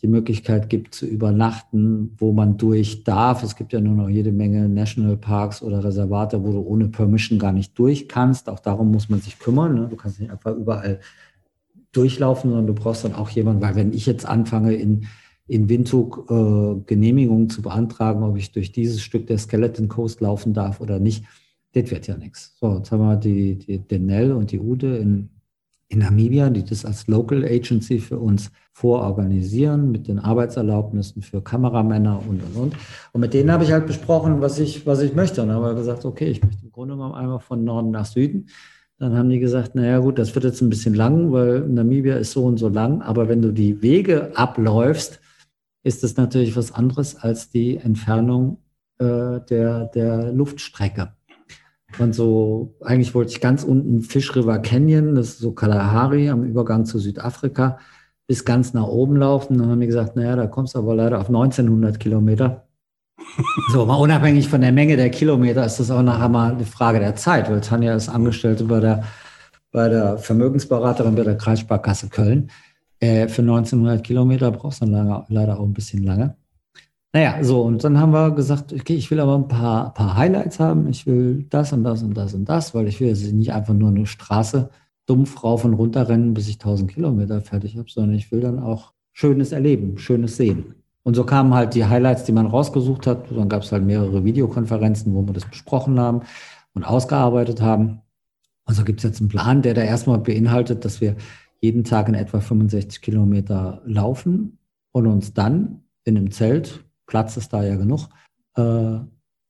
[0.01, 3.41] die Möglichkeit gibt zu übernachten, wo man durch darf.
[3.41, 7.51] Es gibt ja nur noch jede Menge Nationalparks oder Reservate, wo du ohne Permission gar
[7.51, 8.47] nicht durch kannst.
[8.47, 9.73] Auch darum muss man sich kümmern.
[9.73, 9.87] Ne?
[9.89, 10.99] Du kannst nicht einfach überall
[11.93, 15.07] durchlaufen, sondern du brauchst dann auch jemanden, weil wenn ich jetzt anfange in,
[15.47, 20.53] in Windhoek äh, Genehmigungen zu beantragen, ob ich durch dieses Stück der Skeleton Coast laufen
[20.53, 21.25] darf oder nicht,
[21.73, 22.55] das wird ja nichts.
[22.59, 25.29] So, jetzt haben wir die, die, den Nell und die Ude in
[25.89, 32.21] in Namibia, die das als Local Agency für uns vororganisieren mit den Arbeitserlaubnissen für Kameramänner
[32.27, 32.75] und und und.
[33.13, 35.41] Und mit denen habe ich halt besprochen, was ich, was ich möchte.
[35.41, 38.05] Und dann haben wir gesagt, okay, ich möchte im Grunde genommen einmal von Norden nach
[38.05, 38.49] Süden.
[38.99, 42.31] Dann haben die gesagt, naja gut, das wird jetzt ein bisschen lang, weil Namibia ist
[42.31, 43.01] so und so lang.
[43.01, 45.19] Aber wenn du die Wege abläufst,
[45.83, 48.57] ist das natürlich was anderes als die Entfernung
[48.99, 51.13] äh, der, der Luftstrecke.
[51.99, 56.43] Und so, eigentlich wollte ich ganz unten Fish River Canyon, das ist so Kalahari am
[56.43, 57.79] Übergang zu Südafrika,
[58.27, 59.53] bis ganz nach oben laufen.
[59.53, 62.67] Und dann haben die gesagt, naja, da kommst du aber leider auf 1900 Kilometer.
[63.71, 66.99] So, mal unabhängig von der Menge der Kilometer ist das auch nachher mal eine Frage
[66.99, 69.03] der Zeit, weil Tanja ist Angestellte bei der,
[69.71, 72.49] bei der Vermögensberaterin bei der Kreissparkasse Köln.
[72.99, 76.35] Äh, für 1900 Kilometer brauchst du dann leider auch ein bisschen lange.
[77.17, 80.59] Naja, so, und dann haben wir gesagt, okay, ich will aber ein paar, paar Highlights
[80.59, 80.87] haben.
[80.87, 83.73] Ich will das und das und das und das, weil ich will jetzt nicht einfach
[83.73, 84.69] nur eine Straße
[85.07, 88.59] dumpf rauf und runter rennen, bis ich 1000 Kilometer fertig habe, sondern ich will dann
[88.59, 90.75] auch Schönes erleben, Schönes sehen.
[91.01, 93.31] Und so kamen halt die Highlights, die man rausgesucht hat.
[93.31, 96.21] Dann gab es halt mehrere Videokonferenzen, wo wir das besprochen haben
[96.75, 98.01] und ausgearbeitet haben.
[98.65, 101.15] Und so gibt es jetzt einen Plan, der da erstmal beinhaltet, dass wir
[101.61, 104.59] jeden Tag in etwa 65 Kilometer laufen
[104.91, 108.09] und uns dann in einem Zelt Platz ist da ja genug,
[108.55, 108.99] äh,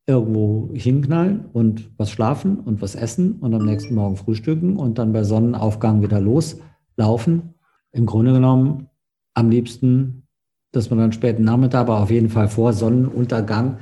[0.07, 5.11] irgendwo hinknallen und was schlafen und was essen und am nächsten Morgen frühstücken und dann
[5.11, 7.53] bei Sonnenaufgang wieder loslaufen.
[7.91, 8.87] Im Grunde genommen
[9.33, 10.23] am liebsten,
[10.71, 13.79] dass man dann späten Nachmittag, aber auf jeden Fall vor Sonnenuntergang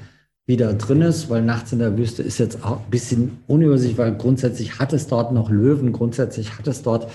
[0.48, 4.16] wieder drin ist, weil nachts in der Wüste ist jetzt auch ein bisschen unübersichtlich, weil
[4.16, 7.12] grundsätzlich hat es dort noch Löwen, grundsätzlich hat es dort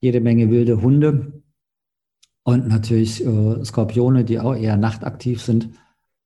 [0.00, 1.42] jede Menge wilde Hunde.
[2.46, 5.70] Und natürlich äh, Skorpione, die auch eher nachtaktiv sind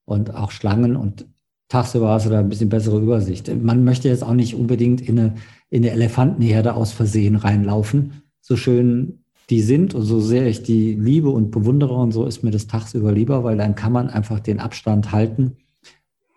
[0.04, 0.94] und auch Schlangen.
[0.94, 1.24] Und
[1.68, 3.50] tagsüber hast du da ein bisschen bessere Übersicht.
[3.62, 5.34] Man möchte jetzt auch nicht unbedingt in eine,
[5.70, 8.22] in eine Elefantenherde aus Versehen reinlaufen.
[8.42, 12.42] So schön die sind und so sehr ich die liebe und bewundere und so ist
[12.42, 15.56] mir das tagsüber lieber, weil dann kann man einfach den Abstand halten,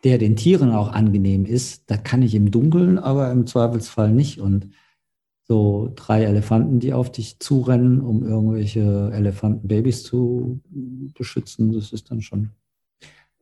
[0.05, 1.91] der den Tieren auch angenehm ist.
[1.91, 4.39] Das kann ich im Dunkeln, aber im Zweifelsfall nicht.
[4.39, 4.69] Und
[5.45, 10.61] so drei Elefanten, die auf dich zurennen, um irgendwelche Elefantenbabys zu
[11.17, 11.73] beschützen.
[11.73, 12.51] Das ist dann schon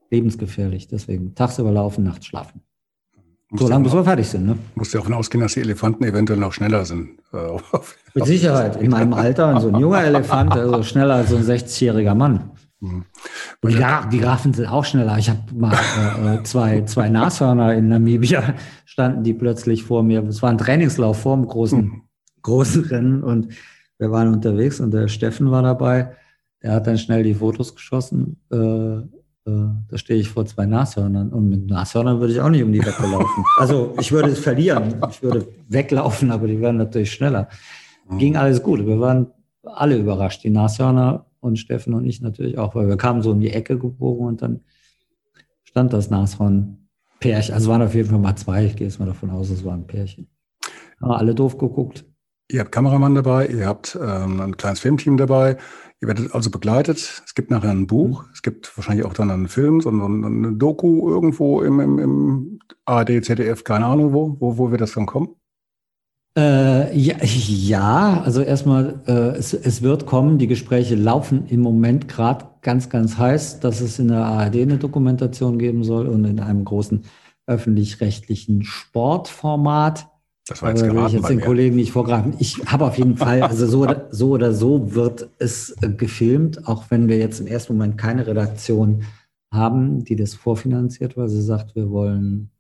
[0.10, 0.88] lebensgefährlich.
[0.88, 2.62] Deswegen tagsüber laufen, nachts schlafen.
[3.54, 4.46] so lange, bis wir fertig sind.
[4.46, 4.58] Ne?
[4.76, 7.20] Musst du davon ausgehen, dass die Elefanten eventuell noch schneller sind.
[7.34, 7.58] Äh,
[8.16, 8.82] Mit Sicherheit.
[8.82, 12.52] In meinem Alter, so ein junger Elefant, also schneller als so ein 60-jähriger Mann.
[12.82, 13.06] Mhm.
[13.62, 15.18] Und ja, die Grafen sind auch schneller.
[15.18, 18.56] Ich habe mal äh, äh, zwei, zwei Nashörner in Namibia
[18.86, 20.24] standen die plötzlich vor mir.
[20.24, 22.02] Es war ein Trainingslauf vor dem großen, mhm.
[22.42, 23.50] großen Rennen und
[24.00, 26.16] wir waren unterwegs und der Steffen war dabei.
[26.60, 28.42] Er hat dann schnell die Fotos geschossen.
[28.52, 32.64] Äh, äh, da stehe ich vor zwei Nashörnern und mit Nashörnern würde ich auch nicht
[32.64, 33.46] um die Wette laufen.
[33.58, 34.96] Also ich würde es verlieren.
[35.10, 37.48] Ich würde weglaufen, aber die wären natürlich schneller.
[38.10, 38.18] Mhm.
[38.18, 38.86] Ging alles gut.
[38.86, 39.28] Wir waren
[39.64, 40.44] alle überrascht.
[40.44, 43.78] Die Nashörner und Steffen und ich natürlich auch, weil wir kamen so in die Ecke
[43.78, 44.62] gebogen und dann
[45.64, 47.54] stand das Nashorn-Pärchen.
[47.54, 48.66] Also waren auf jeden Fall mal zwei.
[48.66, 50.30] Ich gehe jetzt mal davon aus, es waren Pärchen.
[51.02, 52.06] Haben alle doof geguckt.
[52.50, 55.58] Ihr habt Kameramann dabei, ihr habt ähm, ein kleines Filmteam dabei,
[56.02, 57.24] ihr werdet also begleitet.
[57.26, 61.10] Es gibt nachher ein Buch, es gibt wahrscheinlich auch dann einen Film, sondern eine Doku
[61.10, 65.30] irgendwo im, im, im ARD, ZDF, keine Ahnung wo, wo, wo wird das dann kommen?
[66.38, 70.38] Äh, ja, ja, also erstmal, äh, es, es wird kommen.
[70.38, 74.78] Die Gespräche laufen im Moment gerade ganz, ganz heiß, dass es in der ARD eine
[74.78, 77.04] Dokumentation geben soll und in einem großen
[77.48, 80.08] öffentlich-rechtlichen Sportformat.
[80.48, 82.34] Das war jetzt Aber will ich jetzt den Kollegen nicht vorgreifen.
[82.40, 86.66] Ich habe auf jeden Fall, also so oder, so oder so wird es äh, gefilmt,
[86.66, 89.04] auch wenn wir jetzt im ersten Moment keine Redaktion
[89.52, 92.51] haben, die das vorfinanziert, weil sie sagt, wir wollen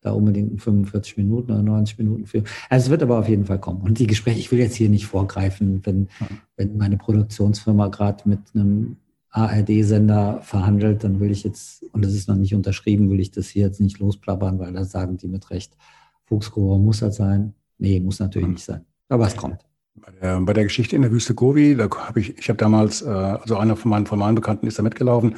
[0.00, 2.44] da unbedingt 45 Minuten oder 90 Minuten Film.
[2.68, 3.82] Also es wird aber auf jeden Fall kommen.
[3.82, 6.08] Und die Gespräche, ich will jetzt hier nicht vorgreifen, wenn,
[6.56, 8.96] wenn meine Produktionsfirma gerade mit einem
[9.30, 13.48] ARD-Sender verhandelt, dann will ich jetzt, und das ist noch nicht unterschrieben, will ich das
[13.48, 15.76] hier jetzt nicht losplappern, weil da sagen die mit Recht,
[16.24, 17.54] Fuchsgruber muss das sein.
[17.78, 18.54] Nee, muss natürlich mhm.
[18.54, 18.84] nicht sein.
[19.08, 19.66] Aber es kommt.
[19.94, 23.02] Bei der, bei der, Geschichte in der Wüste Gobi, da habe ich, ich habe damals,
[23.02, 25.34] äh, also einer von meinen, von meinen Bekannten ist da mitgelaufen,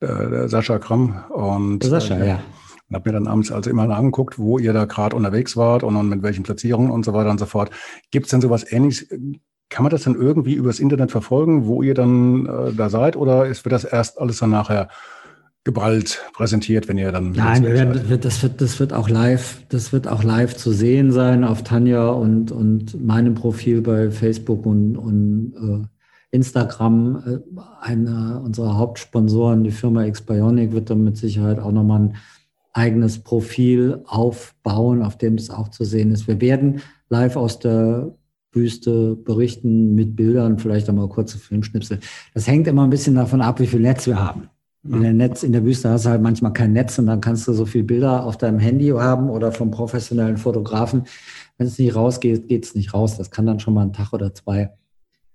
[0.00, 1.24] äh, der Sascha Kramm.
[1.28, 2.42] Und, Sascha, äh, ja.
[2.88, 5.96] Und habe mir dann abends also immer angeguckt, wo ihr da gerade unterwegs wart und,
[5.96, 7.70] und mit welchen Platzierungen und so weiter und so fort.
[8.10, 9.08] Gibt es denn sowas ähnliches?
[9.68, 13.16] Kann man das dann irgendwie übers Internet verfolgen, wo ihr dann äh, da seid?
[13.16, 14.88] Oder ist, wird das erst alles dann nachher
[15.66, 17.32] geballt präsentiert, wenn ihr dann.
[17.32, 21.10] Nein, wir werden, das, wird, das wird auch live, das wird auch live zu sehen
[21.10, 25.86] sein auf Tanja und, und meinem Profil bei Facebook und, und äh,
[26.30, 27.22] Instagram.
[27.26, 32.16] Äh, einer unserer Hauptsponsoren, die Firma Xbionic, wird dann mit Sicherheit auch nochmal ein
[32.76, 36.28] eigenes Profil aufbauen, auf dem das auch zu sehen ist.
[36.28, 38.14] Wir werden live aus der
[38.52, 42.00] Wüste berichten mit Bildern, vielleicht auch mal kurze Filmschnipsel.
[42.34, 44.48] Das hängt immer ein bisschen davon ab, wie viel Netz wir haben.
[44.88, 47.48] In der Netz, in der Wüste hast du halt manchmal kein Netz und dann kannst
[47.48, 51.04] du so viele Bilder auf deinem Handy haben oder vom professionellen Fotografen.
[51.58, 53.16] Wenn es nicht rausgeht, geht es nicht raus.
[53.16, 54.70] Das kann dann schon mal einen Tag oder zwei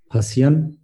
[0.08, 0.78] passieren,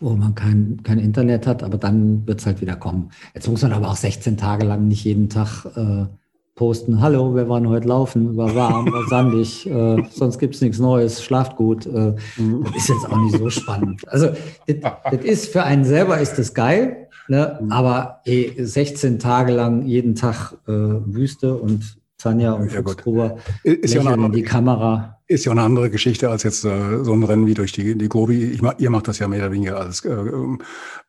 [0.00, 3.10] wo man kein, kein Internet hat, aber dann wird es halt wieder kommen.
[3.34, 6.06] Jetzt muss man aber auch 16 Tage lang nicht jeden Tag äh,
[6.54, 10.78] posten, hallo, wir waren heute laufen, war warm, war sandig, äh, sonst gibt es nichts
[10.78, 11.86] Neues, schlaft gut.
[11.86, 14.02] Äh, das ist jetzt auch nicht so spannend.
[14.08, 14.30] Also
[14.66, 17.58] das, ist für einen selber ist das geil, Ne?
[17.60, 17.72] Mhm.
[17.72, 23.94] Aber eh, 16 Tage lang jeden Tag äh, Wüste und Tanja und ja, Gruber ist
[23.94, 25.17] ja in die Kamera.
[25.28, 28.08] Ist ja eine andere Geschichte als jetzt äh, so ein Rennen wie durch die, die
[28.08, 28.44] Gobi.
[28.44, 30.16] Ich, ihr macht das ja mehr oder weniger als äh,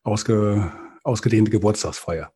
[0.04, 0.72] ausge,
[1.04, 2.32] ausgedehnte Geburtstagsfeier.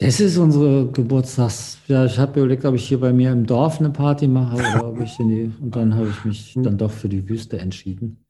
[0.00, 1.78] Das ist unsere Geburtstags.
[1.88, 4.88] Ja, ich habe überlegt, ob ich hier bei mir im Dorf eine Party mache oder
[4.88, 5.52] ob ich in die.
[5.60, 8.24] Und dann habe ich mich dann doch für die Wüste entschieden.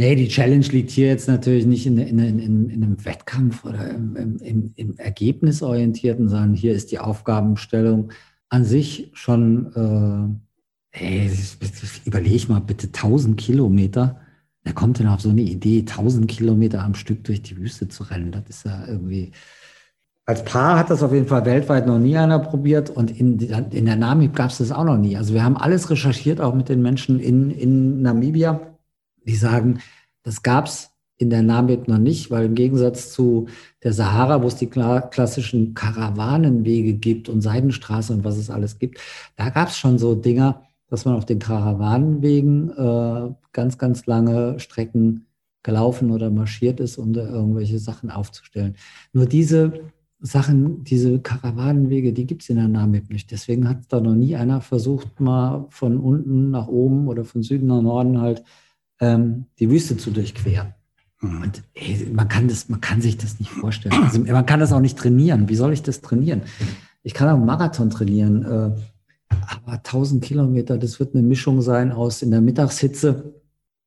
[0.00, 3.90] Nee, die Challenge liegt hier jetzt natürlich nicht in, in, in, in einem Wettkampf oder
[3.90, 8.12] im, im, im, Ergebnisorientierten, sondern hier ist die Aufgabenstellung
[8.48, 10.47] an sich schon, äh,
[10.92, 11.30] ey,
[12.04, 14.20] überleg mal bitte 1000 Kilometer.
[14.64, 18.04] Wer kommt denn auf so eine Idee, 1000 Kilometer am Stück durch die Wüste zu
[18.04, 18.32] rennen?
[18.32, 19.32] Das ist ja irgendwie.
[20.26, 23.86] Als Paar hat das auf jeden Fall weltweit noch nie einer probiert und in, in
[23.86, 25.16] der Namib gab es das auch noch nie.
[25.16, 28.60] Also wir haben alles recherchiert, auch mit den Menschen in, in Namibia
[29.28, 29.80] die sagen,
[30.22, 33.48] das gab es in der Namib noch nicht, weil im Gegensatz zu
[33.82, 38.98] der Sahara, wo es die klassischen Karawanenwege gibt und Seidenstraße und was es alles gibt,
[39.36, 44.58] da gab es schon so Dinger, dass man auf den Karawanenwegen äh, ganz, ganz lange
[44.58, 45.26] Strecken
[45.62, 48.76] gelaufen oder marschiert ist, um da irgendwelche Sachen aufzustellen.
[49.12, 49.72] Nur diese
[50.20, 53.30] Sachen, diese Karawanenwege, die gibt es in der Namib nicht.
[53.30, 57.66] Deswegen hat da noch nie einer versucht, mal von unten nach oben oder von Süden
[57.66, 58.42] nach Norden halt
[59.00, 60.74] ähm, die Wüste zu durchqueren.
[61.20, 61.42] Mhm.
[61.42, 63.94] Und ey, man kann das, man kann sich das nicht vorstellen.
[64.02, 65.48] Also, man kann das auch nicht trainieren.
[65.48, 66.42] Wie soll ich das trainieren?
[67.02, 68.70] Ich kann auch einen Marathon trainieren, äh,
[69.28, 73.34] aber 1000 Kilometer, das wird eine Mischung sein aus in der Mittagshitze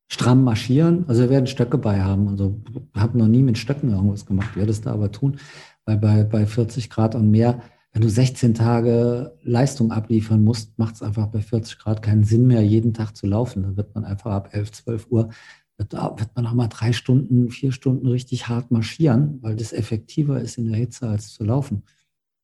[0.08, 1.04] stramm marschieren.
[1.08, 2.28] Also wir werden Stöcke bei haben.
[2.28, 2.60] Also
[2.94, 5.38] ich habe noch nie mit Stöcken irgendwas gemacht, werde es da aber tun,
[5.84, 7.62] weil bei, bei 40 Grad und mehr
[7.92, 12.46] wenn du 16 Tage Leistung abliefern musst, macht es einfach bei 40 Grad keinen Sinn
[12.46, 13.62] mehr, jeden Tag zu laufen.
[13.62, 15.28] Dann wird man einfach ab 11, 12 Uhr,
[15.76, 20.40] wird, wird man auch mal drei Stunden, vier Stunden richtig hart marschieren, weil das effektiver
[20.40, 21.82] ist in der Hitze als zu laufen.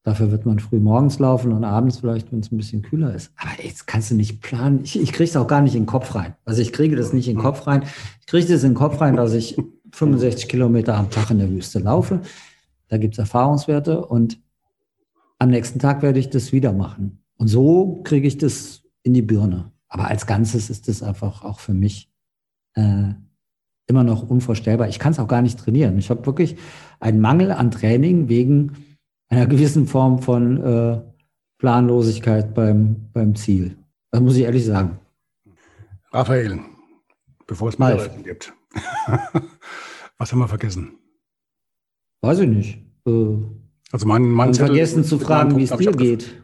[0.09, 3.31] Dafür wird man früh morgens laufen und abends vielleicht, wenn es ein bisschen kühler ist.
[3.37, 4.81] Aber jetzt kannst du nicht planen.
[4.83, 6.35] Ich, ich kriege es auch gar nicht in den Kopf rein.
[6.47, 7.83] Also ich kriege das nicht in den Kopf rein.
[8.21, 9.61] Ich kriege das in den Kopf rein, dass ich
[9.93, 12.23] 65 Kilometer am Tag in der Wüste laufe.
[12.89, 14.41] Da gibt es Erfahrungswerte und
[15.39, 17.23] am nächsten Tag werde ich das wieder machen.
[17.37, 19.73] Und so kriege ich das in die Birne.
[19.91, 22.11] Aber als Ganzes ist das einfach auch für mich
[22.77, 23.13] äh,
[23.87, 24.89] immer noch unvorstellbar.
[24.89, 25.99] Ich kann es auch gar nicht trainieren.
[25.99, 26.57] Ich habe wirklich
[26.99, 28.73] einen Mangel an Training wegen
[29.29, 31.03] einer gewissen Form von äh,
[31.59, 33.77] Planlosigkeit beim, beim Ziel.
[34.11, 34.99] Das muss ich ehrlich sagen.
[36.13, 36.61] Raphael,
[37.47, 38.53] bevor es mal gibt.
[40.19, 40.99] Was haben wir vergessen?
[42.23, 42.79] Weiß ich nicht.
[43.07, 43.37] Äh,
[43.93, 46.43] also mein, mein Und vergessen zu fragen, wie es dir geht.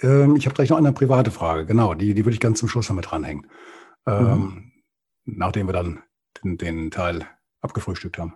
[0.00, 2.68] Ähm, ich habe gleich noch eine private Frage, genau, die, die würde ich ganz zum
[2.68, 3.46] Schluss noch mit dranhängen.
[4.06, 4.72] Ähm, mhm.
[5.24, 6.00] Nachdem wir dann
[6.42, 7.26] den, den, Teil
[7.60, 8.34] abgefrühstückt haben.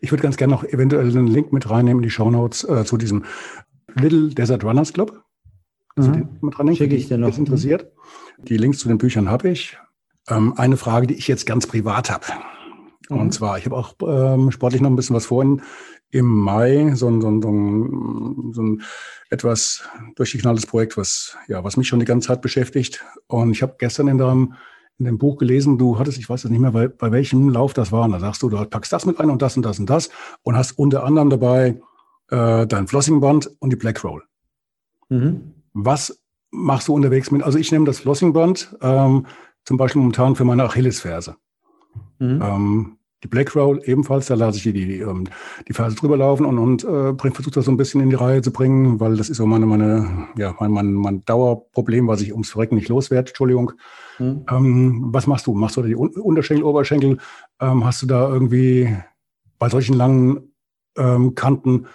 [0.00, 2.84] Ich würde ganz gerne noch eventuell einen Link mit reinnehmen in die Show Notes äh,
[2.84, 3.24] zu diesem
[3.94, 5.22] Little Desert Runners Club.
[5.96, 6.28] Mhm.
[6.40, 7.36] Mit reinnehmen, Schicke ich dir noch.
[7.36, 7.90] interessiert.
[8.38, 9.78] Die Links zu den Büchern habe ich.
[10.28, 12.26] Ähm, eine Frage, die ich jetzt ganz privat habe.
[13.08, 13.18] Mhm.
[13.18, 15.62] Und zwar, ich habe auch ähm, sportlich noch ein bisschen was vorhin
[16.10, 18.82] im Mai, so ein, so ein, so ein, so ein
[19.30, 23.04] etwas durchgeknalltes Projekt, was, ja, was mich schon die ganze Zeit beschäftigt.
[23.26, 24.54] Und ich habe gestern in deinem
[24.98, 27.74] in dem Buch gelesen, du hattest, ich weiß jetzt nicht mehr, bei, bei welchem Lauf
[27.74, 28.04] das war.
[28.04, 30.10] Und da sagst du, du packst das mit ein und das und das und das
[30.42, 31.80] und hast unter anderem dabei
[32.30, 34.22] äh, dein Flossingband und die Black Roll.
[35.08, 35.54] Mhm.
[35.72, 36.20] Was
[36.50, 37.42] machst du unterwegs mit?
[37.42, 39.26] Also ich nehme das Flossingband ähm,
[39.64, 41.36] zum Beispiel momentan für meine Achillesferse.
[42.18, 42.42] Mhm.
[42.42, 45.24] Ähm, die Black Roll ebenfalls, da lasse ich die, die, die, ähm,
[45.66, 48.40] die Ferse drüber laufen und, und äh, versuche das so ein bisschen in die Reihe
[48.40, 52.32] zu bringen, weil das ist so meine, meine, ja, mein, mein, mein Dauerproblem, was ich
[52.32, 53.72] ums Verrecken nicht loswerde, Entschuldigung.
[54.18, 54.44] Mhm.
[54.48, 55.54] Ähm, was machst du?
[55.54, 57.18] Machst du die Unterschenkel, Oberschenkel?
[57.60, 58.96] Ähm, hast du da irgendwie
[59.58, 60.52] bei solchen langen
[60.96, 61.86] ähm, Kanten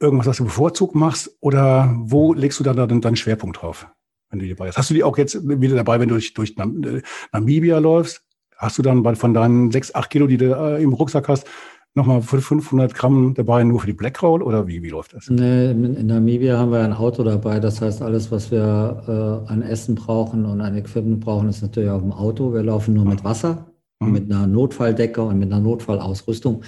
[0.00, 1.36] irgendwas, was du bevorzugt machst?
[1.40, 3.86] Oder wo legst du dann, dann deinen Schwerpunkt drauf,
[4.30, 4.78] wenn du die dabei hast?
[4.78, 8.24] Hast du die auch jetzt wieder dabei, wenn du durch, durch Namibia läufst?
[8.58, 11.46] Hast du dann von deinen sechs, acht Kilo, die du äh, im Rucksack hast,
[11.94, 15.30] nochmal für 500 Gramm dabei nur für die Black Roll oder wie, wie läuft das?
[15.30, 17.60] Nee, in Namibia haben wir ein Auto dabei.
[17.60, 21.90] Das heißt, alles, was wir äh, an Essen brauchen und an Equipment brauchen, ist natürlich
[21.90, 22.52] auf dem Auto.
[22.52, 23.66] Wir laufen nur mit Wasser,
[24.00, 24.12] mhm.
[24.12, 26.62] mit einer Notfalldecke und mit einer Notfallausrüstung,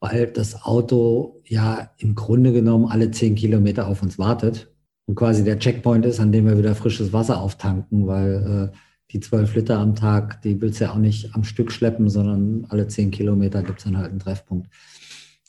[0.00, 4.72] weil das Auto ja im Grunde genommen alle zehn Kilometer auf uns wartet
[5.06, 8.76] und quasi der Checkpoint ist, an dem wir wieder frisches Wasser auftanken, weil äh,
[9.12, 12.66] die zwölf Liter am Tag, die willst du ja auch nicht am Stück schleppen, sondern
[12.68, 14.68] alle zehn Kilometer gibt es dann halt einen Treffpunkt.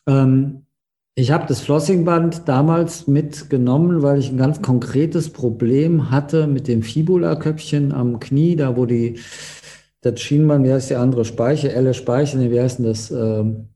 [0.08, 0.66] Ähm,
[1.16, 6.82] ich habe das Flossingband damals mitgenommen, weil ich ein ganz konkretes Problem hatte mit dem
[6.82, 9.20] Fibula-Köpfchen am Knie, da wo die,
[10.02, 13.70] das Schienbein, wie heißt die andere Speiche, Elle Speiche, wie heißt denn das, ähm,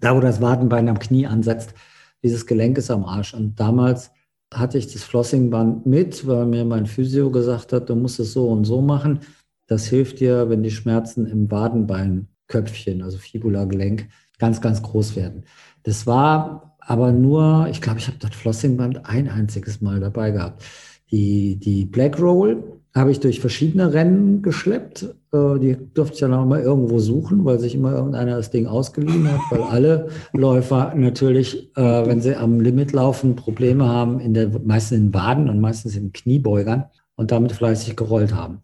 [0.00, 1.74] da wo das Wadenbein am Knie ansetzt,
[2.22, 3.34] dieses Gelenk ist am Arsch.
[3.34, 4.10] Und damals
[4.52, 8.48] hatte ich das Flossingband mit, weil mir mein Physio gesagt hat, du musst es so
[8.48, 9.20] und so machen.
[9.66, 14.08] Das hilft dir, wenn die Schmerzen im Wadenbeinköpfchen, also Fibula-Gelenk,
[14.38, 15.44] ganz, ganz groß werden.
[15.82, 20.64] Das war aber nur, ich glaube, ich habe das Flossingband ein einziges Mal dabei gehabt.
[21.10, 25.14] Die, die Black Roll habe ich durch verschiedene Rennen geschleppt.
[25.32, 28.66] Äh, die durfte ich dann auch mal irgendwo suchen, weil sich immer irgendeiner das Ding
[28.66, 34.34] ausgeliehen hat, weil alle Läufer natürlich, äh, wenn sie am Limit laufen, Probleme haben, in
[34.34, 36.84] der, meistens in den Waden und meistens in Kniebeugern
[37.16, 38.62] und damit fleißig gerollt haben.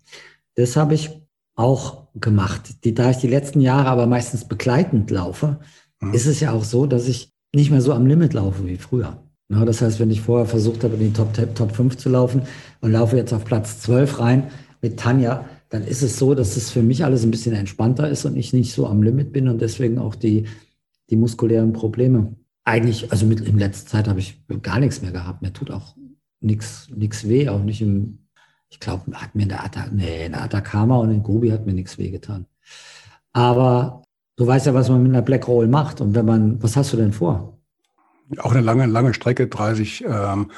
[0.54, 1.20] Das habe ich
[1.56, 2.84] auch gemacht.
[2.84, 5.58] Die, da ich die letzten Jahre aber meistens begleitend laufe,
[6.00, 6.14] mhm.
[6.14, 9.23] ist es ja auch so, dass ich nicht mehr so am Limit laufe wie früher.
[9.50, 12.42] Ja, das heißt, wenn ich vorher versucht habe, in die Top, Top 5 zu laufen
[12.80, 14.50] und laufe jetzt auf Platz 12 rein
[14.80, 18.24] mit Tanja, dann ist es so, dass es für mich alles ein bisschen entspannter ist
[18.24, 20.46] und ich nicht so am Limit bin und deswegen auch die,
[21.10, 22.36] die muskulären Probleme.
[22.64, 25.42] Eigentlich, also mit, in letzter Zeit habe ich gar nichts mehr gehabt.
[25.42, 25.96] Mir tut auch
[26.40, 26.88] nichts
[27.28, 28.20] weh, auch nicht im,
[28.70, 31.66] ich glaube, hat mir in der, Atta nee, in der Atacama und in Gobi hat
[31.66, 32.46] mir nichts weh getan.
[33.32, 34.02] Aber
[34.36, 36.00] du weißt ja, was man mit einer Black Roll macht.
[36.00, 37.53] Und wenn man, was hast du denn vor?
[38.38, 40.50] Auch eine lange, lange Strecke, 30, ähm,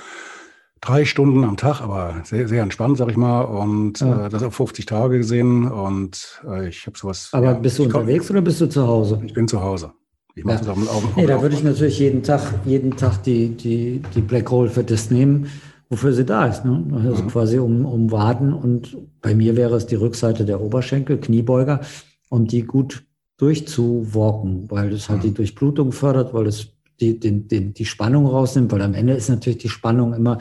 [0.81, 3.43] drei Stunden am Tag, aber sehr, sehr entspannt, sag ich mal.
[3.43, 4.27] Und ja.
[4.27, 5.71] äh, das auf 50 Tage gesehen.
[5.71, 7.31] Und äh, ich habe sowas.
[7.33, 9.21] Aber ja, bist du unterwegs komm, oder bist du zu Hause?
[9.25, 9.93] Ich bin zu Hause.
[10.35, 10.61] Ich mache ja.
[10.61, 11.09] das auf Augen.
[11.17, 14.85] Nee, da würde ich natürlich jeden Tag, jeden Tag die, die, die Black Roll für
[14.85, 15.47] das nehmen,
[15.89, 16.65] wofür sie da ist.
[16.65, 16.85] Ne?
[16.95, 17.29] Also mhm.
[17.29, 18.53] quasi um, um Waden.
[18.53, 21.81] Und bei mir wäre es die Rückseite der Oberschenkel, Kniebeuger,
[22.29, 23.05] um die gut
[23.39, 25.29] durchzuwalken, weil das halt mhm.
[25.29, 29.29] die Durchblutung fördert, weil es die, den, den, die Spannung rausnimmt, weil am Ende ist
[29.29, 30.39] natürlich die Spannung immer,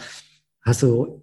[0.62, 1.22] hast du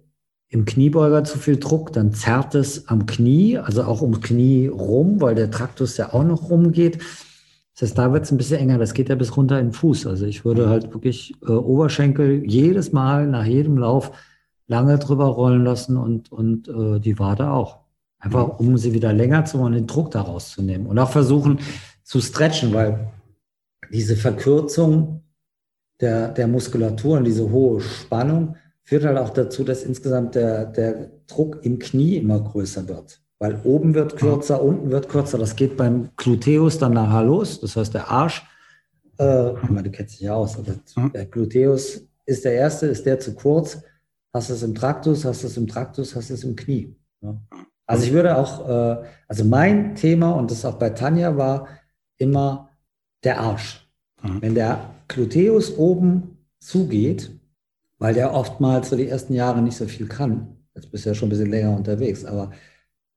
[0.49, 5.19] im Kniebeuger zu viel Druck, dann zerrt es am Knie, also auch ums Knie rum,
[5.19, 6.99] weil der Traktus ja auch noch rumgeht.
[7.73, 9.73] Das heißt, da wird es ein bisschen enger, das geht ja bis runter in den
[9.73, 10.05] Fuß.
[10.05, 14.11] Also ich würde halt wirklich äh, Oberschenkel jedes Mal nach jedem Lauf
[14.67, 17.79] lange drüber rollen lassen und, und äh, die Wade auch.
[18.19, 20.85] Einfach um sie wieder länger zu machen, den Druck da rauszunehmen.
[20.85, 21.59] Und auch versuchen
[22.03, 23.11] zu stretchen, weil
[23.91, 25.22] diese Verkürzung
[26.03, 31.11] der, der Muskulatur und diese hohe Spannung führt halt auch dazu, dass insgesamt der, der
[31.27, 33.21] Druck im Knie immer größer wird.
[33.39, 34.69] Weil oben wird kürzer, mhm.
[34.69, 35.37] unten wird kürzer.
[35.37, 37.61] Das geht beim Gluteus dann nachher los.
[37.61, 38.45] Das heißt, der Arsch,
[39.17, 41.13] äh, du kennst dich ja aus, aber mhm.
[41.13, 43.81] der Gluteus ist der erste, ist der zu kurz.
[44.33, 46.95] Hast du es im Traktus, hast du es im Traktus, hast du es im Knie.
[47.21, 47.39] Ja.
[47.85, 51.67] Also ich würde auch, äh, also mein Thema, und das auch bei Tanja war,
[52.17, 52.69] immer
[53.23, 53.87] der Arsch.
[54.21, 54.41] Mhm.
[54.41, 57.31] Wenn der Gluteus oben zugeht,
[57.99, 60.57] weil der oftmals so die ersten Jahre nicht so viel kann.
[60.75, 62.51] Jetzt bist du ja schon ein bisschen länger unterwegs, aber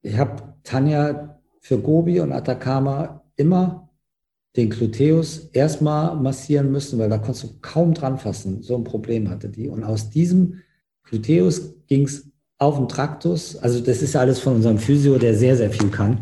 [0.02, 3.90] ich habe Tanja für Gobi und Atacama immer
[4.56, 8.62] den Gluteus erstmal massieren müssen, weil da konntest du kaum dran fassen.
[8.62, 9.68] So ein Problem hatte die.
[9.68, 10.62] Und aus diesem
[11.02, 13.56] Gluteus ging es auf dem Traktus.
[13.56, 16.20] Also das ist alles von unserem Physio, der sehr, sehr viel kann.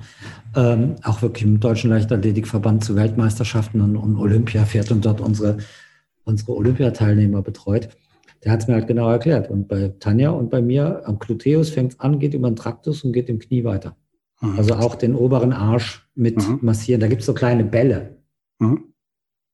[0.56, 5.58] Ähm, auch wirklich im Deutschen Leichtathletikverband zu Weltmeisterschaften und, und Olympia fährt und dort unsere,
[6.24, 7.88] unsere Olympiateilnehmer betreut.
[8.44, 9.50] Der hat es mir halt genau erklärt.
[9.50, 13.02] Und bei Tanja und bei mir am Gluteus fängt es an, geht über den Traktus
[13.04, 13.96] und geht im Knie weiter.
[14.40, 14.58] Mhm.
[14.58, 16.58] Also auch den oberen Arsch mit mhm.
[16.62, 17.00] massieren.
[17.00, 18.18] Da gibt es so kleine Bälle.
[18.58, 18.84] Mhm.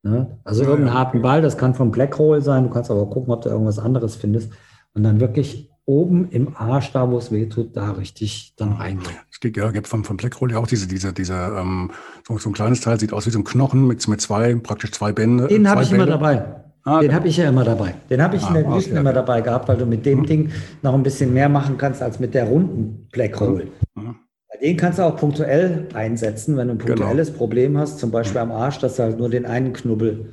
[0.03, 0.39] Ne?
[0.45, 2.65] Also ja, irgendeinen harten Ball, das kann vom Blackroll sein.
[2.65, 4.53] Du kannst aber gucken, ob du irgendwas anderes findest.
[4.93, 9.17] Und dann wirklich oben im Arsch, da wo es weh tut, da richtig dann reingehen.
[9.31, 11.91] Es gibt ja gibt vom, vom Blackroll ja auch diese, diese, diese ähm,
[12.27, 14.93] so, so, ein kleines Teil, sieht aus wie so ein Knochen mit, mit zwei, praktisch
[14.93, 15.49] zwei Bände.
[15.49, 16.05] Den habe ich Bände.
[16.05, 16.45] immer dabei.
[16.85, 17.95] Ah, den habe ich ja immer dabei.
[18.09, 19.01] Den habe ich ah, in der Wüsten okay.
[19.01, 20.27] immer dabei gehabt, weil du mit dem mhm.
[20.27, 20.51] Ding
[20.83, 23.69] noch ein bisschen mehr machen kannst als mit der runden Blackroll.
[23.95, 24.15] Mhm.
[24.63, 26.95] Den kannst du auch punktuell einsetzen, wenn du ein genau.
[26.95, 27.39] punktuelles genau.
[27.39, 30.31] Problem hast, zum Beispiel am Arsch, dass du halt nur den einen Knubbel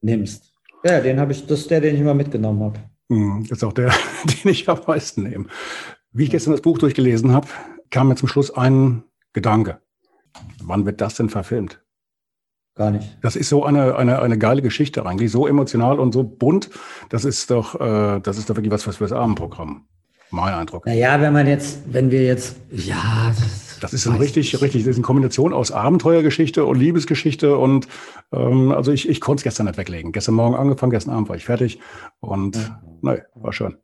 [0.00, 0.52] nimmst.
[0.84, 2.80] Ja, den habe ich, das ist der, den ich immer mitgenommen habe.
[3.08, 3.92] Hm, das ist auch der,
[4.24, 5.46] den ich am meisten nehme.
[6.12, 7.48] Wie ich gestern das Buch durchgelesen habe,
[7.90, 9.80] kam mir zum Schluss ein Gedanke.
[10.62, 11.82] Wann wird das denn verfilmt?
[12.74, 13.16] Gar nicht.
[13.22, 16.68] Das ist so eine, eine, eine geile Geschichte eigentlich, so emotional und so bunt.
[17.08, 19.86] Das ist doch, äh, das ist doch wirklich was für das Abendprogramm.
[20.30, 20.84] Mein Eindruck.
[20.86, 24.90] Naja, wenn man jetzt, wenn wir jetzt, ja, das, das ist ein richtig, richtig, das
[24.90, 27.88] ist eine Kombination aus Abenteuergeschichte und Liebesgeschichte und
[28.32, 30.12] ähm, also ich, ich konnte es gestern nicht weglegen.
[30.12, 31.78] Gestern Morgen angefangen, gestern Abend war ich fertig
[32.20, 32.82] und ja.
[33.02, 33.76] nein, war schön.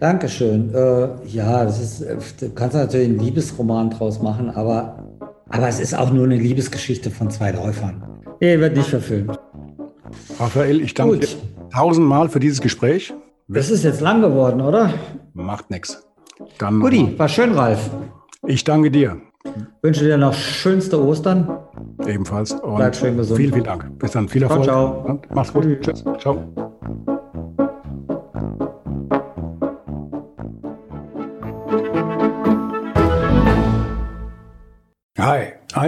[0.00, 0.72] Dankeschön.
[0.74, 5.04] Äh, ja, das ist, du kannst natürlich einen Liebesroman draus machen, aber,
[5.48, 8.04] aber es ist auch nur eine Liebesgeschichte von zwei Läufern.
[8.40, 9.38] Nee, wird nicht verfilmt.
[10.38, 11.22] Raphael, ich danke Gut.
[11.24, 11.28] dir
[11.72, 13.12] tausendmal für dieses Gespräch.
[13.48, 14.92] Das ist jetzt lang geworden, oder?
[15.34, 16.06] Macht nichts.
[16.58, 17.90] Dann Guti, war schön, Ralf.
[18.48, 19.20] Ich danke dir.
[19.82, 21.58] Wünsche dir noch schönste Ostern.
[22.06, 22.52] Ebenfalls.
[22.52, 23.38] Und Bleib schön gesund.
[23.38, 23.98] Vielen, vielen Dank.
[23.98, 24.26] Bis dann.
[24.26, 24.64] Viel Erfolg.
[24.64, 25.20] Ciao, ciao.
[25.34, 25.80] Mach's gut.
[25.82, 26.02] Tschüss.
[26.18, 27.17] Ciao.